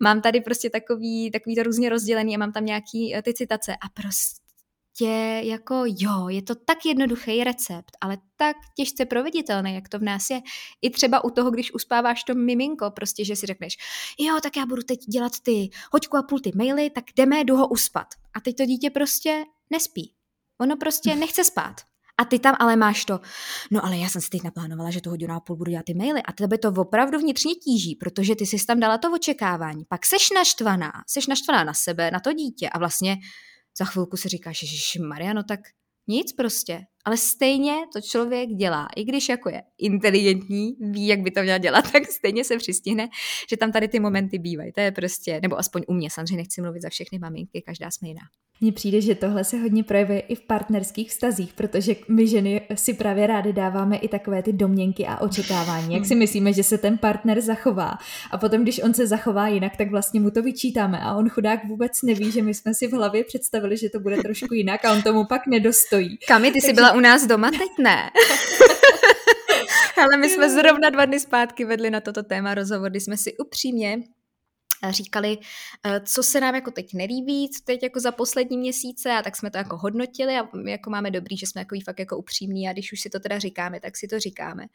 Mám 0.00 0.20
tady 0.20 0.40
prostě 0.40 0.70
takový, 0.70 1.30
takový 1.30 1.56
to 1.56 1.62
různě 1.62 1.88
rozdělený 1.88 2.34
a 2.34 2.38
mám 2.38 2.52
tam 2.52 2.64
nějaký 2.64 3.14
eh, 3.14 3.22
ty 3.22 3.34
citace 3.34 3.72
a 3.72 3.88
prostě 4.02 4.44
prostě 4.94 5.40
jako 5.48 5.84
jo, 5.86 6.28
je 6.28 6.42
to 6.42 6.54
tak 6.54 6.78
jednoduchý 6.86 7.44
recept, 7.44 7.96
ale 8.00 8.18
tak 8.36 8.56
těžce 8.76 9.04
proveditelný, 9.04 9.74
jak 9.74 9.88
to 9.88 9.98
v 9.98 10.02
nás 10.02 10.30
je. 10.30 10.40
I 10.82 10.90
třeba 10.90 11.24
u 11.24 11.30
toho, 11.30 11.50
když 11.50 11.74
uspáváš 11.74 12.24
to 12.24 12.34
miminko, 12.34 12.90
prostě, 12.90 13.24
že 13.24 13.36
si 13.36 13.46
řekneš, 13.46 13.76
jo, 14.18 14.38
tak 14.42 14.56
já 14.56 14.66
budu 14.66 14.82
teď 14.82 14.98
dělat 15.00 15.32
ty 15.42 15.70
hoďku 15.92 16.16
a 16.16 16.22
půl 16.22 16.40
ty 16.40 16.52
maily, 16.54 16.90
tak 16.90 17.04
jdeme, 17.16 17.44
jdu 17.44 17.56
ho 17.56 17.68
uspat. 17.68 18.06
A 18.34 18.40
teď 18.40 18.56
to 18.56 18.66
dítě 18.66 18.90
prostě 18.90 19.44
nespí. 19.70 20.14
Ono 20.60 20.76
prostě 20.76 21.14
nechce 21.14 21.44
spát. 21.44 21.80
A 22.18 22.24
ty 22.24 22.38
tam 22.38 22.56
ale 22.58 22.76
máš 22.76 23.04
to, 23.04 23.20
no 23.70 23.84
ale 23.84 23.98
já 23.98 24.08
jsem 24.08 24.22
si 24.22 24.30
teď 24.30 24.42
naplánovala, 24.42 24.90
že 24.90 25.00
tu 25.00 25.10
hodinu 25.10 25.34
a 25.34 25.40
půl 25.40 25.56
budu 25.56 25.70
dělat 25.70 25.84
ty 25.84 25.94
maily 25.94 26.22
a 26.22 26.32
tebe 26.32 26.58
to 26.58 26.68
opravdu 26.68 27.18
vnitřně 27.18 27.54
tíží, 27.54 27.96
protože 27.96 28.36
ty 28.36 28.46
jsi 28.46 28.66
tam 28.66 28.80
dala 28.80 28.98
to 28.98 29.12
očekávání. 29.12 29.84
Pak 29.88 30.06
seš 30.06 30.30
naštvaná, 30.34 30.92
seš 31.08 31.26
naštvaná 31.26 31.64
na 31.64 31.74
sebe, 31.74 32.10
na 32.10 32.20
to 32.20 32.32
dítě 32.32 32.68
a 32.68 32.78
vlastně 32.78 33.16
za 33.78 33.84
chvilku 33.84 34.16
si 34.16 34.28
říkáš, 34.28 34.64
že 34.64 35.02
Mariano, 35.02 35.42
tak 35.42 35.60
nic 36.08 36.32
prostě. 36.32 36.80
Ale 37.04 37.16
stejně 37.16 37.74
to 37.92 38.00
člověk 38.00 38.48
dělá. 38.48 38.88
I 38.96 39.04
když 39.04 39.28
jako 39.28 39.48
je 39.48 39.62
inteligentní, 39.78 40.76
ví, 40.80 41.06
jak 41.06 41.20
by 41.20 41.30
to 41.30 41.42
měl 41.42 41.58
dělat, 41.58 41.84
tak 41.92 42.06
stejně 42.06 42.44
se 42.44 42.56
přistihne, 42.56 43.08
že 43.50 43.56
tam 43.56 43.72
tady 43.72 43.88
ty 43.88 44.00
momenty 44.00 44.38
bývají. 44.38 44.72
To 44.72 44.80
je 44.80 44.92
prostě, 44.92 45.40
nebo 45.42 45.58
aspoň 45.58 45.82
u 45.88 45.92
mě, 45.92 46.10
samozřejmě 46.10 46.36
nechci 46.36 46.62
mluvit 46.62 46.82
za 46.82 46.88
všechny 46.88 47.18
maminky, 47.18 47.62
každá 47.66 47.90
jsme 47.90 48.08
jiná. 48.08 48.22
Mně 48.60 48.72
přijde, 48.72 49.00
že 49.00 49.14
tohle 49.14 49.44
se 49.44 49.56
hodně 49.56 49.84
projevuje 49.84 50.20
i 50.20 50.34
v 50.34 50.40
partnerských 50.40 51.10
vztazích, 51.10 51.52
protože 51.52 51.96
my 52.08 52.28
ženy 52.28 52.60
si 52.74 52.94
právě 52.94 53.26
rádi 53.26 53.52
dáváme 53.52 53.96
i 53.96 54.08
takové 54.08 54.42
ty 54.42 54.52
domněnky 54.52 55.06
a 55.06 55.20
očekávání. 55.20 55.94
Jak 55.94 56.06
si 56.06 56.14
myslíme, 56.24 56.52
že 56.52 56.62
se 56.62 56.78
ten 56.78 56.98
partner 56.98 57.40
zachová. 57.40 57.98
A 58.30 58.38
potom, 58.38 58.62
když 58.62 58.82
on 58.82 58.94
se 58.94 59.06
zachová 59.06 59.48
jinak, 59.48 59.76
tak 59.76 59.90
vlastně 59.90 60.20
mu 60.20 60.30
to 60.30 60.42
vyčítáme. 60.42 61.00
A 61.00 61.14
on 61.14 61.28
chudák 61.28 61.68
vůbec 61.68 61.92
neví, 62.02 62.30
že 62.30 62.42
my 62.42 62.54
jsme 62.54 62.74
si 62.74 62.86
v 62.86 62.92
hlavě 62.92 63.24
představili, 63.24 63.76
že 63.76 63.88
to 63.90 64.00
bude 64.00 64.16
trošku 64.16 64.54
jinak 64.54 64.84
a 64.84 64.92
on 64.92 65.02
tomu 65.02 65.24
pak 65.24 65.46
nedostojí. 65.46 66.18
Kami, 66.28 66.48
ty 66.48 66.52
Takže... 66.52 66.66
jsi 66.66 66.72
byla 66.72 66.92
u 66.94 67.00
nás 67.00 67.26
doma? 67.26 67.50
Teď 67.50 67.70
ne. 67.78 68.10
Ale 70.02 70.16
my 70.16 70.28
jsme 70.28 70.50
zrovna 70.50 70.90
dva 70.90 71.04
dny 71.04 71.20
zpátky 71.20 71.64
vedli 71.64 71.90
na 71.90 72.00
toto 72.00 72.22
téma 72.22 72.54
rozhovor, 72.54 72.90
kdy 72.90 73.00
jsme 73.00 73.16
si 73.16 73.36
upřímně 73.36 73.98
říkali, 74.90 75.38
eh, 75.86 76.00
co 76.00 76.22
se 76.22 76.40
nám 76.40 76.54
jako 76.54 76.70
teď 76.70 76.94
nelíbí, 76.94 77.50
co 77.50 77.60
teď 77.64 77.82
jako 77.82 78.00
za 78.00 78.12
poslední 78.12 78.58
měsíce 78.58 79.12
a 79.12 79.22
tak 79.22 79.36
jsme 79.36 79.50
to 79.50 79.58
jako 79.58 79.76
hodnotili 79.76 80.38
a 80.38 80.48
jako 80.66 80.90
máme 80.90 81.10
dobrý, 81.10 81.36
že 81.36 81.46
jsme 81.46 81.60
jako 81.60 81.76
fakt 81.84 81.98
jako 81.98 82.16
upřímní 82.16 82.68
a 82.68 82.72
když 82.72 82.92
už 82.92 83.00
si 83.00 83.10
to 83.10 83.20
teda 83.20 83.38
říkáme, 83.38 83.80
tak 83.80 83.96
si 83.96 84.08
to 84.08 84.20
říkáme. 84.20 84.66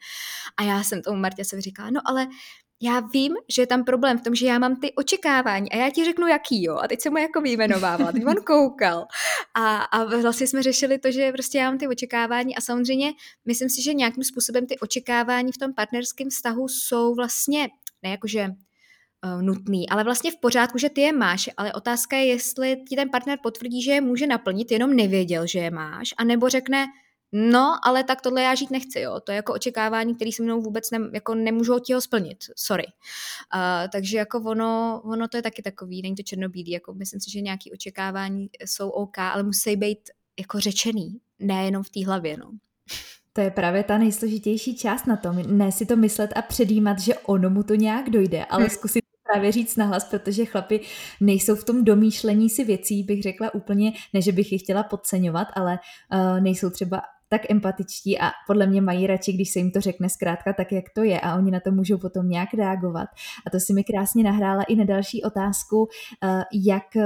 A 0.56 0.62
já 0.62 0.82
jsem 0.82 1.02
tomu 1.02 1.20
Martě 1.20 1.44
se 1.44 1.60
říkala, 1.60 1.90
no 1.90 2.00
ale 2.04 2.26
já 2.82 3.00
vím, 3.00 3.36
že 3.48 3.62
je 3.62 3.66
tam 3.66 3.84
problém 3.84 4.18
v 4.18 4.22
tom, 4.22 4.34
že 4.34 4.46
já 4.46 4.58
mám 4.58 4.76
ty 4.76 4.92
očekávání 4.92 5.72
a 5.72 5.76
já 5.76 5.90
ti 5.90 6.04
řeknu, 6.04 6.26
jaký, 6.26 6.62
jo. 6.62 6.76
A 6.76 6.88
teď 6.88 7.00
jsem 7.00 7.12
mu 7.12 7.18
jako 7.18 7.40
vyjmenovávala, 7.40 8.12
teď 8.12 8.26
on 8.26 8.36
koukal. 8.46 9.06
A, 9.54 9.76
a 9.76 10.04
vlastně 10.04 10.46
jsme 10.46 10.62
řešili 10.62 10.98
to, 10.98 11.10
že 11.10 11.32
prostě 11.32 11.58
já 11.58 11.70
mám 11.70 11.78
ty 11.78 11.88
očekávání 11.88 12.56
a 12.56 12.60
samozřejmě 12.60 13.12
myslím 13.46 13.68
si, 13.68 13.82
že 13.82 13.94
nějakým 13.94 14.24
způsobem 14.24 14.66
ty 14.66 14.78
očekávání 14.78 15.52
v 15.52 15.58
tom 15.58 15.74
partnerském 15.74 16.28
vztahu 16.30 16.68
jsou 16.68 17.14
vlastně, 17.14 17.68
ne 18.02 18.10
jakože 18.10 18.48
uh, 18.48 19.42
nutný. 19.42 19.88
Ale 19.88 20.04
vlastně 20.04 20.30
v 20.30 20.40
pořádku, 20.40 20.78
že 20.78 20.90
ty 20.90 21.00
je 21.00 21.12
máš, 21.12 21.50
ale 21.56 21.72
otázka 21.72 22.16
je, 22.16 22.26
jestli 22.26 22.76
ti 22.88 22.96
ten 22.96 23.10
partner 23.10 23.38
potvrdí, 23.42 23.82
že 23.82 23.92
je 23.92 24.00
může 24.00 24.26
naplnit, 24.26 24.70
jenom 24.70 24.96
nevěděl, 24.96 25.46
že 25.46 25.58
je 25.58 25.70
máš, 25.70 26.14
anebo 26.18 26.48
řekne, 26.48 26.86
No, 27.32 27.76
ale 27.82 28.04
tak 28.04 28.20
tohle 28.20 28.42
já 28.42 28.54
žít 28.54 28.70
nechci, 28.70 29.00
jo. 29.00 29.20
To 29.20 29.32
je 29.32 29.36
jako 29.36 29.52
očekávání, 29.52 30.14
které 30.14 30.32
se 30.32 30.42
mnou 30.42 30.62
vůbec 30.62 30.90
ne, 30.90 30.98
jako 31.12 31.34
nemůžu 31.34 31.78
ti 31.78 31.92
ho 31.92 32.00
splnit, 32.00 32.38
sorry. 32.56 32.86
Uh, 33.54 33.60
takže 33.92 34.18
jako 34.18 34.38
ono, 34.40 35.00
ono 35.04 35.28
to 35.28 35.36
je 35.36 35.42
taky 35.42 35.62
takový, 35.62 36.02
není 36.02 36.14
to 36.14 36.22
černobílý, 36.22 36.70
jako 36.70 36.94
myslím 36.94 37.20
si, 37.20 37.30
že 37.30 37.40
nějaké 37.40 37.70
očekávání 37.72 38.48
jsou 38.64 38.88
OK, 38.88 39.18
ale 39.18 39.42
musí 39.42 39.76
být 39.76 39.98
jako 40.38 40.60
řečený, 40.60 41.20
nejenom 41.38 41.82
v 41.82 41.90
té 41.90 42.06
hlavě, 42.06 42.36
no. 42.36 42.50
To 43.32 43.40
je 43.40 43.50
právě 43.50 43.84
ta 43.84 43.98
nejsložitější 43.98 44.76
část 44.76 45.06
na 45.06 45.16
tom, 45.16 45.58
ne 45.58 45.72
si 45.72 45.86
to 45.86 45.96
myslet 45.96 46.30
a 46.36 46.42
předjímat, 46.42 46.98
že 46.98 47.14
ono 47.14 47.50
mu 47.50 47.62
to 47.62 47.74
nějak 47.74 48.10
dojde, 48.10 48.44
ale 48.44 48.62
hmm. 48.62 48.70
zkusit 48.70 49.04
právě 49.32 49.52
říct 49.52 49.76
nahlas, 49.76 50.04
protože 50.04 50.44
chlapi 50.44 50.80
nejsou 51.20 51.56
v 51.56 51.64
tom 51.64 51.84
domýšlení 51.84 52.50
si 52.50 52.64
věcí, 52.64 53.02
bych 53.02 53.22
řekla 53.22 53.54
úplně, 53.54 53.92
ne, 54.12 54.22
že 54.22 54.32
bych 54.32 54.52
je 54.52 54.58
chtěla 54.58 54.82
podceňovat, 54.82 55.48
ale 55.54 55.78
uh, 56.12 56.40
nejsou 56.40 56.70
třeba 56.70 57.02
tak 57.30 57.50
empatičtí 57.50 58.20
a 58.20 58.30
podle 58.46 58.66
mě 58.66 58.80
mají 58.80 59.06
radši, 59.06 59.32
když 59.32 59.50
se 59.50 59.58
jim 59.58 59.70
to 59.70 59.80
řekne 59.80 60.08
zkrátka 60.08 60.52
tak, 60.52 60.72
jak 60.72 60.84
to 60.94 61.02
je 61.02 61.20
a 61.20 61.36
oni 61.36 61.50
na 61.50 61.60
to 61.60 61.70
můžou 61.70 61.98
potom 61.98 62.28
nějak 62.28 62.54
reagovat. 62.54 63.08
A 63.46 63.50
to 63.50 63.60
si 63.60 63.72
mi 63.72 63.84
krásně 63.84 64.24
nahrála 64.24 64.62
i 64.62 64.76
na 64.76 64.84
další 64.84 65.22
otázku, 65.22 65.88
eh, 66.24 66.44
jak 66.52 66.96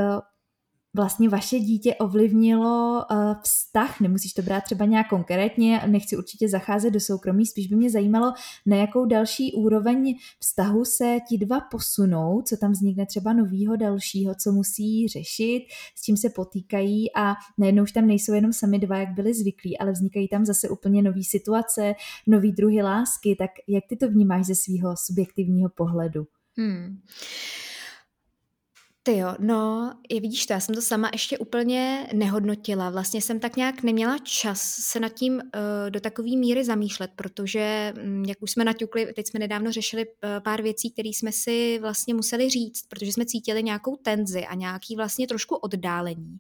vlastně 0.95 1.29
vaše 1.29 1.59
dítě 1.59 1.95
ovlivnilo 1.95 3.05
uh, 3.11 3.35
vztah, 3.43 4.01
nemusíš 4.01 4.33
to 4.33 4.43
brát 4.43 4.65
třeba 4.65 4.85
nějak 4.85 5.09
konkrétně, 5.09 5.81
nechci 5.87 6.17
určitě 6.17 6.49
zacházet 6.49 6.93
do 6.93 7.01
soukromí, 7.01 7.47
spíš 7.47 7.67
by 7.67 7.77
mě 7.77 7.91
zajímalo, 7.91 8.33
na 8.67 8.77
jakou 8.77 9.07
další 9.07 9.53
úroveň 9.53 10.15
vztahu 10.41 10.85
se 10.85 11.19
ti 11.29 11.39
dva 11.39 11.61
posunou, 11.61 12.43
co 12.43 12.57
tam 12.57 12.73
vznikne 12.73 13.07
třeba 13.07 13.33
novýho 13.33 13.77
dalšího, 13.77 14.35
co 14.35 14.53
musí 14.53 15.09
řešit, 15.09 15.67
s 15.97 16.03
čím 16.03 16.17
se 16.17 16.31
potýkají 16.31 17.15
a 17.17 17.35
najednou 17.59 17.83
už 17.83 17.93
tam 17.93 18.07
nejsou 18.07 18.33
jenom 18.33 18.53
sami 18.53 18.79
dva, 18.79 18.97
jak 18.97 19.09
byli 19.15 19.35
zvyklí, 19.35 19.79
ale 19.79 19.93
vznikají 19.93 20.29
tam 20.29 20.45
zase 20.45 20.69
úplně 20.69 21.03
nové 21.03 21.23
situace, 21.23 21.95
nový 22.27 22.53
druhy 22.53 22.83
lásky, 22.83 23.37
tak 23.39 23.51
jak 23.69 23.85
ty 23.89 23.97
to 23.97 24.09
vnímáš 24.09 24.47
ze 24.47 24.55
svého 24.55 24.95
subjektivního 24.97 25.71
pohledu? 25.71 26.27
Hmm. 26.57 26.99
Ty 29.07 29.17
jo, 29.17 29.35
no, 29.39 29.93
je, 30.11 30.21
vidíš 30.21 30.47
to, 30.47 30.53
já 30.53 30.61
jsem 30.61 30.75
to 30.75 30.83
sama 30.83 31.11
ještě 31.13 31.39
úplně 31.39 32.09
nehodnotila. 32.13 32.91
Vlastně 32.91 33.23
jsem 33.23 33.41
tak 33.41 33.57
nějak 33.57 33.83
neměla 33.83 34.19
čas 34.19 34.61
se 34.63 35.01
nad 35.01 35.09
tím 35.09 35.35
uh, 35.35 35.41
do 35.91 36.01
takové 36.01 36.29
míry 36.37 36.65
zamýšlet, 36.65 37.11
protože, 37.17 37.93
um, 38.05 38.25
jak 38.25 38.43
už 38.43 38.51
jsme 38.51 38.65
naťukli, 38.65 39.13
teď 39.13 39.27
jsme 39.29 39.41
nedávno 39.41 39.73
řešili 39.73 40.07
uh, 40.07 40.13
pár 40.45 40.63
věcí, 40.63 40.91
které 40.91 41.09
jsme 41.09 41.33
si 41.33 41.79
vlastně 41.79 42.15
museli 42.15 42.51
říct, 42.51 42.87
protože 42.89 43.13
jsme 43.13 43.27
cítili 43.27 43.63
nějakou 43.63 43.97
tenzi 43.97 44.47
a 44.47 44.55
nějaký 44.55 44.97
vlastně 44.97 45.27
trošku 45.27 45.55
oddálení, 45.55 46.39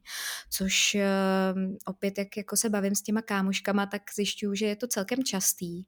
což 0.51 0.95
uh, 0.95 1.61
opět, 1.87 2.19
jak 2.19 2.37
jako 2.37 2.57
se 2.57 2.69
bavím 2.69 2.95
s 2.95 3.03
těma 3.03 3.23
kámoškama, 3.23 3.87
tak 3.87 4.03
zjišťuju, 4.15 4.55
že 4.55 4.67
je 4.67 4.77
to 4.77 4.87
celkem 4.87 5.25
častý, 5.25 5.85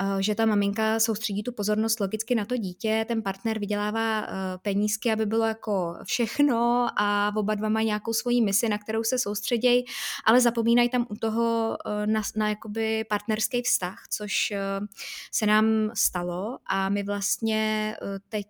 uh, 0.00 0.18
že 0.18 0.34
ta 0.34 0.46
maminka 0.46 1.00
soustředí 1.00 1.42
tu 1.42 1.52
pozornost 1.52 2.00
logicky 2.00 2.34
na 2.34 2.44
to 2.44 2.56
dítě, 2.56 3.04
ten 3.08 3.22
partner 3.22 3.58
vydělává 3.58 4.20
uh, 4.22 4.34
penízky, 4.62 5.12
aby 5.12 5.26
bylo 5.26 5.46
jako 5.46 6.05
všechno 6.06 6.88
a 6.96 7.32
oba 7.36 7.54
dva 7.54 7.68
mají 7.68 7.86
nějakou 7.86 8.12
svoji 8.12 8.42
misi, 8.42 8.68
na 8.68 8.78
kterou 8.78 9.04
se 9.04 9.18
soustředějí, 9.18 9.84
ale 10.24 10.40
zapomínají 10.40 10.88
tam 10.88 11.06
u 11.10 11.16
toho 11.16 11.76
eh, 11.86 12.06
na, 12.06 12.22
na 12.36 12.48
jakoby 12.48 13.04
partnerský 13.04 13.62
vztah, 13.62 13.98
což 14.10 14.50
eh, 14.50 14.60
se 15.32 15.46
nám 15.46 15.90
stalo 15.94 16.58
a 16.66 16.88
my 16.88 17.02
vlastně 17.02 17.96
eh, 18.02 18.18
teď 18.28 18.46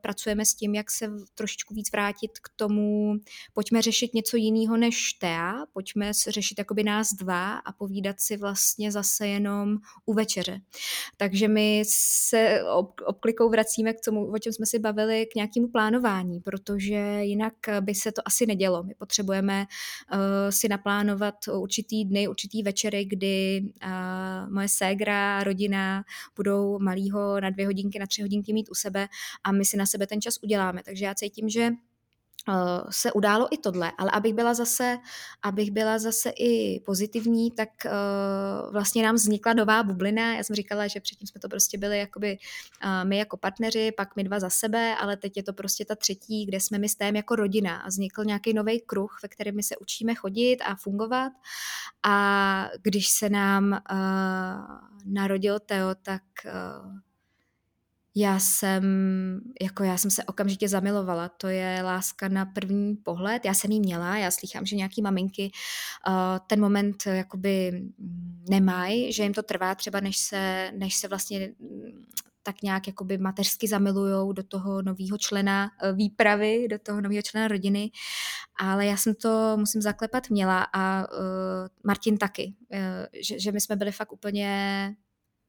pracujeme 0.00 0.44
s 0.44 0.54
tím, 0.54 0.74
jak 0.74 0.90
se 0.90 1.10
trošičku 1.34 1.74
víc 1.74 1.92
vrátit 1.92 2.38
k 2.38 2.48
tomu, 2.56 3.14
pojďme 3.54 3.82
řešit 3.82 4.14
něco 4.14 4.36
jiného 4.36 4.76
než 4.76 5.12
Tea, 5.12 5.64
pojďme 5.72 6.12
řešit 6.28 6.58
jakoby 6.58 6.82
nás 6.82 7.12
dva 7.12 7.56
a 7.58 7.72
povídat 7.72 8.20
si 8.20 8.36
vlastně 8.36 8.92
zase 8.92 9.28
jenom 9.28 9.76
u 10.06 10.14
večeře. 10.14 10.60
Takže 11.16 11.48
my 11.48 11.82
se 11.86 12.60
obklikou 13.06 13.50
vracíme 13.50 13.92
k 13.92 14.00
tomu, 14.04 14.32
o 14.32 14.38
čem 14.38 14.52
jsme 14.52 14.66
si 14.66 14.78
bavili, 14.78 15.26
k 15.26 15.34
nějakému 15.34 15.68
plánování, 15.68 16.40
protože 16.40 16.85
protože 16.86 17.24
jinak 17.24 17.54
by 17.80 17.94
se 17.94 18.12
to 18.12 18.22
asi 18.24 18.46
nedělo. 18.46 18.82
My 18.82 18.94
potřebujeme 18.94 19.66
uh, 20.12 20.18
si 20.50 20.68
naplánovat 20.68 21.34
určitý 21.52 22.04
dny, 22.04 22.28
určitý 22.28 22.62
večery, 22.62 23.04
kdy 23.04 23.62
uh, 23.84 24.52
moje 24.52 24.68
ségra, 24.68 25.44
rodina 25.44 26.04
budou 26.36 26.78
malýho 26.78 27.40
na 27.40 27.50
dvě 27.50 27.66
hodinky, 27.66 27.98
na 27.98 28.06
tři 28.06 28.22
hodinky 28.22 28.52
mít 28.52 28.68
u 28.70 28.74
sebe 28.74 29.08
a 29.44 29.52
my 29.52 29.64
si 29.64 29.76
na 29.76 29.86
sebe 29.86 30.06
ten 30.06 30.20
čas 30.20 30.38
uděláme. 30.42 30.82
Takže 30.82 31.04
já 31.04 31.14
cítím, 31.14 31.48
že 31.48 31.70
Eh, 31.70 31.95
se 32.90 33.12
událo 33.12 33.48
i 33.50 33.58
tohle, 33.58 33.92
ale 33.98 34.10
abych 34.10 34.34
byla 34.34 34.54
zase, 34.54 34.98
abych 35.42 35.70
byla 35.70 35.98
zase 35.98 36.30
i 36.30 36.80
pozitivní, 36.80 37.50
tak 37.50 37.68
uh, 37.84 38.72
vlastně 38.72 39.02
nám 39.02 39.14
vznikla 39.14 39.52
nová 39.52 39.82
bublina. 39.82 40.34
Já 40.34 40.44
jsem 40.44 40.56
říkala, 40.56 40.86
že 40.86 41.00
předtím 41.00 41.28
jsme 41.28 41.40
to 41.40 41.48
prostě 41.48 41.78
byli 41.78 41.98
jakoby 41.98 42.38
uh, 42.84 43.08
my 43.08 43.18
jako 43.18 43.36
partneři, 43.36 43.92
pak 43.96 44.16
my 44.16 44.24
dva 44.24 44.40
za 44.40 44.50
sebe, 44.50 44.96
ale 44.96 45.16
teď 45.16 45.36
je 45.36 45.42
to 45.42 45.52
prostě 45.52 45.84
ta 45.84 45.94
třetí, 45.94 46.46
kde 46.46 46.60
jsme 46.60 46.78
my 46.78 46.88
s 46.88 46.94
tém 46.94 47.16
jako 47.16 47.36
rodina 47.36 47.76
a 47.76 47.88
vznikl 47.88 48.24
nějaký 48.24 48.54
nový 48.54 48.80
kruh, 48.80 49.18
ve 49.22 49.28
kterém 49.28 49.56
my 49.56 49.62
se 49.62 49.76
učíme 49.76 50.14
chodit 50.14 50.56
a 50.56 50.74
fungovat 50.74 51.32
a 52.02 52.68
když 52.82 53.08
se 53.08 53.28
nám 53.28 53.80
uh, 53.90 53.98
narodil 55.04 55.60
Teo, 55.60 55.94
tak 55.94 56.22
uh, 56.44 56.92
já 58.18 58.38
jsem, 58.38 58.84
jako 59.62 59.84
já 59.84 59.96
jsem 59.96 60.10
se 60.10 60.24
okamžitě 60.24 60.68
zamilovala. 60.68 61.28
To 61.28 61.48
je 61.48 61.82
láska 61.82 62.28
na 62.28 62.46
první 62.46 62.96
pohled. 62.96 63.44
Já 63.44 63.54
jsem 63.54 63.70
jí 63.70 63.80
měla, 63.80 64.16
já 64.16 64.30
slychám, 64.30 64.66
že 64.66 64.76
nějaký 64.76 65.02
maminky 65.02 65.50
uh, 66.08 66.14
ten 66.46 66.60
moment 66.60 66.96
jakoby 67.06 67.82
nemají, 68.50 69.12
že 69.12 69.22
jim 69.22 69.34
to 69.34 69.42
trvá 69.42 69.74
třeba, 69.74 70.00
než 70.00 70.16
se, 70.16 70.70
než 70.76 70.94
se 70.94 71.08
vlastně 71.08 71.52
tak 72.42 72.62
nějak 72.62 72.86
jakoby 72.86 73.18
mateřsky 73.18 73.68
zamilujou 73.68 74.32
do 74.32 74.42
toho 74.42 74.82
nového 74.82 75.18
člena 75.18 75.70
eh, 75.82 75.92
výpravy, 75.92 76.68
do 76.68 76.78
toho 76.78 77.00
nového 77.00 77.22
člena 77.22 77.48
rodiny, 77.48 77.90
ale 78.60 78.86
já 78.86 78.96
jsem 78.96 79.14
to, 79.14 79.56
musím 79.56 79.82
zaklepat, 79.82 80.30
měla 80.30 80.66
a 80.72 81.06
uh, 81.12 81.18
Martin 81.84 82.18
taky, 82.18 82.54
uh, 82.72 82.78
že, 83.22 83.40
že 83.40 83.52
my 83.52 83.60
jsme 83.60 83.76
byli 83.76 83.92
fakt 83.92 84.12
úplně 84.12 84.94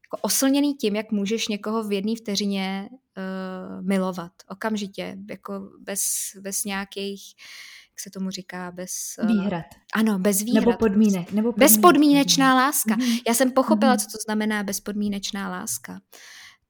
jako 0.08 0.22
oslněný 0.22 0.76
tím, 0.76 0.96
jak 0.96 1.12
můžeš 1.12 1.48
někoho 1.48 1.84
v 1.84 1.92
jedné 1.92 2.16
vteřině 2.16 2.90
uh, 2.92 3.86
milovat. 3.86 4.32
Okamžitě, 4.50 5.18
jako 5.30 5.70
bez, 5.80 6.02
bez 6.42 6.64
nějakých 6.64 7.22
jak 7.98 8.02
se 8.02 8.10
tomu 8.10 8.30
říká, 8.30 8.72
bez... 8.72 8.92
Uh, 9.24 9.28
výhrad. 9.28 9.66
Ano, 9.94 10.20
bez 10.20 10.42
výhrad. 10.42 10.66
Nebo 10.66 10.78
podmínek. 10.78 11.32
Nebo 11.32 11.52
podmínek. 11.52 11.72
Bezpodmínečná 11.72 12.56
láska. 12.56 12.96
Mm-hmm. 12.96 13.22
Já 13.28 13.34
jsem 13.34 13.52
pochopila, 13.52 13.96
mm-hmm. 13.96 14.00
co 14.00 14.18
to 14.18 14.18
znamená 14.26 14.64
bezpodmínečná 14.64 15.50
láska. 15.50 16.00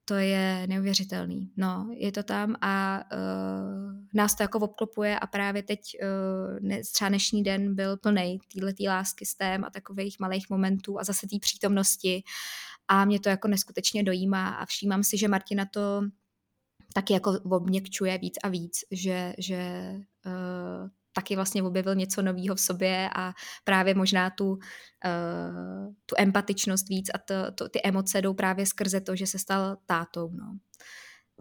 To 0.06 0.14
je 0.14 0.68
neuvěřitelný. 0.68 1.52
No, 1.58 1.90
je 1.94 2.12
to 2.12 2.24
tam 2.24 2.56
a 2.62 3.04
uh, 3.14 3.94
nás 4.14 4.36
to 4.36 4.44
jako 4.44 4.60
obklopuje 4.60 5.20
a 5.20 5.28
právě 5.28 5.64
teď 5.64 5.80
uh, 6.02 6.60
ne, 6.60 6.82
třeba 6.94 7.10
dnešní 7.10 7.44
den 7.44 7.76
byl 7.76 7.98
plný 7.98 8.40
této 8.54 8.84
lásky 8.90 9.26
s 9.26 9.36
tém 9.36 9.64
a 9.64 9.70
takových 9.70 10.20
malých 10.20 10.50
momentů 10.50 11.00
a 11.00 11.04
zase 11.04 11.28
té 11.28 11.40
přítomnosti 11.42 12.24
a 12.88 13.06
mě 13.06 13.20
to 13.20 13.30
jako 13.30 13.48
neskutečně 13.48 14.04
dojímá 14.04 14.50
a 14.50 14.66
všímám 14.66 15.04
si, 15.04 15.18
že 15.18 15.28
Martina 15.28 15.66
to 15.66 16.02
taky 16.94 17.14
jako 17.14 17.40
obměkčuje 17.44 18.18
víc 18.18 18.36
a 18.44 18.50
víc, 18.50 18.80
že, 18.92 19.34
že 19.38 19.92
uh, 20.26 20.90
taky 21.14 21.36
vlastně 21.36 21.64
objevil 21.64 21.96
něco 21.96 22.22
nového 22.22 22.56
v 22.56 22.62
sobě 22.62 23.10
a 23.16 23.34
právě 23.64 23.96
možná 23.96 24.30
tu, 24.30 24.50
uh, 24.50 24.60
tu 26.06 26.16
empatičnost 26.18 26.90
víc 26.90 27.10
a 27.14 27.18
to, 27.18 27.52
to, 27.56 27.70
ty 27.70 27.80
emoce 27.84 28.22
jdou 28.22 28.34
právě 28.34 28.66
skrze 28.66 29.02
to, 29.02 29.16
že 29.16 29.28
se 29.28 29.40
stal 29.40 29.78
tátou. 29.86 30.30
No. 30.32 30.58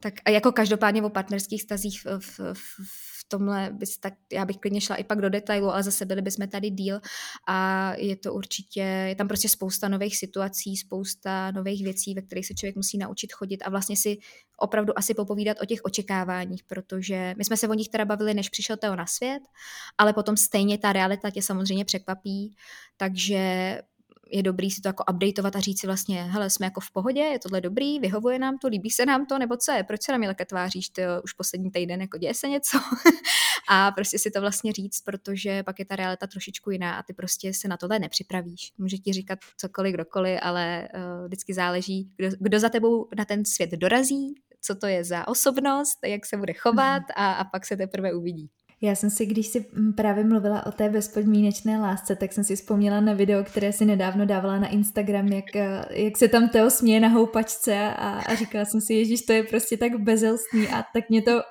Tak 0.00 0.14
a 0.24 0.30
jako 0.30 0.52
každopádně 0.52 1.02
o 1.02 1.10
partnerských 1.10 1.62
stazích 1.62 2.00
v, 2.04 2.20
v, 2.20 2.40
v, 2.54 3.15
tomhle 3.28 3.70
bys 3.72 3.98
tak, 3.98 4.14
já 4.32 4.44
bych 4.44 4.56
klidně 4.56 4.80
šla 4.80 4.96
i 4.96 5.04
pak 5.04 5.20
do 5.20 5.30
detailu, 5.30 5.70
ale 5.70 5.82
zase 5.82 6.04
byli 6.04 6.22
bychom 6.22 6.48
tady 6.48 6.70
díl 6.70 7.00
a 7.48 7.92
je 7.96 8.16
to 8.16 8.34
určitě, 8.34 8.80
je 8.80 9.14
tam 9.14 9.28
prostě 9.28 9.48
spousta 9.48 9.88
nových 9.88 10.16
situací, 10.16 10.76
spousta 10.76 11.50
nových 11.50 11.84
věcí, 11.84 12.14
ve 12.14 12.22
kterých 12.22 12.46
se 12.46 12.54
člověk 12.54 12.76
musí 12.76 12.98
naučit 12.98 13.32
chodit 13.32 13.62
a 13.62 13.70
vlastně 13.70 13.96
si 13.96 14.18
opravdu 14.56 14.98
asi 14.98 15.14
popovídat 15.14 15.56
o 15.62 15.66
těch 15.66 15.80
očekáváních, 15.84 16.64
protože 16.64 17.34
my 17.38 17.44
jsme 17.44 17.56
se 17.56 17.68
o 17.68 17.74
nich 17.74 17.88
teda 17.88 18.04
bavili, 18.04 18.34
než 18.34 18.48
přišel 18.48 18.76
Teo 18.76 18.96
na 18.96 19.06
svět, 19.06 19.42
ale 19.98 20.12
potom 20.12 20.36
stejně 20.36 20.78
ta 20.78 20.92
realita 20.92 21.30
tě 21.30 21.42
samozřejmě 21.42 21.84
překvapí, 21.84 22.56
takže 22.96 23.78
je 24.30 24.42
dobrý 24.42 24.70
si 24.70 24.80
to 24.80 24.88
jako 24.88 25.04
updateovat 25.10 25.56
a 25.56 25.60
říct 25.60 25.80
si 25.80 25.86
vlastně, 25.86 26.22
hele, 26.22 26.50
jsme 26.50 26.66
jako 26.66 26.80
v 26.80 26.90
pohodě, 26.90 27.20
je 27.20 27.38
tohle 27.38 27.60
dobrý, 27.60 28.00
vyhovuje 28.00 28.38
nám 28.38 28.58
to, 28.58 28.68
líbí 28.68 28.90
se 28.90 29.06
nám 29.06 29.26
to, 29.26 29.38
nebo 29.38 29.56
co 29.56 29.72
je, 29.72 29.84
proč 29.84 30.02
se 30.02 30.12
na 30.12 30.18
mě 30.18 30.28
také 30.28 30.44
tváříš, 30.44 30.88
ty 30.88 31.02
už 31.24 31.32
poslední 31.32 31.70
týden, 31.70 32.00
jako 32.00 32.18
děje 32.18 32.34
se 32.34 32.48
něco 32.48 32.78
a 33.68 33.90
prostě 33.90 34.18
si 34.18 34.30
to 34.30 34.40
vlastně 34.40 34.72
říct, 34.72 35.00
protože 35.00 35.62
pak 35.62 35.78
je 35.78 35.84
ta 35.84 35.96
realita 35.96 36.26
trošičku 36.26 36.70
jiná 36.70 36.98
a 36.98 37.02
ty 37.02 37.12
prostě 37.12 37.54
se 37.54 37.68
na 37.68 37.76
tohle 37.76 37.98
nepřipravíš. 37.98 38.72
Může 38.78 38.98
ti 38.98 39.12
říkat 39.12 39.38
cokoliv, 39.56 39.94
kdokoliv, 39.94 40.38
ale 40.42 40.88
uh, 40.94 41.26
vždycky 41.26 41.54
záleží, 41.54 42.10
kdo, 42.16 42.28
kdo 42.40 42.60
za 42.60 42.68
tebou 42.68 43.08
na 43.16 43.24
ten 43.24 43.44
svět 43.44 43.70
dorazí, 43.70 44.34
co 44.60 44.74
to 44.74 44.86
je 44.86 45.04
za 45.04 45.28
osobnost, 45.28 45.98
jak 46.06 46.26
se 46.26 46.36
bude 46.36 46.52
chovat 46.52 47.02
mhm. 47.02 47.12
a, 47.16 47.32
a 47.32 47.44
pak 47.44 47.66
se 47.66 47.76
teprve 47.76 48.14
uvidí. 48.14 48.50
Já 48.80 48.94
jsem 48.94 49.10
si, 49.10 49.26
když 49.26 49.46
si 49.46 49.66
mm, 49.72 49.92
právě 49.92 50.24
mluvila 50.24 50.66
o 50.66 50.72
té 50.72 50.88
bezpodmínečné 50.88 51.78
lásce, 51.78 52.16
tak 52.16 52.32
jsem 52.32 52.44
si 52.44 52.56
vzpomněla 52.56 53.00
na 53.00 53.14
video, 53.14 53.44
které 53.44 53.72
si 53.72 53.84
nedávno 53.84 54.26
dávala 54.26 54.58
na 54.58 54.68
Instagram, 54.68 55.26
jak, 55.26 55.56
eh, 55.56 55.84
jak 55.90 56.16
se 56.16 56.28
tam 56.28 56.48
Teo 56.48 56.70
směje 56.70 57.00
na 57.00 57.08
houpačce 57.08 57.94
a, 57.96 58.08
a 58.18 58.34
říkala 58.34 58.64
jsem 58.64 58.80
si, 58.80 58.94
ježíš, 58.94 59.22
to 59.22 59.32
je 59.32 59.42
prostě 59.42 59.76
tak 59.76 60.00
bezelstný. 60.00 60.68
A 60.68 60.84
tak 60.92 61.10
mě 61.10 61.22
to 61.22 61.42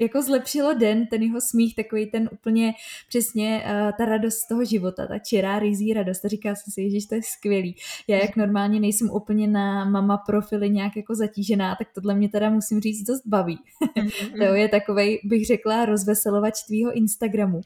jako 0.00 0.22
zlepšilo 0.22 0.74
den, 0.74 1.06
ten 1.06 1.22
jeho 1.22 1.40
smích, 1.40 1.76
takový 1.76 2.06
ten 2.06 2.28
úplně 2.32 2.74
přesně 3.08 3.64
uh, 3.64 3.90
ta 3.98 4.04
radost 4.04 4.46
toho 4.48 4.64
života, 4.64 5.06
ta 5.06 5.18
čirá, 5.18 5.58
rizí 5.58 5.92
radost 5.92 6.24
a 6.24 6.28
říkala 6.28 6.54
jsem 6.54 6.72
si, 6.72 6.82
ježíš, 6.82 7.06
to 7.06 7.14
je 7.14 7.22
skvělý. 7.22 7.76
Já 8.08 8.16
jak 8.16 8.36
normálně 8.36 8.80
nejsem 8.80 9.10
úplně 9.10 9.48
na 9.48 9.84
mama 9.84 10.16
profily 10.16 10.70
nějak 10.70 10.96
jako 10.96 11.14
zatížená, 11.14 11.76
tak 11.76 11.88
tohle 11.94 12.14
mě 12.14 12.28
teda 12.28 12.50
musím 12.50 12.80
říct 12.80 13.02
dost 13.02 13.22
baví. 13.26 13.58
Mm-hmm. 13.96 14.32
Teo 14.38 14.54
je 14.54 14.68
takovej, 14.68 15.20
bych 15.24 15.46
řekla, 15.46 15.84
rozveselovač 15.84 16.62
tvýho 16.66 16.92
Instagramu. 16.92 17.60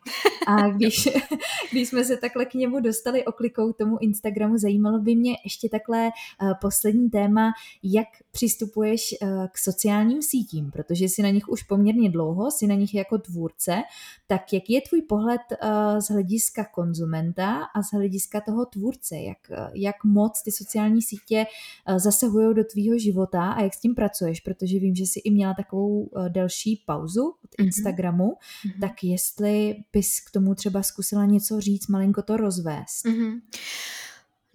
A 0.47 0.69
když, 0.77 1.09
když 1.73 1.89
jsme 1.89 2.05
se 2.05 2.17
takhle 2.17 2.45
k 2.45 2.55
němu 2.55 2.81
dostali 2.81 3.25
oklikou 3.25 3.73
tomu 3.73 3.99
Instagramu, 4.01 4.59
zajímalo 4.59 4.99
by 4.99 5.15
mě 5.15 5.37
ještě 5.45 5.69
takhle 5.69 6.11
uh, 6.43 6.53
poslední 6.61 7.11
téma, 7.11 7.53
jak 7.83 8.09
přistupuješ 8.31 9.15
uh, 9.23 9.47
k 9.53 9.59
sociálním 9.59 10.23
sítím, 10.23 10.71
protože 10.71 11.05
jsi 11.05 11.23
na 11.23 11.31
nich 11.31 11.49
už 11.49 11.63
poměrně 11.63 11.86
dlouho, 11.93 12.51
jsi 12.51 12.67
na 12.67 12.75
nich 12.75 12.95
jako 12.95 13.19
tvůrce, 13.19 13.83
tak 14.27 14.53
jaký 14.53 14.73
je 14.73 14.81
tvůj 14.81 15.03
pohled 15.03 15.41
uh, 15.51 15.99
z 15.99 16.11
hlediska 16.11 16.65
konzumenta 16.65 17.63
a 17.75 17.83
z 17.83 17.93
hlediska 17.93 18.41
toho 18.41 18.67
tvůrce, 18.67 19.17
jak, 19.17 19.39
jak 19.75 20.05
moc 20.05 20.43
ty 20.43 20.53
sociální 20.53 21.03
sítě 21.03 21.47
uh, 21.89 21.99
zasahují 21.99 22.55
do 22.55 22.65
tvýho 22.65 22.99
života 22.99 23.51
a 23.51 23.63
jak 23.63 23.75
s 23.75 23.81
tím 23.81 23.95
pracuješ, 23.95 24.41
protože 24.41 24.79
vím, 24.79 24.95
že 24.95 25.07
jsi 25.07 25.21
i 25.21 25.31
měla 25.31 25.55
takovou 25.55 26.01
uh, 26.01 26.29
delší 26.29 26.83
pauzu 26.87 27.29
od 27.29 27.51
mhm. 27.59 27.67
Instagramu, 27.67 28.25
mm-hmm 28.25 28.87
tak 28.87 29.05
jestli 29.05 29.77
bys 29.93 30.21
k 30.21 30.31
tomu 30.31 30.55
třeba 30.55 30.83
zkusila 30.83 31.25
něco 31.25 31.61
říct, 31.61 31.89
malinko 31.89 32.23
to 32.23 32.37
rozvést. 32.37 33.05
Mm-hmm. 33.05 33.41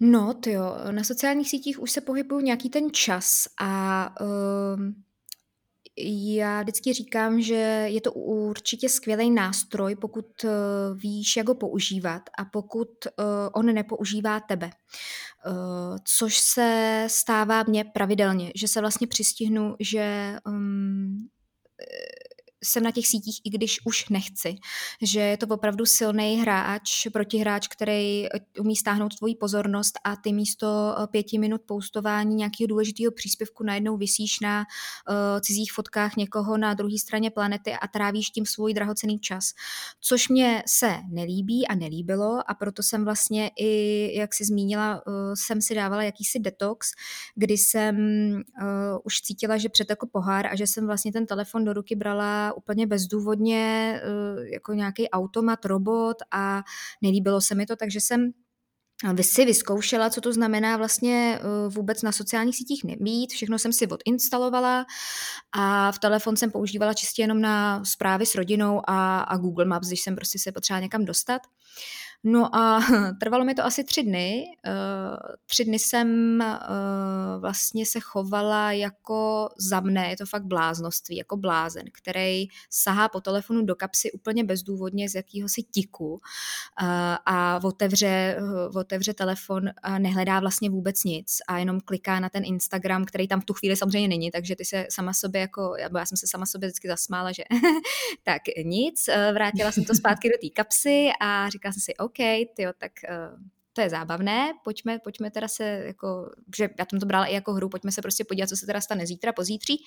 No, 0.00 0.34
ty 0.34 0.52
jo, 0.52 0.76
na 0.90 1.04
sociálních 1.04 1.50
sítích 1.50 1.82
už 1.82 1.90
se 1.90 2.00
pohybuju 2.00 2.40
nějaký 2.40 2.70
ten 2.70 2.90
čas 2.92 3.48
a 3.60 4.14
uh, 4.20 4.80
já 5.96 6.62
vždycky 6.62 6.92
říkám, 6.92 7.40
že 7.40 7.54
je 7.88 8.00
to 8.00 8.12
určitě 8.12 8.88
skvělý 8.88 9.30
nástroj, 9.30 9.96
pokud 9.96 10.26
uh, 10.44 10.50
víš, 10.96 11.36
jak 11.36 11.48
ho 11.48 11.54
používat 11.54 12.22
a 12.38 12.44
pokud 12.44 12.88
uh, 13.06 13.24
on 13.52 13.66
nepoužívá 13.66 14.40
tebe. 14.40 14.70
Uh, 15.46 15.96
což 16.04 16.38
se 16.38 17.04
stává 17.10 17.62
mně 17.62 17.84
pravidelně, 17.84 18.52
že 18.54 18.68
se 18.68 18.80
vlastně 18.80 19.06
přistihnu, 19.06 19.76
že 19.80 20.36
um, 20.46 21.28
jsem 22.64 22.82
na 22.82 22.90
těch 22.90 23.06
sítích, 23.06 23.40
i 23.44 23.50
když 23.50 23.86
už 23.86 24.08
nechci. 24.08 24.54
Že 25.02 25.20
je 25.20 25.36
to 25.36 25.46
opravdu 25.46 25.86
silný 25.86 26.40
hráč, 26.40 27.06
protihráč, 27.12 27.68
který 27.68 28.26
umí 28.58 28.76
stáhnout 28.76 29.18
tvoji 29.18 29.34
pozornost 29.34 29.98
a 30.04 30.16
ty 30.16 30.32
místo 30.32 30.96
eh, 30.98 31.06
pěti 31.06 31.38
minut 31.38 31.60
poustování 31.66 32.34
nějakého 32.34 32.66
důležitého 32.66 33.12
příspěvku 33.12 33.64
najednou 33.64 33.96
vysíš 33.96 34.40
na 34.40 34.60
uh, 34.60 35.40
cizích 35.40 35.72
fotkách 35.72 36.16
někoho 36.16 36.56
na 36.56 36.74
druhé 36.74 36.98
straně 36.98 37.30
planety 37.30 37.72
a 37.72 37.86
trávíš 37.86 38.30
tím 38.30 38.46
svůj 38.46 38.74
drahocený 38.74 39.18
čas. 39.18 39.52
Což 40.00 40.28
mě 40.28 40.62
se 40.66 40.96
nelíbí 41.08 41.68
a 41.68 41.74
nelíbilo 41.74 42.50
a 42.50 42.54
proto 42.54 42.82
jsem 42.82 43.04
vlastně 43.04 43.50
i, 43.56 44.12
jak 44.18 44.34
si 44.34 44.44
zmínila, 44.44 45.02
uh, 45.06 45.12
jsem 45.34 45.62
si 45.62 45.74
dávala 45.74 46.02
jakýsi 46.02 46.38
detox, 46.38 46.90
kdy 47.34 47.58
jsem 47.58 47.96
uh, 48.62 48.98
už 49.04 49.20
cítila, 49.20 49.56
že 49.56 49.68
přetekl 49.68 50.06
pohár 50.06 50.46
a 50.46 50.56
že 50.56 50.66
jsem 50.66 50.86
vlastně 50.86 51.12
ten 51.12 51.26
telefon 51.26 51.64
do 51.64 51.72
ruky 51.72 51.96
brala 51.96 52.51
úplně 52.52 52.86
bezdůvodně 52.86 53.94
eh, 54.02 54.48
jako 54.52 54.72
nějaký 54.72 55.10
automat, 55.10 55.64
robot 55.64 56.16
a 56.30 56.62
nelíbilo 57.02 57.40
se 57.40 57.54
mi 57.54 57.66
to, 57.66 57.76
takže 57.76 58.00
jsem 58.00 58.32
si 59.20 59.44
vyzkoušela, 59.44 60.10
co 60.10 60.20
to 60.20 60.32
znamená 60.32 60.76
vlastně 60.76 61.38
eh, 61.38 61.68
vůbec 61.68 62.02
na 62.02 62.12
sociálních 62.12 62.56
sítích 62.56 62.84
nemít. 62.84 63.32
Všechno 63.32 63.58
jsem 63.58 63.72
si 63.72 63.86
odinstalovala 63.86 64.86
a 65.52 65.92
v 65.92 65.98
telefon 65.98 66.36
jsem 66.36 66.50
používala 66.50 66.94
čistě 66.94 67.22
jenom 67.22 67.40
na 67.40 67.84
zprávy 67.84 68.26
s 68.26 68.34
rodinou 68.34 68.80
a, 68.86 69.20
a 69.20 69.36
Google 69.36 69.64
Maps, 69.64 69.88
když 69.88 70.00
jsem 70.00 70.16
prostě 70.16 70.38
se 70.38 70.52
potřebovala 70.52 70.82
někam 70.82 71.04
dostat. 71.04 71.42
No 72.24 72.56
a 72.56 72.80
trvalo 73.20 73.44
mi 73.44 73.54
to 73.54 73.64
asi 73.64 73.84
tři 73.84 74.02
dny. 74.02 74.44
Uh, 74.66 75.34
tři 75.46 75.64
dny 75.64 75.78
jsem 75.78 76.38
uh, 76.40 77.40
vlastně 77.40 77.86
se 77.86 78.00
chovala 78.00 78.72
jako 78.72 79.48
za 79.58 79.80
mne, 79.80 80.08
je 80.10 80.16
to 80.16 80.26
fakt 80.26 80.44
bláznoství, 80.44 81.16
jako 81.16 81.36
blázen, 81.36 81.84
který 81.92 82.46
sahá 82.70 83.08
po 83.08 83.20
telefonu 83.20 83.62
do 83.62 83.74
kapsy 83.74 84.12
úplně 84.12 84.44
bezdůvodně 84.44 85.08
z 85.08 85.14
jakýhosi 85.14 85.62
tiku 85.62 86.12
uh, 86.12 86.18
a 87.26 87.60
otevře, 87.64 88.36
otevře 88.74 89.14
telefon 89.14 89.70
a 89.82 89.98
nehledá 89.98 90.40
vlastně 90.40 90.70
vůbec 90.70 91.04
nic 91.04 91.36
a 91.48 91.58
jenom 91.58 91.80
kliká 91.80 92.20
na 92.20 92.28
ten 92.28 92.44
Instagram, 92.44 93.04
který 93.04 93.28
tam 93.28 93.40
v 93.40 93.44
tu 93.44 93.54
chvíli 93.54 93.76
samozřejmě 93.76 94.08
není, 94.08 94.30
takže 94.30 94.56
ty 94.56 94.64
se 94.64 94.86
sama 94.90 95.12
sobě 95.12 95.40
jako, 95.40 95.74
já 95.76 96.06
jsem 96.06 96.16
se 96.16 96.26
sama 96.26 96.46
sobě 96.46 96.68
vždycky 96.68 96.88
zasmála, 96.88 97.32
že 97.32 97.42
tak 98.22 98.42
nic, 98.64 99.08
vrátila 99.32 99.72
jsem 99.72 99.84
to 99.84 99.94
zpátky 99.94 100.28
do 100.28 100.48
té 100.48 100.54
kapsy 100.54 101.08
a 101.20 101.48
říkala 101.48 101.72
jsem 101.72 101.80
si, 101.80 101.96
OK, 101.96 102.11
tyjo, 102.54 102.72
tak 102.78 102.92
uh, 103.08 103.42
to 103.72 103.80
je 103.80 103.90
zábavné, 103.90 104.52
pojďme, 104.64 104.98
pojďme 104.98 105.30
teda 105.30 105.48
se 105.48 105.64
jako, 105.64 106.30
že 106.56 106.68
já 106.78 106.86
jsem 106.90 107.00
to 107.00 107.06
brala 107.06 107.26
i 107.26 107.34
jako 107.34 107.52
hru, 107.52 107.68
pojďme 107.68 107.92
se 107.92 108.02
prostě 108.02 108.24
podívat, 108.24 108.46
co 108.46 108.56
se 108.56 108.66
teda 108.66 108.80
stane 108.80 109.06
zítra, 109.06 109.32
pozítří. 109.32 109.84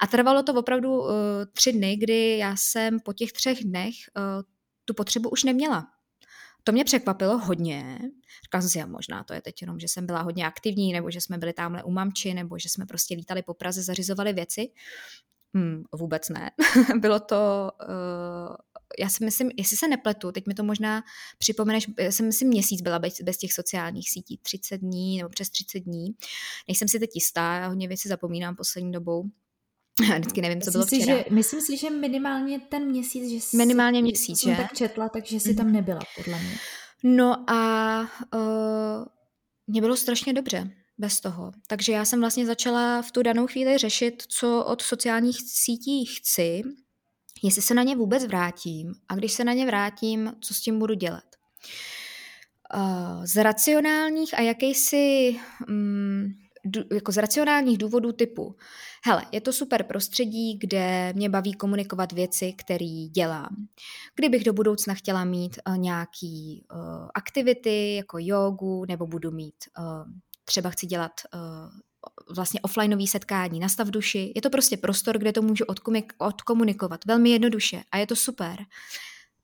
A 0.00 0.06
trvalo 0.06 0.42
to 0.42 0.54
opravdu 0.54 1.00
uh, 1.00 1.10
tři 1.52 1.72
dny, 1.72 1.96
kdy 1.96 2.38
já 2.38 2.54
jsem 2.56 3.00
po 3.00 3.12
těch 3.12 3.32
třech 3.32 3.64
dnech 3.64 3.94
uh, 4.16 4.42
tu 4.84 4.94
potřebu 4.94 5.30
už 5.30 5.44
neměla. 5.44 5.86
To 6.64 6.72
mě 6.72 6.84
překvapilo 6.84 7.38
hodně. 7.38 7.98
Říkala 8.44 8.62
jsem 8.62 8.70
si, 8.70 8.78
já 8.78 8.86
možná 8.86 9.24
to 9.24 9.34
je 9.34 9.42
teď 9.42 9.54
jenom, 9.60 9.80
že 9.80 9.88
jsem 9.88 10.06
byla 10.06 10.22
hodně 10.22 10.46
aktivní, 10.46 10.92
nebo 10.92 11.10
že 11.10 11.20
jsme 11.20 11.38
byli 11.38 11.52
tamhle 11.52 11.82
u 11.82 11.90
mamči, 11.90 12.34
nebo 12.34 12.58
že 12.58 12.68
jsme 12.68 12.86
prostě 12.86 13.14
lítali 13.14 13.42
po 13.42 13.54
Praze, 13.54 13.82
zařizovali 13.82 14.32
věci. 14.32 14.68
Hmm, 15.54 15.82
vůbec 15.92 16.28
ne. 16.28 16.50
Bylo 17.00 17.20
to 17.20 17.70
uh, 17.88 18.56
já 18.98 19.08
si 19.08 19.24
myslím, 19.24 19.50
jestli 19.56 19.76
se 19.76 19.88
nepletu, 19.88 20.32
teď 20.32 20.46
mi 20.46 20.54
to 20.54 20.64
možná 20.64 21.02
připomeneš, 21.38 21.86
já 21.98 22.12
jsem 22.12 22.26
myslím 22.26 22.48
měsíc 22.48 22.82
byla 22.82 22.98
bez, 22.98 23.20
bez 23.22 23.36
těch 23.36 23.52
sociálních 23.52 24.10
sítí, 24.10 24.38
30 24.42 24.78
dní 24.78 25.18
nebo 25.18 25.28
přes 25.28 25.50
30 25.50 25.78
dní. 25.80 26.06
Nejsem 26.68 26.88
si 26.88 26.98
teď 26.98 27.10
jistá, 27.14 27.54
já 27.54 27.68
hodně 27.68 27.88
věci 27.88 28.08
zapomínám 28.08 28.56
poslední 28.56 28.92
dobou. 28.92 29.24
Vždycky 30.18 30.42
nevím, 30.42 30.60
co 30.60 30.70
bylo 30.70 30.86
si, 30.86 31.00
včera. 31.00 31.18
Že, 31.18 31.24
myslím 31.30 31.60
si, 31.60 31.76
že 31.76 31.90
minimálně 31.90 32.60
ten 32.60 32.86
měsíc, 32.86 33.30
že 33.30 33.36
jsi, 33.36 33.56
minimálně 33.56 34.02
měsíc, 34.02 34.42
že? 34.42 34.56
tak 34.56 34.72
četla, 34.72 35.08
takže 35.08 35.40
si 35.40 35.54
tam 35.54 35.66
mhm. 35.66 35.74
nebyla, 35.74 36.00
podle 36.16 36.40
mě. 36.40 36.56
No 37.02 37.50
a 37.50 38.00
uh, 38.34 39.04
mě 39.66 39.80
bylo 39.80 39.96
strašně 39.96 40.32
dobře 40.32 40.70
bez 40.98 41.20
toho. 41.20 41.52
Takže 41.66 41.92
já 41.92 42.04
jsem 42.04 42.20
vlastně 42.20 42.46
začala 42.46 43.02
v 43.02 43.12
tu 43.12 43.22
danou 43.22 43.46
chvíli 43.46 43.78
řešit, 43.78 44.22
co 44.28 44.64
od 44.64 44.82
sociálních 44.82 45.36
sítí 45.50 46.04
chci, 46.04 46.62
jestli 47.46 47.62
se 47.62 47.74
na 47.74 47.82
ně 47.82 47.96
vůbec 47.96 48.24
vrátím 48.24 48.94
a 49.08 49.14
když 49.14 49.32
se 49.32 49.44
na 49.44 49.52
ně 49.52 49.66
vrátím, 49.66 50.32
co 50.40 50.54
s 50.54 50.60
tím 50.60 50.78
budu 50.78 50.94
dělat. 50.94 51.24
Z 53.24 53.42
racionálních 53.42 54.38
a 54.38 54.40
jakýsi 54.42 55.36
um, 55.68 56.34
jako 56.92 57.12
z 57.12 57.16
racionálních 57.16 57.78
důvodů 57.78 58.12
typu 58.12 58.56
hele, 59.04 59.22
je 59.32 59.40
to 59.40 59.52
super 59.52 59.82
prostředí, 59.82 60.58
kde 60.58 61.12
mě 61.16 61.28
baví 61.28 61.52
komunikovat 61.52 62.12
věci, 62.12 62.52
které 62.52 63.06
dělám. 63.10 63.56
Kdybych 64.14 64.44
do 64.44 64.52
budoucna 64.52 64.94
chtěla 64.94 65.24
mít 65.24 65.58
uh, 65.68 65.78
nějaký 65.78 66.64
uh, 66.72 67.08
aktivity 67.14 67.94
jako 67.94 68.16
jogu, 68.20 68.84
nebo 68.88 69.06
budu 69.06 69.30
mít, 69.30 69.54
třeba 70.44 70.70
chci 70.70 70.86
dělat 70.86 71.12
vlastně 72.34 72.60
offlineové 72.60 73.06
setkání, 73.06 73.60
nastav 73.60 73.88
duši. 73.88 74.32
Je 74.34 74.42
to 74.42 74.50
prostě 74.50 74.76
prostor, 74.76 75.18
kde 75.18 75.32
to 75.32 75.42
můžu 75.42 75.64
odkomunikovat 76.18 77.04
velmi 77.04 77.30
jednoduše 77.30 77.82
a 77.92 77.98
je 77.98 78.06
to 78.06 78.16
super. 78.16 78.58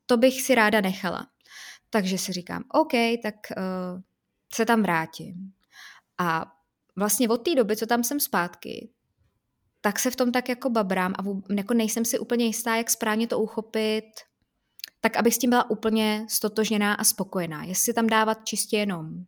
To 0.07 0.17
bych 0.17 0.43
si 0.43 0.55
ráda 0.55 0.81
nechala. 0.81 1.27
Takže 1.91 2.19
si 2.19 2.33
říkám, 2.33 2.65
OK, 2.73 2.93
tak 3.23 3.35
uh, 3.57 4.01
se 4.55 4.67
tam 4.67 4.83
vrátím. 4.83 5.53
A 6.19 6.53
vlastně 6.97 7.29
od 7.29 7.39
té 7.39 7.55
doby, 7.55 7.77
co 7.77 7.87
tam 7.87 8.05
jsem 8.05 8.21
zpátky, 8.21 8.91
tak 9.81 9.99
se 9.99 10.11
v 10.11 10.17
tom 10.17 10.33
tak 10.33 10.49
jako 10.49 10.71
babrám 10.71 11.15
a 11.19 11.23
jako 11.55 11.75
nejsem 11.75 12.05
si 12.05 12.19
úplně 12.19 12.45
jistá, 12.45 12.77
jak 12.77 12.91
správně 12.91 13.27
to 13.27 13.39
uchopit, 13.39 14.05
tak 15.01 15.17
abych 15.17 15.35
s 15.35 15.39
tím 15.39 15.51
byla 15.51 15.71
úplně 15.71 16.27
stotožněná 16.29 16.95
a 16.95 17.05
spokojená. 17.05 17.65
Jestli 17.65 17.93
tam 17.93 18.07
dávat 18.07 18.45
čistě 18.45 18.77
jenom 18.77 19.25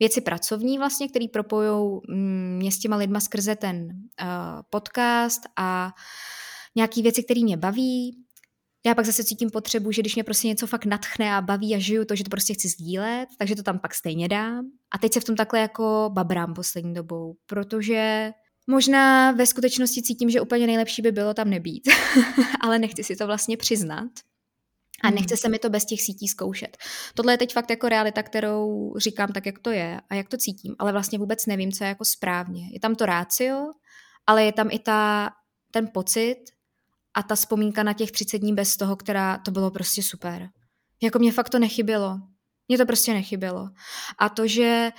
věci 0.00 0.20
pracovní 0.20 0.78
vlastně, 0.78 1.08
který 1.08 1.28
propojují 1.28 2.00
mm, 2.08 2.56
mě 2.56 2.72
s 2.72 2.78
těma 2.78 2.96
lidma 2.96 3.20
skrze 3.20 3.56
ten 3.56 3.84
uh, 3.84 4.28
podcast 4.70 5.42
a 5.56 5.92
nějaký 6.76 7.02
věci, 7.02 7.22
které 7.22 7.40
mě 7.40 7.56
baví. 7.56 8.24
Já 8.86 8.94
pak 8.94 9.06
zase 9.06 9.24
cítím 9.24 9.50
potřebu, 9.50 9.92
že 9.92 10.02
když 10.02 10.14
mě 10.14 10.24
prostě 10.24 10.48
něco 10.48 10.66
fakt 10.66 10.84
natchne 10.84 11.34
a 11.34 11.40
baví 11.40 11.74
a 11.74 11.78
žiju 11.78 12.04
to, 12.04 12.16
že 12.16 12.24
to 12.24 12.30
prostě 12.30 12.54
chci 12.54 12.68
sdílet, 12.68 13.28
takže 13.38 13.56
to 13.56 13.62
tam 13.62 13.78
pak 13.78 13.94
stejně 13.94 14.28
dám. 14.28 14.64
A 14.94 14.98
teď 14.98 15.12
se 15.12 15.20
v 15.20 15.24
tom 15.24 15.36
takhle 15.36 15.60
jako 15.60 16.10
babrám 16.12 16.54
poslední 16.54 16.94
dobou, 16.94 17.34
protože 17.46 18.32
Možná 18.70 19.32
ve 19.32 19.46
skutečnosti 19.46 20.02
cítím, 20.02 20.30
že 20.30 20.40
úplně 20.40 20.66
nejlepší 20.66 21.02
by 21.02 21.12
bylo 21.12 21.34
tam 21.34 21.50
nebýt, 21.50 21.88
ale 22.60 22.78
nechci 22.78 23.04
si 23.04 23.16
to 23.16 23.26
vlastně 23.26 23.56
přiznat. 23.56 24.08
A 25.02 25.10
nechce 25.10 25.34
hmm. 25.34 25.38
se 25.38 25.48
mi 25.48 25.58
to 25.58 25.70
bez 25.70 25.84
těch 25.84 26.02
sítí 26.02 26.28
zkoušet. 26.28 26.76
Tohle 27.14 27.32
je 27.32 27.38
teď 27.38 27.52
fakt 27.52 27.70
jako 27.70 27.88
realita, 27.88 28.22
kterou 28.22 28.94
říkám 28.96 29.32
tak, 29.32 29.46
jak 29.46 29.58
to 29.58 29.70
je 29.70 30.00
a 30.10 30.14
jak 30.14 30.28
to 30.28 30.36
cítím, 30.36 30.74
ale 30.78 30.92
vlastně 30.92 31.18
vůbec 31.18 31.46
nevím, 31.46 31.72
co 31.72 31.84
je 31.84 31.88
jako 31.88 32.04
správně. 32.04 32.68
Je 32.72 32.80
tam 32.80 32.94
to 32.94 33.06
rácio, 33.06 33.72
ale 34.26 34.44
je 34.44 34.52
tam 34.52 34.68
i 34.70 34.78
ta, 34.78 35.30
ten 35.70 35.88
pocit 35.94 36.36
a 37.14 37.22
ta 37.22 37.34
vzpomínka 37.34 37.82
na 37.82 37.92
těch 37.92 38.12
30 38.12 38.38
dní 38.38 38.54
bez 38.54 38.76
toho, 38.76 38.96
která 38.96 39.38
to 39.38 39.50
bylo 39.50 39.70
prostě 39.70 40.02
super. 40.02 40.48
Jako 41.02 41.18
mě 41.18 41.32
fakt 41.32 41.48
to 41.48 41.58
nechybělo. 41.58 42.18
Mně 42.68 42.78
to 42.78 42.86
prostě 42.86 43.12
nechybělo. 43.12 43.68
A 44.18 44.28
to, 44.28 44.46
že 44.46 44.90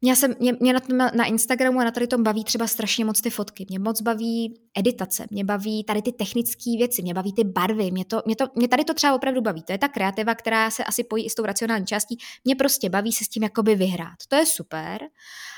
mě, 0.00 0.16
jsem, 0.16 0.34
mě, 0.40 0.52
mě 0.60 0.72
na, 0.72 1.10
na 1.14 1.24
Instagramu 1.24 1.80
a 1.80 1.84
na 1.84 1.90
tady 1.90 2.06
tom 2.06 2.22
baví 2.22 2.44
třeba 2.44 2.66
strašně 2.66 3.04
moc 3.04 3.20
ty 3.20 3.30
fotky. 3.30 3.66
Mě 3.68 3.78
moc 3.78 4.02
baví 4.02 4.60
editace, 4.78 5.26
mě 5.30 5.44
baví 5.44 5.84
tady 5.84 6.02
ty 6.02 6.12
technické 6.12 6.70
věci, 6.78 7.02
mě 7.02 7.14
baví 7.14 7.32
ty 7.32 7.44
barvy, 7.44 7.90
mě, 7.90 8.04
to, 8.04 8.22
mě, 8.26 8.36
to, 8.36 8.46
mě 8.54 8.68
tady 8.68 8.84
to 8.84 8.94
třeba 8.94 9.14
opravdu 9.14 9.40
baví. 9.40 9.62
To 9.62 9.72
je 9.72 9.78
ta 9.78 9.88
kreativa, 9.88 10.34
která 10.34 10.70
se 10.70 10.84
asi 10.84 11.04
pojí 11.04 11.26
i 11.26 11.30
s 11.30 11.34
tou 11.34 11.42
racionální 11.42 11.86
částí. 11.86 12.18
Mě 12.44 12.56
prostě 12.56 12.90
baví 12.90 13.12
se 13.12 13.24
s 13.24 13.28
tím 13.28 13.42
jakoby 13.42 13.74
vyhrát. 13.74 14.16
To 14.28 14.36
je 14.36 14.46
super, 14.46 15.00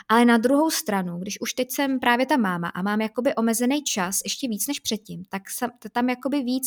ale 0.08 0.24
na 0.24 0.38
druhou 0.38 0.70
stranu, 0.70 1.18
když 1.18 1.40
už 1.40 1.52
teď 1.52 1.70
jsem 1.70 2.00
právě 2.00 2.26
ta 2.26 2.36
máma 2.36 2.68
a 2.68 2.82
mám 2.82 3.00
jakoby 3.00 3.34
omezený 3.34 3.82
čas, 3.82 4.20
ještě 4.24 4.48
víc 4.48 4.66
než 4.66 4.80
předtím, 4.80 5.24
tak 5.28 5.50
sam, 5.50 5.70
tam 5.92 6.08
jakoby 6.08 6.42
víc 6.42 6.64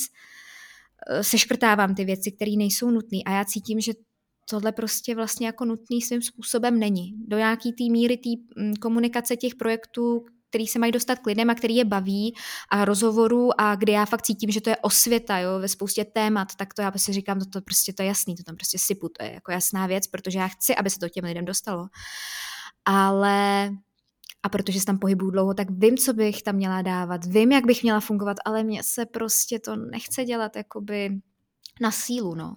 eh, 1.09 1.23
seškrtávám 1.23 1.95
ty 1.95 2.05
věci, 2.05 2.31
které 2.31 2.51
nejsou 2.51 2.91
nutné 2.91 3.19
a 3.25 3.31
já 3.31 3.45
cítím, 3.45 3.79
že 3.79 3.91
tohle 4.51 4.71
prostě 4.71 5.15
vlastně 5.15 5.47
jako 5.47 5.65
nutný 5.65 6.01
svým 6.01 6.21
způsobem 6.21 6.79
není. 6.79 7.13
Do 7.27 7.37
nějaký 7.37 7.73
té 7.73 7.83
míry 7.83 8.17
té 8.17 8.29
mm, 8.61 8.73
komunikace 8.75 9.37
těch 9.37 9.55
projektů, 9.55 10.25
který 10.49 10.67
se 10.67 10.79
mají 10.79 10.91
dostat 10.91 11.19
k 11.19 11.25
lidem 11.25 11.49
a 11.49 11.55
který 11.55 11.75
je 11.75 11.85
baví 11.85 12.35
a 12.71 12.85
rozhovorů 12.85 13.61
a 13.61 13.75
kdy 13.75 13.91
já 13.91 14.05
fakt 14.05 14.21
cítím, 14.21 14.51
že 14.51 14.61
to 14.61 14.69
je 14.69 14.77
osvěta 14.77 15.39
jo, 15.39 15.59
ve 15.59 15.67
spoustě 15.67 16.05
témat, 16.05 16.55
tak 16.55 16.73
to 16.73 16.81
já 16.81 16.91
prostě 16.91 17.13
říkám, 17.13 17.39
to, 17.39 17.45
to 17.45 17.61
prostě 17.61 17.93
to 17.93 18.01
je 18.01 18.07
jasný, 18.07 18.35
to 18.35 18.43
tam 18.43 18.55
prostě 18.55 18.79
sypu, 18.79 19.09
to 19.09 19.25
je 19.25 19.33
jako 19.33 19.51
jasná 19.51 19.87
věc, 19.87 20.07
protože 20.07 20.39
já 20.39 20.47
chci, 20.47 20.75
aby 20.75 20.89
se 20.89 20.99
to 20.99 21.09
těm 21.09 21.25
lidem 21.25 21.45
dostalo. 21.45 21.87
Ale 22.85 23.69
a 24.43 24.49
protože 24.49 24.79
se 24.79 24.85
tam 24.85 24.99
pohybuju 24.99 25.31
dlouho, 25.31 25.53
tak 25.53 25.67
vím, 25.71 25.97
co 25.97 26.13
bych 26.13 26.43
tam 26.43 26.55
měla 26.55 26.81
dávat, 26.81 27.25
vím, 27.25 27.51
jak 27.51 27.65
bych 27.65 27.83
měla 27.83 27.99
fungovat, 27.99 28.37
ale 28.45 28.63
mně 28.63 28.83
se 28.83 29.05
prostě 29.05 29.59
to 29.59 29.75
nechce 29.75 30.25
dělat 30.25 30.55
jakoby 30.55 31.09
na 31.81 31.91
sílu, 31.91 32.35
no. 32.35 32.55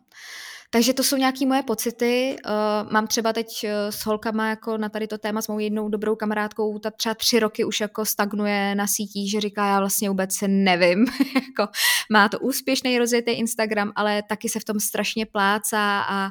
Takže 0.74 0.94
to 0.94 1.04
jsou 1.04 1.16
nějaké 1.16 1.46
moje 1.46 1.62
pocity. 1.62 2.36
Uh, 2.46 2.92
mám 2.92 3.06
třeba 3.06 3.32
teď 3.32 3.46
uh, 3.64 3.70
s 3.90 4.06
holkama 4.06 4.48
jako 4.48 4.76
na 4.76 4.88
tady 4.88 5.06
to 5.06 5.18
téma 5.18 5.42
s 5.42 5.48
mou 5.48 5.58
jednou 5.58 5.88
dobrou 5.88 6.16
kamarádkou, 6.16 6.78
ta 6.78 6.90
třeba 6.90 7.14
tři 7.14 7.40
roky 7.40 7.64
už 7.64 7.80
jako 7.80 8.04
stagnuje 8.04 8.74
na 8.74 8.86
sítích, 8.86 9.30
že 9.30 9.40
říká, 9.40 9.66
já 9.66 9.78
vlastně 9.78 10.08
vůbec 10.08 10.30
nevím. 10.46 11.06
jako, 11.34 11.72
má 12.12 12.28
to 12.28 12.40
úspěšný 12.40 12.98
rozjetý 12.98 13.30
Instagram, 13.30 13.92
ale 13.96 14.22
taky 14.22 14.48
se 14.48 14.60
v 14.60 14.64
tom 14.64 14.80
strašně 14.80 15.26
plácá 15.26 16.00
a, 16.00 16.30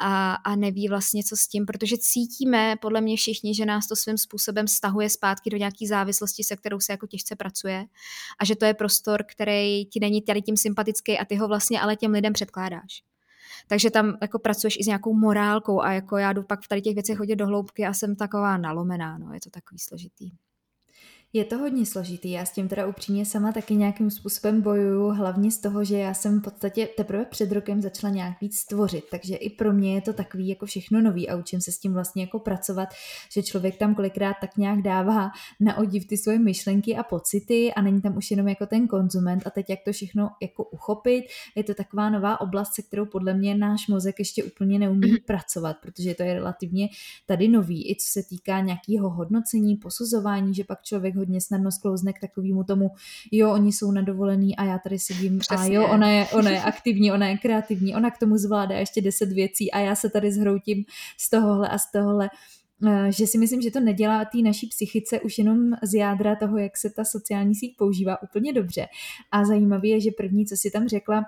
a, 0.00 0.34
a 0.34 0.56
neví 0.56 0.88
vlastně, 0.88 1.22
co 1.24 1.36
s 1.36 1.48
tím, 1.48 1.66
protože 1.66 1.96
cítíme 1.98 2.76
podle 2.80 3.00
mě 3.00 3.16
všichni, 3.16 3.54
že 3.54 3.66
nás 3.66 3.88
to 3.88 3.96
svým 3.96 4.18
způsobem 4.18 4.68
stahuje 4.68 5.10
zpátky 5.10 5.50
do 5.50 5.56
nějaké 5.56 5.86
závislosti, 5.88 6.44
se 6.44 6.56
kterou 6.56 6.80
se 6.80 6.92
jako 6.92 7.06
těžce 7.06 7.36
pracuje 7.36 7.84
a 8.40 8.44
že 8.44 8.56
to 8.56 8.64
je 8.64 8.74
prostor, 8.74 9.24
který 9.26 9.86
ti 9.86 10.00
není 10.00 10.22
tady 10.22 10.42
tím 10.42 10.56
sympatický 10.56 11.18
a 11.18 11.24
ty 11.24 11.36
ho 11.36 11.48
vlastně 11.48 11.80
ale 11.80 11.96
těm 11.96 12.12
lidem 12.12 12.32
předkládáš 12.32 13.09
takže 13.66 13.90
tam 13.90 14.16
jako 14.22 14.38
pracuješ 14.38 14.76
i 14.76 14.84
s 14.84 14.86
nějakou 14.86 15.14
morálkou 15.14 15.80
a 15.80 15.92
jako 15.92 16.16
já 16.16 16.32
jdu 16.32 16.42
pak 16.42 16.60
v 16.60 16.68
tady 16.68 16.82
těch 16.82 16.94
věcech 16.94 17.18
hodit 17.18 17.36
do 17.36 17.46
hloubky 17.46 17.86
a 17.86 17.92
jsem 17.92 18.16
taková 18.16 18.56
nalomená, 18.56 19.18
no, 19.18 19.34
je 19.34 19.40
to 19.40 19.50
takový 19.50 19.78
složitý. 19.78 20.30
Je 21.32 21.44
to 21.44 21.58
hodně 21.58 21.86
složitý, 21.86 22.30
já 22.30 22.44
s 22.44 22.52
tím 22.52 22.68
teda 22.68 22.86
upřímně 22.86 23.26
sama 23.26 23.52
taky 23.52 23.74
nějakým 23.74 24.10
způsobem 24.10 24.62
bojuju, 24.62 25.08
hlavně 25.08 25.50
z 25.50 25.58
toho, 25.58 25.84
že 25.84 25.98
já 25.98 26.14
jsem 26.14 26.40
v 26.40 26.42
podstatě 26.42 26.88
teprve 26.96 27.24
před 27.24 27.52
rokem 27.52 27.82
začala 27.82 28.12
nějak 28.12 28.40
víc 28.40 28.58
stvořit, 28.58 29.04
takže 29.10 29.36
i 29.36 29.50
pro 29.50 29.72
mě 29.72 29.94
je 29.94 30.00
to 30.00 30.12
takový 30.12 30.48
jako 30.48 30.66
všechno 30.66 31.02
nový 31.02 31.28
a 31.28 31.36
učím 31.36 31.60
se 31.60 31.72
s 31.72 31.78
tím 31.78 31.92
vlastně 31.92 32.22
jako 32.22 32.38
pracovat, 32.38 32.88
že 33.32 33.42
člověk 33.42 33.76
tam 33.76 33.94
kolikrát 33.94 34.36
tak 34.40 34.56
nějak 34.56 34.82
dává 34.82 35.30
na 35.60 35.78
odiv 35.78 36.06
ty 36.06 36.16
svoje 36.16 36.38
myšlenky 36.38 36.96
a 36.96 37.02
pocity 37.02 37.74
a 37.74 37.82
není 37.82 38.00
tam 38.00 38.16
už 38.16 38.30
jenom 38.30 38.48
jako 38.48 38.66
ten 38.66 38.88
konzument. 38.88 39.42
A 39.46 39.50
teď 39.50 39.70
jak 39.70 39.80
to 39.84 39.92
všechno 39.92 40.30
jako 40.42 40.64
uchopit, 40.64 41.24
je 41.56 41.64
to 41.64 41.74
taková 41.74 42.10
nová 42.10 42.40
oblast, 42.40 42.74
se 42.74 42.82
kterou 42.82 43.06
podle 43.06 43.34
mě 43.34 43.54
náš 43.54 43.88
mozek 43.88 44.18
ještě 44.18 44.44
úplně 44.44 44.78
neumí 44.78 45.00
mm-hmm. 45.00 45.24
pracovat, 45.26 45.76
protože 45.82 46.14
to 46.14 46.22
je 46.22 46.34
relativně 46.34 46.88
tady 47.26 47.48
nový, 47.48 47.90
i 47.90 47.96
co 47.96 48.06
se 48.06 48.28
týká 48.28 48.60
nějakého 48.60 49.10
hodnocení, 49.10 49.76
posuzování, 49.76 50.54
že 50.54 50.64
pak 50.64 50.82
člověk 50.82 51.19
hodně 51.20 51.40
snadno 51.40 51.70
sklouzne 51.72 52.12
k 52.12 52.20
takovému 52.20 52.64
tomu, 52.64 52.90
jo, 53.32 53.52
oni 53.52 53.72
jsou 53.72 53.92
na 53.92 54.02
dovolený 54.02 54.56
a 54.56 54.64
já 54.64 54.78
tady 54.78 54.98
sedím 54.98 55.38
Přesně. 55.38 55.78
a 55.78 55.80
jo, 55.80 55.88
ona 55.88 56.10
je, 56.10 56.26
ona 56.26 56.50
je 56.50 56.62
aktivní, 56.62 57.12
ona 57.12 57.28
je 57.28 57.38
kreativní, 57.38 57.94
ona 57.94 58.10
k 58.10 58.18
tomu 58.18 58.36
zvládá 58.36 58.78
ještě 58.78 59.00
deset 59.00 59.32
věcí 59.32 59.70
a 59.70 59.78
já 59.78 59.94
se 59.94 60.10
tady 60.10 60.32
zhroutím 60.32 60.84
z 61.18 61.30
tohohle 61.30 61.68
a 61.68 61.78
z 61.78 61.92
tohohle 61.92 62.30
eh, 62.86 63.12
že 63.12 63.26
si 63.26 63.38
myslím, 63.38 63.62
že 63.62 63.70
to 63.70 63.80
nedělá 63.80 64.24
té 64.24 64.38
naší 64.38 64.66
psychice 64.66 65.20
už 65.20 65.38
jenom 65.38 65.72
z 65.82 65.94
jádra 65.94 66.36
toho, 66.36 66.58
jak 66.58 66.76
se 66.76 66.90
ta 66.90 67.04
sociální 67.04 67.54
síť 67.54 67.76
používá 67.76 68.22
úplně 68.22 68.52
dobře. 68.52 68.86
A 69.32 69.44
zajímavé 69.44 69.88
je, 69.88 70.00
že 70.00 70.10
první, 70.16 70.46
co 70.46 70.56
si 70.56 70.70
tam 70.70 70.88
řekla, 70.88 71.24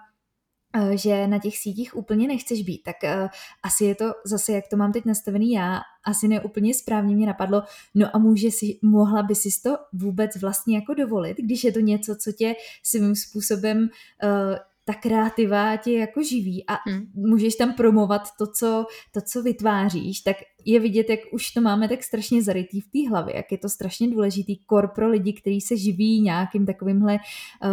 že 0.95 1.27
na 1.27 1.39
těch 1.39 1.59
sítích 1.59 1.97
úplně 1.97 2.29
nechceš 2.29 2.63
být, 2.63 2.83
tak 2.83 2.97
uh, 3.05 3.29
asi 3.63 3.85
je 3.85 3.95
to 3.95 4.13
zase, 4.25 4.53
jak 4.53 4.69
to 4.69 4.77
mám 4.77 4.93
teď 4.93 5.05
nastavený 5.05 5.53
já, 5.53 5.81
asi 6.05 6.29
ne 6.29 6.41
úplně 6.41 6.75
správně 6.75 7.17
mě 7.17 7.27
napadlo, 7.27 7.63
no 7.95 8.07
a 8.13 8.19
může 8.19 8.51
si, 8.51 8.79
mohla 8.83 9.23
by 9.23 9.35
si 9.35 9.49
to 9.63 9.77
vůbec 9.93 10.37
vlastně 10.37 10.77
jako 10.77 10.95
dovolit, 10.95 11.37
když 11.37 11.65
je 11.65 11.73
to 11.73 11.81
něco, 11.81 12.17
co 12.17 12.33
tě 12.33 12.55
svým 12.83 13.15
způsobem 13.15 13.79
uh, 13.79 14.57
ta 14.85 14.95
kreativa 14.95 15.77
tě 15.77 15.93
jako 15.93 16.23
živí 16.23 16.65
a 16.67 16.91
hmm. 16.91 17.07
můžeš 17.15 17.57
tam 17.57 17.73
promovat 17.73 18.23
to 18.39 18.47
co, 18.47 18.87
to, 19.13 19.21
co 19.21 19.43
vytváříš, 19.43 20.21
tak 20.21 20.37
je 20.65 20.81
vidět, 20.81 21.11
jak 21.11 21.21
už 21.33 21.51
to 21.51 21.61
máme 21.61 21.89
tak 21.89 22.03
strašně 22.03 22.43
zarytý 22.43 22.81
v 22.81 22.91
té 22.91 23.09
hlavě, 23.11 23.37
jak 23.37 23.53
je 23.53 23.59
to 23.59 23.69
strašně 23.69 24.11
důležitý 24.11 24.57
kor 24.57 24.89
pro 24.89 25.09
lidi, 25.09 25.33
kteří 25.33 25.61
se 25.61 25.77
živí 25.77 26.21
nějakým 26.21 26.67
takovýmhle 26.67 27.13
uh, 27.15 27.71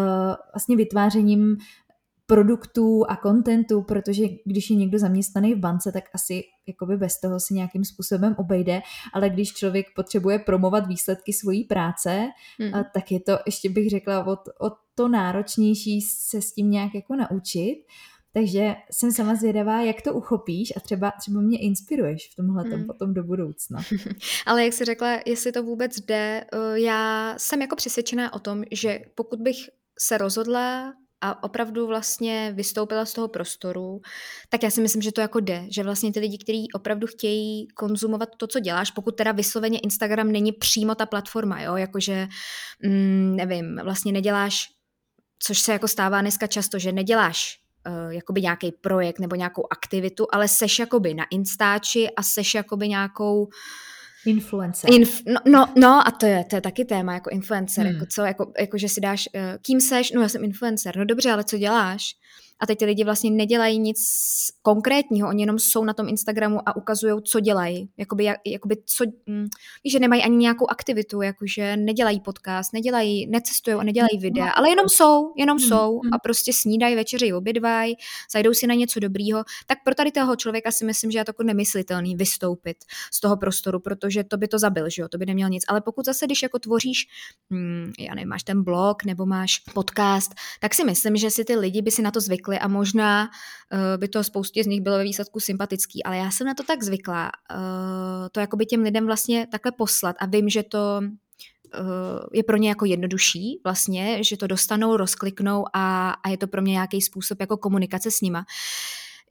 vlastně 0.53 0.75
vytvářením 0.75 1.57
produktů 2.29 3.05
a 3.09 3.15
kontentu, 3.15 3.81
protože 3.81 4.23
když 4.45 4.69
je 4.69 4.75
někdo 4.75 4.99
zaměstnaný 4.99 5.55
v 5.55 5.59
bance, 5.59 5.91
tak 5.91 6.03
asi 6.13 6.43
jakoby 6.67 6.97
bez 6.97 7.19
toho 7.19 7.39
si 7.39 7.53
nějakým 7.53 7.85
způsobem 7.85 8.35
obejde, 8.37 8.81
ale 9.13 9.29
když 9.29 9.53
člověk 9.53 9.85
potřebuje 9.95 10.39
promovat 10.39 10.87
výsledky 10.87 11.33
svojí 11.33 11.63
práce, 11.63 12.27
hmm. 12.59 12.83
tak 12.93 13.11
je 13.11 13.19
to, 13.19 13.39
ještě 13.45 13.69
bych 13.69 13.89
řekla, 13.89 14.27
o, 14.27 14.31
o 14.67 14.71
to 14.95 15.07
náročnější 15.07 16.01
se 16.01 16.41
s 16.41 16.53
tím 16.53 16.71
nějak 16.71 16.95
jako 16.95 17.15
naučit. 17.15 17.75
Takže 18.33 18.75
jsem 18.91 19.11
sama 19.11 19.35
zvědavá, 19.35 19.81
jak 19.81 20.01
to 20.01 20.13
uchopíš 20.13 20.73
a 20.77 20.79
třeba, 20.79 21.11
třeba 21.19 21.41
mě 21.41 21.59
inspiruješ 21.59 22.29
v 22.31 22.35
tomhle 22.35 22.63
hmm. 22.63 22.85
potom 22.85 23.13
do 23.13 23.23
budoucna. 23.23 23.81
Ale 24.45 24.63
jak 24.63 24.73
jsi 24.73 24.85
řekla, 24.85 25.19
jestli 25.25 25.51
to 25.51 25.63
vůbec 25.63 25.99
jde, 25.99 26.45
eh, 26.53 26.79
já 26.79 27.35
jsem 27.37 27.61
jako 27.61 27.75
přesvědčená 27.75 28.33
o 28.33 28.39
tom, 28.39 28.63
že 28.71 28.99
pokud 29.15 29.39
bych 29.41 29.55
se 29.99 30.17
rozhodla 30.17 30.93
a 31.21 31.43
opravdu 31.43 31.87
vlastně 31.87 32.51
vystoupila 32.55 33.05
z 33.05 33.13
toho 33.13 33.27
prostoru, 33.27 34.01
tak 34.49 34.63
já 34.63 34.69
si 34.69 34.81
myslím, 34.81 35.01
že 35.01 35.11
to 35.11 35.21
jako 35.21 35.39
jde, 35.39 35.65
že 35.69 35.83
vlastně 35.83 36.11
ty 36.13 36.19
lidi, 36.19 36.37
kteří 36.37 36.67
opravdu 36.75 37.07
chtějí 37.07 37.67
konzumovat 37.67 38.29
to, 38.37 38.47
co 38.47 38.59
děláš, 38.59 38.91
pokud 38.91 39.15
teda 39.15 39.31
vysloveně 39.31 39.79
Instagram 39.79 40.31
není 40.31 40.51
přímo 40.51 40.95
ta 40.95 41.05
platforma, 41.05 41.61
jo, 41.61 41.75
jakože, 41.75 42.27
mm, 42.83 43.35
nevím, 43.35 43.79
vlastně 43.83 44.11
neděláš, 44.11 44.67
což 45.39 45.59
se 45.59 45.73
jako 45.73 45.87
stává 45.87 46.21
dneska 46.21 46.47
často, 46.47 46.79
že 46.79 46.91
neděláš 46.91 47.59
uh, 47.87 48.13
jakoby 48.13 48.41
nějaký 48.41 48.71
projekt 48.71 49.19
nebo 49.19 49.35
nějakou 49.35 49.67
aktivitu, 49.71 50.27
ale 50.31 50.47
seš 50.47 50.79
jakoby 50.79 51.13
na 51.13 51.25
Instači 51.31 52.09
a 52.09 52.23
seš 52.23 52.53
jakoby 52.53 52.89
nějakou 52.89 53.43
uh, 53.43 53.49
Influencer. 54.25 54.93
Inf, 54.93 55.21
no, 55.25 55.39
no, 55.45 55.73
no, 55.75 56.07
a 56.07 56.11
to 56.11 56.25
je, 56.25 56.43
to 56.43 56.55
je 56.55 56.61
taky 56.61 56.85
téma, 56.85 57.13
jako 57.13 57.29
influencer, 57.29 57.85
hmm. 57.85 57.93
jako 57.93 58.05
co, 58.05 58.21
jako, 58.21 58.51
jako 58.59 58.77
že 58.77 58.89
si 58.89 59.01
dáš, 59.01 59.29
uh, 59.35 59.41
kým 59.61 59.81
seš, 59.81 60.11
no 60.11 60.21
já 60.21 60.29
jsem 60.29 60.43
influencer, 60.43 60.97
no 60.97 61.05
dobře, 61.05 61.31
ale 61.31 61.43
co 61.43 61.57
děláš? 61.57 62.15
A 62.59 62.65
teď 62.65 62.79
ty 62.79 62.85
lidi 62.85 63.03
vlastně 63.03 63.31
nedělají 63.31 63.79
nic 63.79 63.99
konkrétního, 64.61 65.29
oni 65.29 65.43
jenom 65.43 65.59
jsou 65.59 65.83
na 65.83 65.93
tom 65.93 66.07
Instagramu 66.07 66.69
a 66.69 66.75
ukazují, 66.75 67.13
co 67.23 67.39
dělají. 67.39 67.89
Jakoby, 67.97 68.23
jak, 68.23 68.37
jakoby 68.45 68.77
co, 68.85 69.05
hm, 69.29 69.47
že 69.85 69.99
nemají 69.99 70.23
ani 70.23 70.37
nějakou 70.37 70.69
aktivitu, 70.69 71.21
jakože 71.21 71.77
nedělají 71.77 72.19
podcast, 72.19 72.73
nedělají, 72.73 73.27
necestují 73.27 73.75
a 73.75 73.83
nedělají 73.83 74.17
no, 74.17 74.21
videa, 74.21 74.49
ale 74.49 74.69
jenom 74.69 74.89
jsou, 74.89 75.33
jenom 75.37 75.57
mm, 75.57 75.67
jsou 75.67 75.99
a 76.13 76.19
prostě 76.19 76.53
snídají, 76.53 76.95
večeři, 76.95 77.33
obědvají, 77.33 77.95
zajdou 78.31 78.53
si 78.53 78.67
na 78.67 78.75
něco 78.75 78.99
dobrýho. 78.99 79.43
Tak 79.67 79.77
pro 79.85 79.95
tady 79.95 80.11
toho 80.11 80.35
člověka 80.35 80.71
si 80.71 80.85
myslím, 80.85 81.11
že 81.11 81.19
je 81.19 81.25
to 81.25 81.29
jako 81.29 81.43
nemyslitelný 81.43 82.15
vystoupit 82.15 82.77
z 83.13 83.19
toho 83.19 83.37
prostoru, 83.37 83.79
protože 83.79 84.23
to 84.23 84.37
by 84.37 84.47
to 84.47 84.59
zabil, 84.59 84.89
že 84.89 85.01
jo, 85.01 85.07
to 85.07 85.17
by 85.17 85.25
neměl 85.25 85.49
nic. 85.49 85.63
Ale 85.67 85.81
pokud 85.81 86.05
zase, 86.05 86.25
když 86.25 86.43
jako 86.43 86.59
tvoříš, 86.59 87.07
hm, 87.53 87.91
já 87.99 88.15
nevím, 88.15 88.29
máš 88.29 88.43
ten 88.43 88.63
blog 88.63 89.03
nebo 89.03 89.25
máš 89.25 89.59
podcast, 89.73 90.31
tak 90.59 90.73
si 90.73 90.83
myslím, 90.83 91.15
že 91.17 91.31
si 91.31 91.45
ty 91.45 91.55
lidi 91.55 91.81
by 91.81 91.91
si 91.91 92.01
na 92.01 92.11
to 92.11 92.21
zvykli 92.21 92.48
zvykli 92.49 92.59
a 92.59 92.67
možná 92.67 93.29
uh, 93.73 93.97
by 93.97 94.07
to 94.07 94.23
spoustě 94.23 94.63
z 94.63 94.67
nich 94.67 94.81
bylo 94.81 94.97
ve 94.97 95.03
výsledku 95.03 95.39
sympatický, 95.39 96.03
ale 96.03 96.17
já 96.17 96.31
jsem 96.31 96.47
na 96.47 96.53
to 96.53 96.63
tak 96.63 96.83
zvyklá, 96.83 97.31
uh, 97.51 98.27
to 98.31 98.39
jakoby 98.39 98.65
těm 98.65 98.81
lidem 98.81 99.05
vlastně 99.05 99.47
takhle 99.51 99.71
poslat 99.71 100.15
a 100.19 100.25
vím, 100.25 100.49
že 100.49 100.63
to 100.63 101.01
uh, 101.01 102.19
je 102.33 102.43
pro 102.43 102.57
ně 102.57 102.69
jako 102.69 102.85
jednodušší 102.85 103.61
vlastně, 103.63 104.23
že 104.23 104.37
to 104.37 104.47
dostanou, 104.47 104.97
rozkliknou 104.97 105.65
a, 105.73 106.11
a 106.11 106.29
je 106.29 106.37
to 106.37 106.47
pro 106.47 106.61
mě 106.61 106.71
nějaký 106.71 107.01
způsob 107.01 107.39
jako 107.39 107.57
komunikace 107.57 108.11
s 108.11 108.21
nima. 108.21 108.45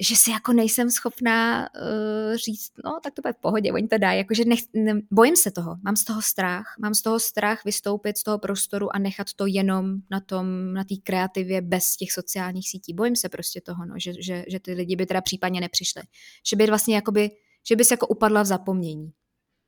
Že 0.00 0.16
si 0.16 0.30
jako 0.30 0.52
nejsem 0.52 0.90
schopná 0.90 1.68
uh, 1.74 2.36
říct, 2.36 2.70
no 2.84 3.00
tak 3.02 3.14
to 3.14 3.22
bude 3.22 3.32
v 3.32 3.40
pohodě, 3.40 3.72
oni 3.72 3.88
to 3.88 3.98
dají, 3.98 4.18
jakože 4.18 4.44
nech, 4.44 4.60
ne, 4.74 5.00
bojím 5.10 5.36
se 5.36 5.50
toho, 5.50 5.76
mám 5.82 5.96
z 5.96 6.04
toho 6.04 6.22
strach, 6.22 6.74
mám 6.78 6.94
z 6.94 7.02
toho 7.02 7.20
strach 7.20 7.64
vystoupit 7.64 8.18
z 8.18 8.22
toho 8.22 8.38
prostoru 8.38 8.96
a 8.96 8.98
nechat 8.98 9.26
to 9.36 9.46
jenom 9.46 9.94
na 10.10 10.20
tom, 10.20 10.74
na 10.74 10.84
té 10.84 10.94
kreativě 11.04 11.62
bez 11.62 11.96
těch 11.96 12.12
sociálních 12.12 12.70
sítí. 12.70 12.94
Bojím 12.94 13.16
se 13.16 13.28
prostě 13.28 13.60
toho, 13.60 13.86
no, 13.86 13.94
že, 13.96 14.12
že, 14.22 14.44
že 14.48 14.60
ty 14.60 14.72
lidi 14.72 14.96
by 14.96 15.06
teda 15.06 15.20
případně 15.20 15.60
nepřišli. 15.60 16.02
Že 16.50 16.56
by 16.56 16.66
vlastně 16.66 16.94
jakoby, 16.94 17.30
že 17.68 17.76
by 17.76 17.84
se 17.84 17.94
jako 17.94 18.06
upadla 18.06 18.42
v 18.42 18.46
zapomnění. 18.46 19.12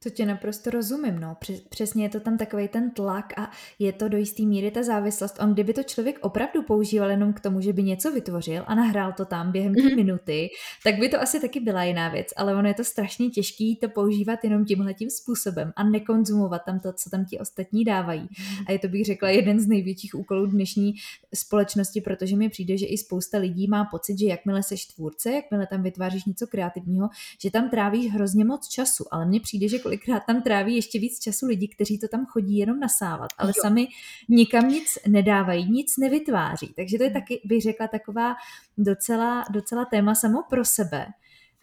To 0.03 0.11
tě 0.11 0.27
naprosto 0.27 0.71
rozumím, 0.71 1.21
no. 1.21 1.37
Přesně 1.69 2.05
je 2.05 2.09
to 2.09 2.21
tam 2.21 2.39
takový 2.39 2.69
ten 2.69 2.91
tlak 2.91 3.39
a 3.39 3.51
je 3.79 3.93
to 3.93 4.09
do 4.09 4.19
jisté 4.19 4.43
míry 4.43 4.71
ta 4.71 4.83
závislost. 4.83 5.37
On 5.41 5.53
kdyby 5.53 5.75
to 5.75 5.83
člověk 5.83 6.19
opravdu 6.21 6.63
používal 6.63 7.11
jenom 7.11 7.33
k 7.33 7.41
tomu, 7.41 7.61
že 7.61 7.73
by 7.73 7.83
něco 7.83 8.13
vytvořil 8.13 8.65
a 8.67 8.75
nahrál 8.75 9.13
to 9.13 9.25
tam 9.25 9.53
během 9.53 9.75
té 9.75 9.81
mm-hmm. 9.81 9.97
minuty, 9.97 10.51
tak 10.85 10.99
by 10.99 11.09
to 11.09 11.21
asi 11.21 11.41
taky 11.41 11.61
byla 11.61 11.85
jiná 11.85 12.09
věc. 12.09 12.29
Ale 12.37 12.55
ono 12.55 12.69
je 12.69 12.75
to 12.75 12.85
strašně 12.85 13.31
těžký 13.31 13.77
to 13.77 13.89
používat 13.89 14.45
jenom 14.45 14.65
tímhle 14.65 14.95
tím 14.95 15.11
způsobem 15.11 15.73
a 15.77 15.85
nekonzumovat 15.85 16.63
tam 16.67 16.81
to, 16.81 16.93
co 16.93 17.11
tam 17.11 17.25
ti 17.25 17.39
ostatní 17.39 17.85
dávají. 17.85 18.23
Mm-hmm. 18.23 18.65
A 18.69 18.73
je 18.73 18.79
to, 18.79 18.89
bych 18.89 19.05
řekla, 19.05 19.29
jeden 19.29 19.61
z 19.61 19.67
největších 19.67 20.15
úkolů 20.15 20.47
dnešní 20.47 20.95
společnosti, 21.35 22.01
protože 22.01 22.37
mi 22.37 22.49
přijde, 22.49 22.77
že 22.77 22.87
i 22.87 22.99
spousta 22.99 23.39
lidí 23.39 23.69
má 23.69 23.85
pocit, 23.85 24.19
že 24.19 24.27
jakmile 24.27 24.63
seš 24.63 24.85
tvůrce, 24.85 25.33
jakmile 25.33 25.67
tam 25.67 25.83
vytváříš 25.83 26.25
něco 26.25 26.47
kreativního, 26.47 27.09
že 27.43 27.51
tam 27.51 27.71
trávíš 27.71 28.13
hrozně 28.13 28.45
moc 28.45 28.69
času. 28.69 29.05
Ale 29.11 29.27
mně 29.27 29.41
přijde, 29.41 29.69
že 29.69 29.89
kolikrát 29.91 30.22
tam 30.26 30.43
tráví 30.43 30.74
ještě 30.74 30.99
víc 30.99 31.18
času 31.18 31.47
lidi, 31.47 31.68
kteří 31.68 31.99
to 31.99 32.09
tam 32.09 32.26
chodí 32.26 32.59
jenom 32.59 32.80
nasávat, 32.80 33.30
ale 33.38 33.49
jo. 33.57 33.62
sami 33.62 33.88
nikam 34.28 34.68
nic 34.68 34.99
nedávají, 35.09 35.70
nic 35.70 35.97
nevytváří. 35.97 36.72
Takže 36.76 36.99
to 36.99 37.05
je 37.05 37.11
hmm. 37.11 37.20
taky, 37.20 37.41
bych 37.45 37.62
řekla, 37.62 37.88
taková 37.88 38.34
docela, 38.78 39.45
docela 39.51 39.84
téma 39.84 40.14
samo 40.14 40.43
pro 40.51 40.64
sebe, 40.64 41.07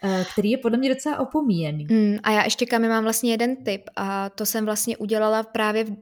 eh, 0.04 0.26
který 0.32 0.52
je 0.52 0.58
podle 0.58 0.78
mě 0.78 0.94
docela 0.96 1.20
opomíjený. 1.20 1.88
Mm, 1.92 2.18
a 2.24 2.32
já 2.32 2.44
ještě 2.44 2.66
kam 2.66 2.88
mám 2.88 3.04
vlastně 3.04 3.32
jeden 3.32 3.64
tip 3.64 3.82
a 3.96 4.30
to 4.30 4.46
jsem 4.46 4.66
vlastně 4.66 4.98
udělala 4.98 5.44
právě 5.44 5.86
uh, 5.86 5.94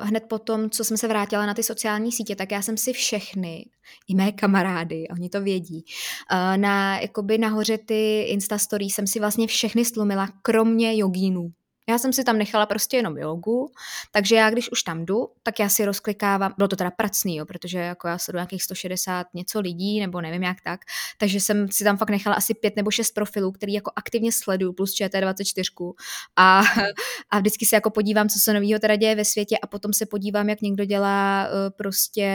hned 0.00 0.24
po 0.28 0.38
tom, 0.38 0.70
co 0.70 0.84
jsem 0.84 0.96
se 0.96 1.08
vrátila 1.08 1.46
na 1.46 1.54
ty 1.54 1.62
sociální 1.62 2.12
sítě, 2.12 2.36
tak 2.36 2.52
já 2.52 2.62
jsem 2.62 2.76
si 2.76 2.92
všechny, 2.92 3.64
i 4.08 4.14
mé 4.14 4.32
kamarády, 4.32 5.08
oni 5.10 5.28
to 5.28 5.40
vědí, 5.40 5.84
uh, 6.32 6.56
na, 6.56 6.98
jakoby 6.98 7.38
nahoře 7.38 7.78
ty 7.78 8.22
Instastory 8.22 8.84
jsem 8.84 9.06
si 9.06 9.20
vlastně 9.20 9.46
všechny 9.46 9.84
slumila, 9.84 10.28
kromě 10.42 10.96
jogínů. 10.96 11.50
Já 11.88 11.98
jsem 11.98 12.12
si 12.12 12.24
tam 12.24 12.38
nechala 12.38 12.66
prostě 12.66 12.96
jenom 12.96 13.18
jogu, 13.18 13.70
takže 14.10 14.36
já 14.36 14.50
když 14.50 14.72
už 14.72 14.82
tam 14.82 15.04
jdu, 15.04 15.28
tak 15.42 15.58
já 15.58 15.68
si 15.68 15.84
rozklikávám, 15.84 16.54
bylo 16.56 16.68
to 16.68 16.76
teda 16.76 16.90
pracný, 16.90 17.36
jo, 17.36 17.46
protože 17.46 17.78
jako 17.78 18.08
já 18.08 18.18
sleduju 18.18 18.38
nějakých 18.38 18.62
160 18.62 19.26
něco 19.34 19.60
lidí, 19.60 20.00
nebo 20.00 20.20
nevím 20.20 20.42
jak 20.42 20.60
tak, 20.60 20.80
takže 21.18 21.40
jsem 21.40 21.68
si 21.70 21.84
tam 21.84 21.96
fakt 21.96 22.10
nechala 22.10 22.36
asi 22.36 22.54
pět 22.54 22.76
nebo 22.76 22.90
šest 22.90 23.12
profilů, 23.12 23.52
který 23.52 23.72
jako 23.72 23.90
aktivně 23.96 24.32
sleduju, 24.32 24.72
plus 24.72 24.94
ČT24 24.94 25.92
a, 26.36 26.62
a 27.30 27.38
vždycky 27.38 27.66
se 27.66 27.76
jako 27.76 27.90
podívám, 27.90 28.28
co 28.28 28.38
se 28.38 28.52
nového 28.52 28.78
teda 28.78 28.96
děje 28.96 29.14
ve 29.14 29.24
světě 29.24 29.58
a 29.58 29.66
potom 29.66 29.92
se 29.92 30.06
podívám, 30.06 30.48
jak 30.48 30.60
někdo 30.60 30.84
dělá 30.84 31.46
uh, 31.46 31.76
prostě 31.76 32.28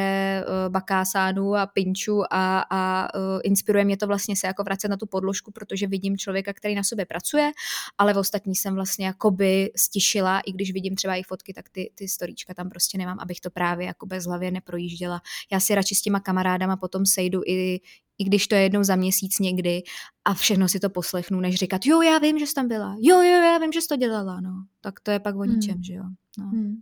uh, 0.47 0.74
bakásánu 0.74 1.56
a 1.56 1.66
pinču 1.66 2.24
a, 2.32 2.66
a 2.70 3.08
uh, 3.16 3.39
inspiruje 3.43 3.86
mě 3.86 3.97
to 3.97 4.08
vlastně 4.08 4.36
se 4.36 4.47
jako 4.47 4.64
vracet 4.64 4.88
na 4.88 4.97
tu 4.97 5.06
podložku, 5.06 5.52
protože 5.52 5.88
vidím 5.88 6.18
člověka, 6.18 6.54
který 6.54 6.76
na 6.76 6.84
sobě 6.84 7.06
pracuje, 7.06 7.52
ale 7.97 8.14
v 8.14 8.18
ostatní 8.18 8.56
jsem 8.56 8.76
vlastně 8.76 9.06
jako 9.06 9.38
jakoby 9.39 9.71
stišila, 9.75 10.39
i 10.39 10.51
když 10.51 10.73
vidím 10.73 10.95
třeba 10.95 11.15
i 11.15 11.23
fotky, 11.23 11.53
tak 11.53 11.69
ty, 11.69 11.91
ty 11.95 12.07
storíčka 12.07 12.53
tam 12.53 12.69
prostě 12.69 12.97
nemám, 12.97 13.19
abych 13.19 13.39
to 13.39 13.49
právě 13.49 13.87
jako 13.87 14.05
bez 14.05 14.25
hlavě 14.25 14.51
neprojížděla. 14.51 15.21
Já 15.51 15.59
si 15.59 15.75
radši 15.75 15.95
s 15.95 16.01
těma 16.01 16.19
kamarádama 16.19 16.77
potom 16.77 17.05
sejdu 17.05 17.41
i, 17.45 17.79
i 18.17 18.23
když 18.23 18.47
to 18.47 18.55
je 18.55 18.61
jednou 18.61 18.83
za 18.83 18.95
měsíc 18.95 19.39
někdy 19.39 19.81
a 20.25 20.33
všechno 20.33 20.69
si 20.69 20.79
to 20.79 20.89
poslechnu, 20.89 21.39
než 21.39 21.55
říkat, 21.55 21.85
jo, 21.85 22.01
já 22.01 22.19
vím, 22.19 22.39
že 22.39 22.47
jsi 22.47 22.53
tam 22.53 22.67
byla, 22.67 22.95
jo, 22.99 23.15
jo, 23.21 23.23
já 23.23 23.57
vím, 23.57 23.71
že 23.71 23.81
jsi 23.81 23.87
to 23.87 23.95
dělala, 23.95 24.41
no. 24.41 24.65
Tak 24.81 24.99
to 24.99 25.11
je 25.11 25.19
pak 25.19 25.35
o 25.35 25.45
ničem, 25.45 25.73
hmm. 25.73 25.83
že 25.83 25.93
jo. 25.93 26.03
No. 26.37 26.45
Hmm. 26.45 26.75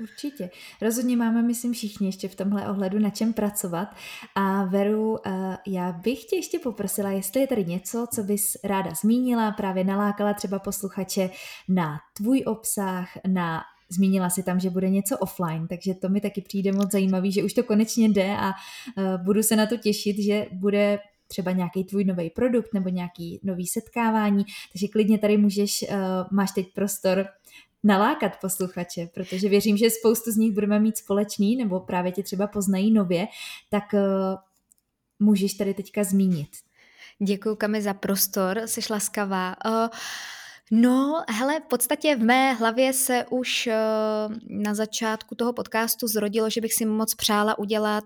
Určitě. 0.00 0.50
Rozhodně 0.82 1.16
máme, 1.16 1.42
myslím, 1.42 1.72
všichni 1.72 2.08
ještě 2.08 2.28
v 2.28 2.34
tomhle 2.34 2.68
ohledu 2.68 2.98
na 2.98 3.10
čem 3.10 3.32
pracovat. 3.32 3.88
A 4.34 4.64
Veru, 4.64 5.16
eh, 5.26 5.56
já 5.66 5.92
bych 5.92 6.24
tě 6.24 6.36
ještě 6.36 6.58
poprosila, 6.58 7.10
jestli 7.10 7.40
je 7.40 7.46
tady 7.46 7.64
něco, 7.64 8.06
co 8.14 8.22
bys 8.22 8.56
ráda 8.64 8.90
zmínila, 8.94 9.52
právě 9.52 9.84
nalákala 9.84 10.34
třeba 10.34 10.58
posluchače 10.58 11.30
na 11.68 11.96
tvůj 12.16 12.42
obsah, 12.46 13.08
na 13.26 13.62
Zmínila 13.90 14.30
si 14.30 14.42
tam, 14.42 14.60
že 14.60 14.70
bude 14.70 14.90
něco 14.90 15.18
offline, 15.18 15.66
takže 15.68 15.94
to 15.94 16.08
mi 16.08 16.20
taky 16.20 16.42
přijde 16.42 16.72
moc 16.72 16.92
zajímavý, 16.92 17.32
že 17.32 17.44
už 17.44 17.52
to 17.52 17.62
konečně 17.62 18.08
jde 18.08 18.36
a 18.36 18.48
uh, 18.48 19.24
budu 19.24 19.42
se 19.42 19.56
na 19.56 19.66
to 19.66 19.76
těšit, 19.76 20.18
že 20.18 20.46
bude 20.52 20.98
třeba 21.28 21.52
nějaký 21.52 21.84
tvůj 21.84 22.04
nový 22.04 22.30
produkt 22.30 22.74
nebo 22.74 22.88
nějaký 22.88 23.40
nový 23.42 23.66
setkávání, 23.66 24.44
takže 24.72 24.88
klidně 24.88 25.18
tady 25.18 25.36
můžeš, 25.36 25.84
uh, 25.90 25.96
máš 26.32 26.52
teď 26.52 26.66
prostor 26.74 27.26
nalákat 27.84 28.40
posluchače, 28.40 29.08
protože 29.14 29.48
věřím, 29.48 29.76
že 29.76 29.90
spoustu 29.90 30.30
z 30.30 30.36
nich 30.36 30.52
budeme 30.52 30.80
mít 30.80 30.98
společný, 30.98 31.56
nebo 31.56 31.80
právě 31.80 32.12
tě 32.12 32.22
třeba 32.22 32.46
poznají 32.46 32.90
nově, 32.90 33.26
tak 33.68 33.84
uh, 33.92 34.00
můžeš 35.18 35.54
tady 35.54 35.74
teďka 35.74 36.04
zmínit. 36.04 36.48
Děkuji, 37.18 37.56
Kami, 37.56 37.82
za 37.82 37.94
prostor, 37.94 38.60
jsi 38.66 38.80
laskavá. 38.90 39.56
Uh, 39.66 39.88
No, 40.70 41.24
hele, 41.28 41.60
v 41.60 41.68
podstatě 41.68 42.16
v 42.16 42.22
mé 42.22 42.52
hlavě 42.52 42.92
se 42.92 43.24
už 43.30 43.66
uh, 43.66 44.36
na 44.48 44.74
začátku 44.74 45.34
toho 45.34 45.52
podcastu 45.52 46.06
zrodilo, 46.06 46.50
že 46.50 46.60
bych 46.60 46.72
si 46.74 46.86
moc 46.86 47.14
přála 47.14 47.58
udělat 47.58 48.04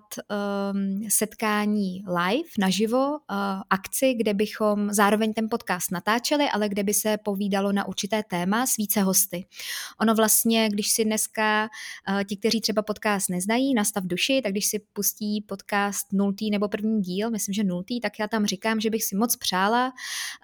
um, 0.72 1.02
setkání 1.08 2.04
live, 2.06 2.48
naživo, 2.58 3.08
uh, 3.08 3.16
akci, 3.70 4.14
kde 4.14 4.34
bychom 4.34 4.92
zároveň 4.92 5.32
ten 5.32 5.48
podcast 5.48 5.90
natáčeli, 5.90 6.48
ale 6.50 6.68
kde 6.68 6.82
by 6.82 6.94
se 6.94 7.16
povídalo 7.18 7.72
na 7.72 7.88
určité 7.88 8.22
téma 8.22 8.66
s 8.66 8.76
více 8.76 9.02
hosty. 9.02 9.46
Ono 10.00 10.14
vlastně, 10.14 10.68
když 10.68 10.90
si 10.90 11.04
dneska 11.04 11.68
uh, 12.08 12.24
ti, 12.24 12.36
kteří 12.36 12.60
třeba 12.60 12.82
podcast 12.82 13.30
neznají, 13.30 13.74
nastav 13.74 14.04
duši, 14.04 14.40
tak 14.42 14.52
když 14.52 14.66
si 14.66 14.78
pustí 14.92 15.40
podcast 15.40 16.12
nultý 16.12 16.50
nebo 16.50 16.68
první 16.68 17.00
díl, 17.00 17.30
myslím, 17.30 17.52
že 17.52 17.64
nultý, 17.64 18.00
tak 18.00 18.18
já 18.18 18.28
tam 18.28 18.46
říkám, 18.46 18.80
že 18.80 18.90
bych 18.90 19.04
si 19.04 19.16
moc 19.16 19.36
přála 19.36 19.92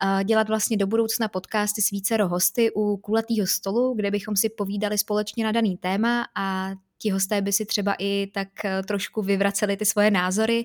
uh, 0.02 0.24
dělat 0.24 0.48
vlastně 0.48 0.76
do 0.76 0.86
budoucna 0.86 1.28
podcasty 1.28 1.82
s 1.82 1.90
více 1.90 2.07
vícero 2.08 2.28
hosty 2.28 2.70
u 2.76 2.96
kulatého 2.96 3.46
stolu, 3.46 3.94
kde 3.94 4.10
bychom 4.10 4.36
si 4.36 4.48
povídali 4.48 4.98
společně 4.98 5.44
na 5.44 5.52
daný 5.52 5.76
téma 5.76 6.26
a 6.36 6.70
ti 6.98 7.10
hosté 7.10 7.40
by 7.40 7.52
si 7.52 7.66
třeba 7.66 7.94
i 7.98 8.26
tak 8.34 8.48
eh, 8.64 8.82
trošku 8.82 9.22
vyvraceli 9.22 9.76
ty 9.76 9.84
svoje 9.84 10.10
názory. 10.10 10.64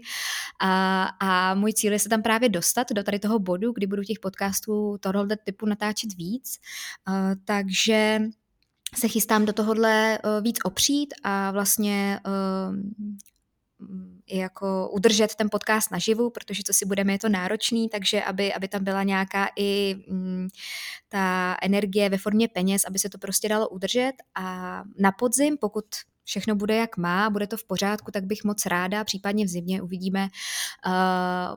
A, 0.62 1.04
a 1.20 1.54
můj 1.56 1.74
cíl 1.74 1.94
je 1.94 2.00
se 2.00 2.10
tam 2.10 2.22
právě 2.22 2.50
dostat 2.50 2.88
do 2.92 3.04
tady 3.04 3.20
toho 3.20 3.40
bodu, 3.40 3.72
kdy 3.72 3.88
budu 3.88 4.04
těch 4.04 4.20
podcastů 4.20 4.98
tohoto 5.00 5.36
typu 5.44 5.66
natáčet 5.66 6.14
víc, 6.14 6.60
uh, 7.08 7.16
takže 7.46 8.22
se 8.96 9.08
chystám 9.08 9.46
do 9.46 9.54
tohohle 9.54 10.20
uh, 10.20 10.44
víc 10.44 10.58
opřít 10.64 11.14
a 11.24 11.52
vlastně 11.52 12.20
i 14.26 14.38
jako 14.38 14.90
udržet 14.90 15.36
ten 15.36 15.50
podcast 15.52 15.92
naživu, 15.92 16.30
protože 16.30 16.64
co 16.66 16.74
si 16.74 16.86
budeme, 16.86 17.14
je 17.14 17.20
to 17.20 17.30
náročný, 17.30 17.90
takže 17.90 18.24
aby, 18.24 18.54
aby 18.54 18.68
tam 18.68 18.84
byla 18.84 19.04
nějaká 19.04 19.48
i 19.56 19.96
mm, 20.10 20.48
ta 21.10 21.58
energie 21.62 22.10
ve 22.10 22.18
formě 22.18 22.48
peněz, 22.48 22.82
aby 22.88 23.00
se 23.00 23.10
to 23.10 23.18
prostě 23.18 23.50
dalo 23.50 23.70
udržet. 23.70 24.14
A 24.36 24.84
na 25.00 25.12
podzim, 25.12 25.58
pokud 25.58 25.86
všechno 26.24 26.56
bude 26.56 26.76
jak 26.76 26.98
má, 26.98 27.30
bude 27.30 27.48
to 27.48 27.58
v 27.58 27.68
pořádku, 27.68 28.12
tak 28.12 28.24
bych 28.24 28.44
moc 28.44 28.66
ráda, 28.66 29.04
případně 29.04 29.46
v 29.46 29.48
zimě 29.48 29.82
uvidíme, 29.82 30.28
uh, 30.86 30.92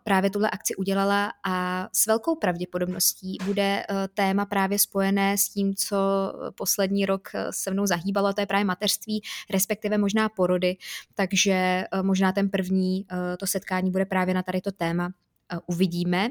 právě 0.04 0.30
tuhle 0.30 0.50
akci 0.50 0.74
udělala 0.74 1.32
a 1.46 1.88
s 1.92 2.06
velkou 2.06 2.34
pravděpodobností 2.34 3.38
bude 3.44 3.86
uh, 3.90 3.96
téma 4.14 4.46
právě 4.46 4.78
spojené 4.78 5.38
s 5.38 5.48
tím, 5.48 5.74
co 5.74 5.96
poslední 6.56 7.06
rok 7.06 7.28
se 7.50 7.70
mnou 7.70 7.86
zahýbalo, 7.86 8.32
to 8.32 8.40
je 8.40 8.46
právě 8.46 8.64
mateřství, 8.64 9.22
respektive 9.50 9.98
možná 9.98 10.28
porody, 10.28 10.76
takže 11.14 11.84
možná 12.02 12.32
ten 12.32 12.50
první 12.50 13.06
to 13.38 13.46
setkání 13.46 13.90
bude 13.90 14.04
právě 14.04 14.34
na 14.34 14.42
tady 14.42 14.60
to 14.60 14.72
téma. 14.72 15.10
Uvidíme. 15.66 16.28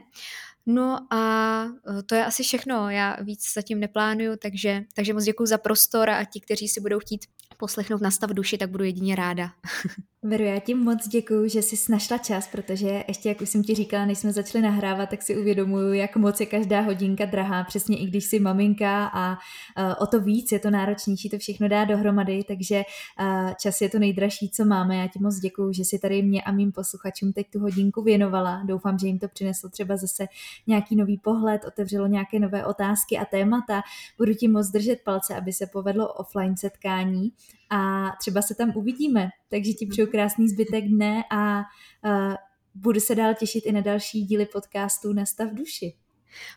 No 0.66 1.14
a 1.14 1.66
to 2.06 2.16
je 2.16 2.26
asi 2.26 2.44
všechno. 2.44 2.90
Já 2.90 3.18
víc 3.22 3.54
zatím 3.54 3.80
neplánuju, 3.80 4.36
takže, 4.42 4.84
takže 4.96 5.14
moc 5.14 5.24
děkuji 5.24 5.46
za 5.46 5.58
prostor 5.58 6.10
a 6.10 6.24
ti, 6.24 6.40
kteří 6.42 6.68
si 6.68 6.82
budou 6.82 7.00
chtít 7.00 7.26
poslechnout 7.58 8.02
na 8.02 8.12
stav 8.12 8.30
duši, 8.30 8.58
tak 8.58 8.70
budu 8.70 8.84
jedině 8.84 9.16
ráda. 9.16 9.52
Veru, 10.28 10.44
já 10.44 10.60
ti 10.60 10.74
moc 10.74 11.08
děkuji, 11.08 11.50
že 11.50 11.62
jsi 11.62 11.92
našla 11.92 12.18
čas, 12.18 12.48
protože 12.48 13.04
ještě, 13.08 13.30
jak 13.30 13.42
už 13.42 13.50
jsem 13.50 13.64
ti 13.64 13.76
říkala, 13.76 14.06
než 14.06 14.18
jsme 14.18 14.34
začali 14.34 14.62
nahrávat, 14.62 15.10
tak 15.10 15.22
si 15.22 15.38
uvědomuju, 15.38 15.94
jak 15.94 16.16
moc 16.16 16.40
je 16.40 16.46
každá 16.46 16.82
hodinka 16.82 17.26
drahá, 17.26 17.64
přesně 17.64 17.98
i 17.98 18.06
když 18.06 18.26
jsi 18.26 18.40
maminka 18.40 19.06
a 19.14 19.32
uh, 19.32 19.94
o 20.00 20.08
to 20.08 20.22
víc 20.22 20.52
je 20.52 20.60
to 20.60 20.70
náročnější 20.70 21.30
to 21.30 21.38
všechno 21.38 21.68
dá 21.68 21.86
dohromady, 21.86 22.44
takže 22.48 22.84
uh, 23.20 23.52
čas 23.62 23.82
je 23.82 23.90
to 23.90 24.00
nejdražší, 24.00 24.50
co 24.50 24.66
máme. 24.66 24.98
Já 24.98 25.08
ti 25.08 25.20
moc 25.20 25.40
děkuji, 25.40 25.74
že 25.74 25.86
jsi 25.86 26.00
tady 26.00 26.22
mě 26.22 26.42
a 26.42 26.52
mým 26.52 26.72
posluchačům 26.72 27.34
teď 27.34 27.48
tu 27.50 27.60
hodinku 27.60 28.02
věnovala. 28.02 28.64
Doufám, 28.66 29.00
že 29.00 29.08
jim 29.08 29.20
to 29.20 29.28
přineslo 29.28 29.70
třeba 29.70 29.98
zase 29.98 30.28
nějaký 30.68 30.96
nový 30.96 31.18
pohled, 31.18 31.66
otevřelo 31.66 32.08
nějaké 32.08 32.40
nové 32.40 32.66
otázky 32.66 33.18
a 33.18 33.26
témata. 33.26 33.82
Budu 34.18 34.34
ti 34.34 34.48
moc 34.48 34.68
držet 34.68 35.00
palce, 35.04 35.36
aby 35.36 35.54
se 35.54 35.68
povedlo 35.68 36.14
offline 36.14 36.58
setkání 36.58 37.32
a 37.70 38.12
třeba 38.20 38.42
se 38.42 38.56
tam 38.56 38.72
uvidíme. 38.76 39.30
Takže 39.50 39.74
ti 39.74 39.86
přeju 39.86 40.08
krásný 40.12 40.50
zbytek 40.50 40.84
dne 40.88 41.24
a 41.32 41.60
uh, 41.60 42.36
budu 42.76 43.00
se 43.00 43.16
dál 43.16 43.34
těšit 43.34 43.66
i 43.66 43.72
na 43.72 43.82
další 43.82 44.26
díly 44.26 44.46
podcastu 44.46 45.14
Nastav 45.14 45.50
duši. 45.54 45.94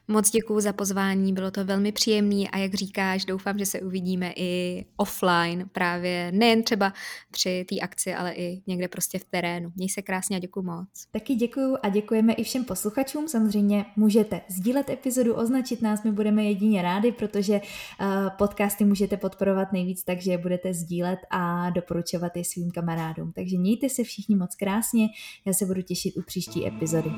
Moc 0.09 0.31
děkuji 0.31 0.61
za 0.61 0.73
pozvání, 0.73 1.33
bylo 1.33 1.51
to 1.51 1.65
velmi 1.65 1.93
příjemné 1.93 2.45
a 2.53 2.59
jak 2.59 2.75
říkáš, 2.75 3.25
doufám, 3.25 3.59
že 3.59 3.67
se 3.67 3.81
uvidíme 3.81 4.33
i 4.37 4.85
offline, 4.97 5.69
právě 5.73 6.33
nejen 6.33 6.63
třeba 6.63 6.93
při 7.31 7.67
té 7.69 7.77
akci, 7.81 8.15
ale 8.15 8.33
i 8.33 8.63
někde 8.67 8.89
prostě 8.89 9.19
v 9.19 9.25
terénu. 9.25 9.73
Měj 9.77 9.89
se 9.89 10.03
krásně 10.03 10.37
a 10.37 10.41
děkuji 10.41 10.63
moc. 10.63 10.89
Taky 11.11 11.35
děkuji 11.35 11.77
a 11.83 11.89
děkujeme 11.89 12.33
i 12.33 12.45
všem 12.45 12.65
posluchačům. 12.65 13.29
Samozřejmě 13.29 13.85
můžete 13.97 14.41
sdílet 14.49 14.91
epizodu, 14.91 15.35
označit 15.35 15.83
nás, 15.83 16.03
my 16.03 16.13
budeme 16.13 16.45
jedině 16.45 16.83
rádi, 16.83 17.13
protože 17.13 17.61
uh, 17.61 18.07
podcasty 18.39 18.85
můžete 18.85 19.17
podporovat 19.17 19.73
nejvíc, 19.73 20.05
takže 20.05 20.31
je 20.31 20.39
budete 20.39 20.75
sdílet 20.75 21.19
a 21.31 21.71
doporučovat 21.71 22.37
je 22.37 22.45
svým 22.45 22.71
kamarádům. 22.71 23.33
Takže 23.33 23.59
mějte 23.59 23.89
se 23.89 24.05
všichni 24.05 24.37
moc 24.37 24.55
krásně, 24.55 25.07
já 25.45 25.53
se 25.53 25.67
budu 25.67 25.83
těšit 25.83 26.17
u 26.17 26.23
příští 26.23 26.67
epizody. 26.67 27.11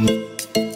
thank 0.00 0.56
you 0.56 0.69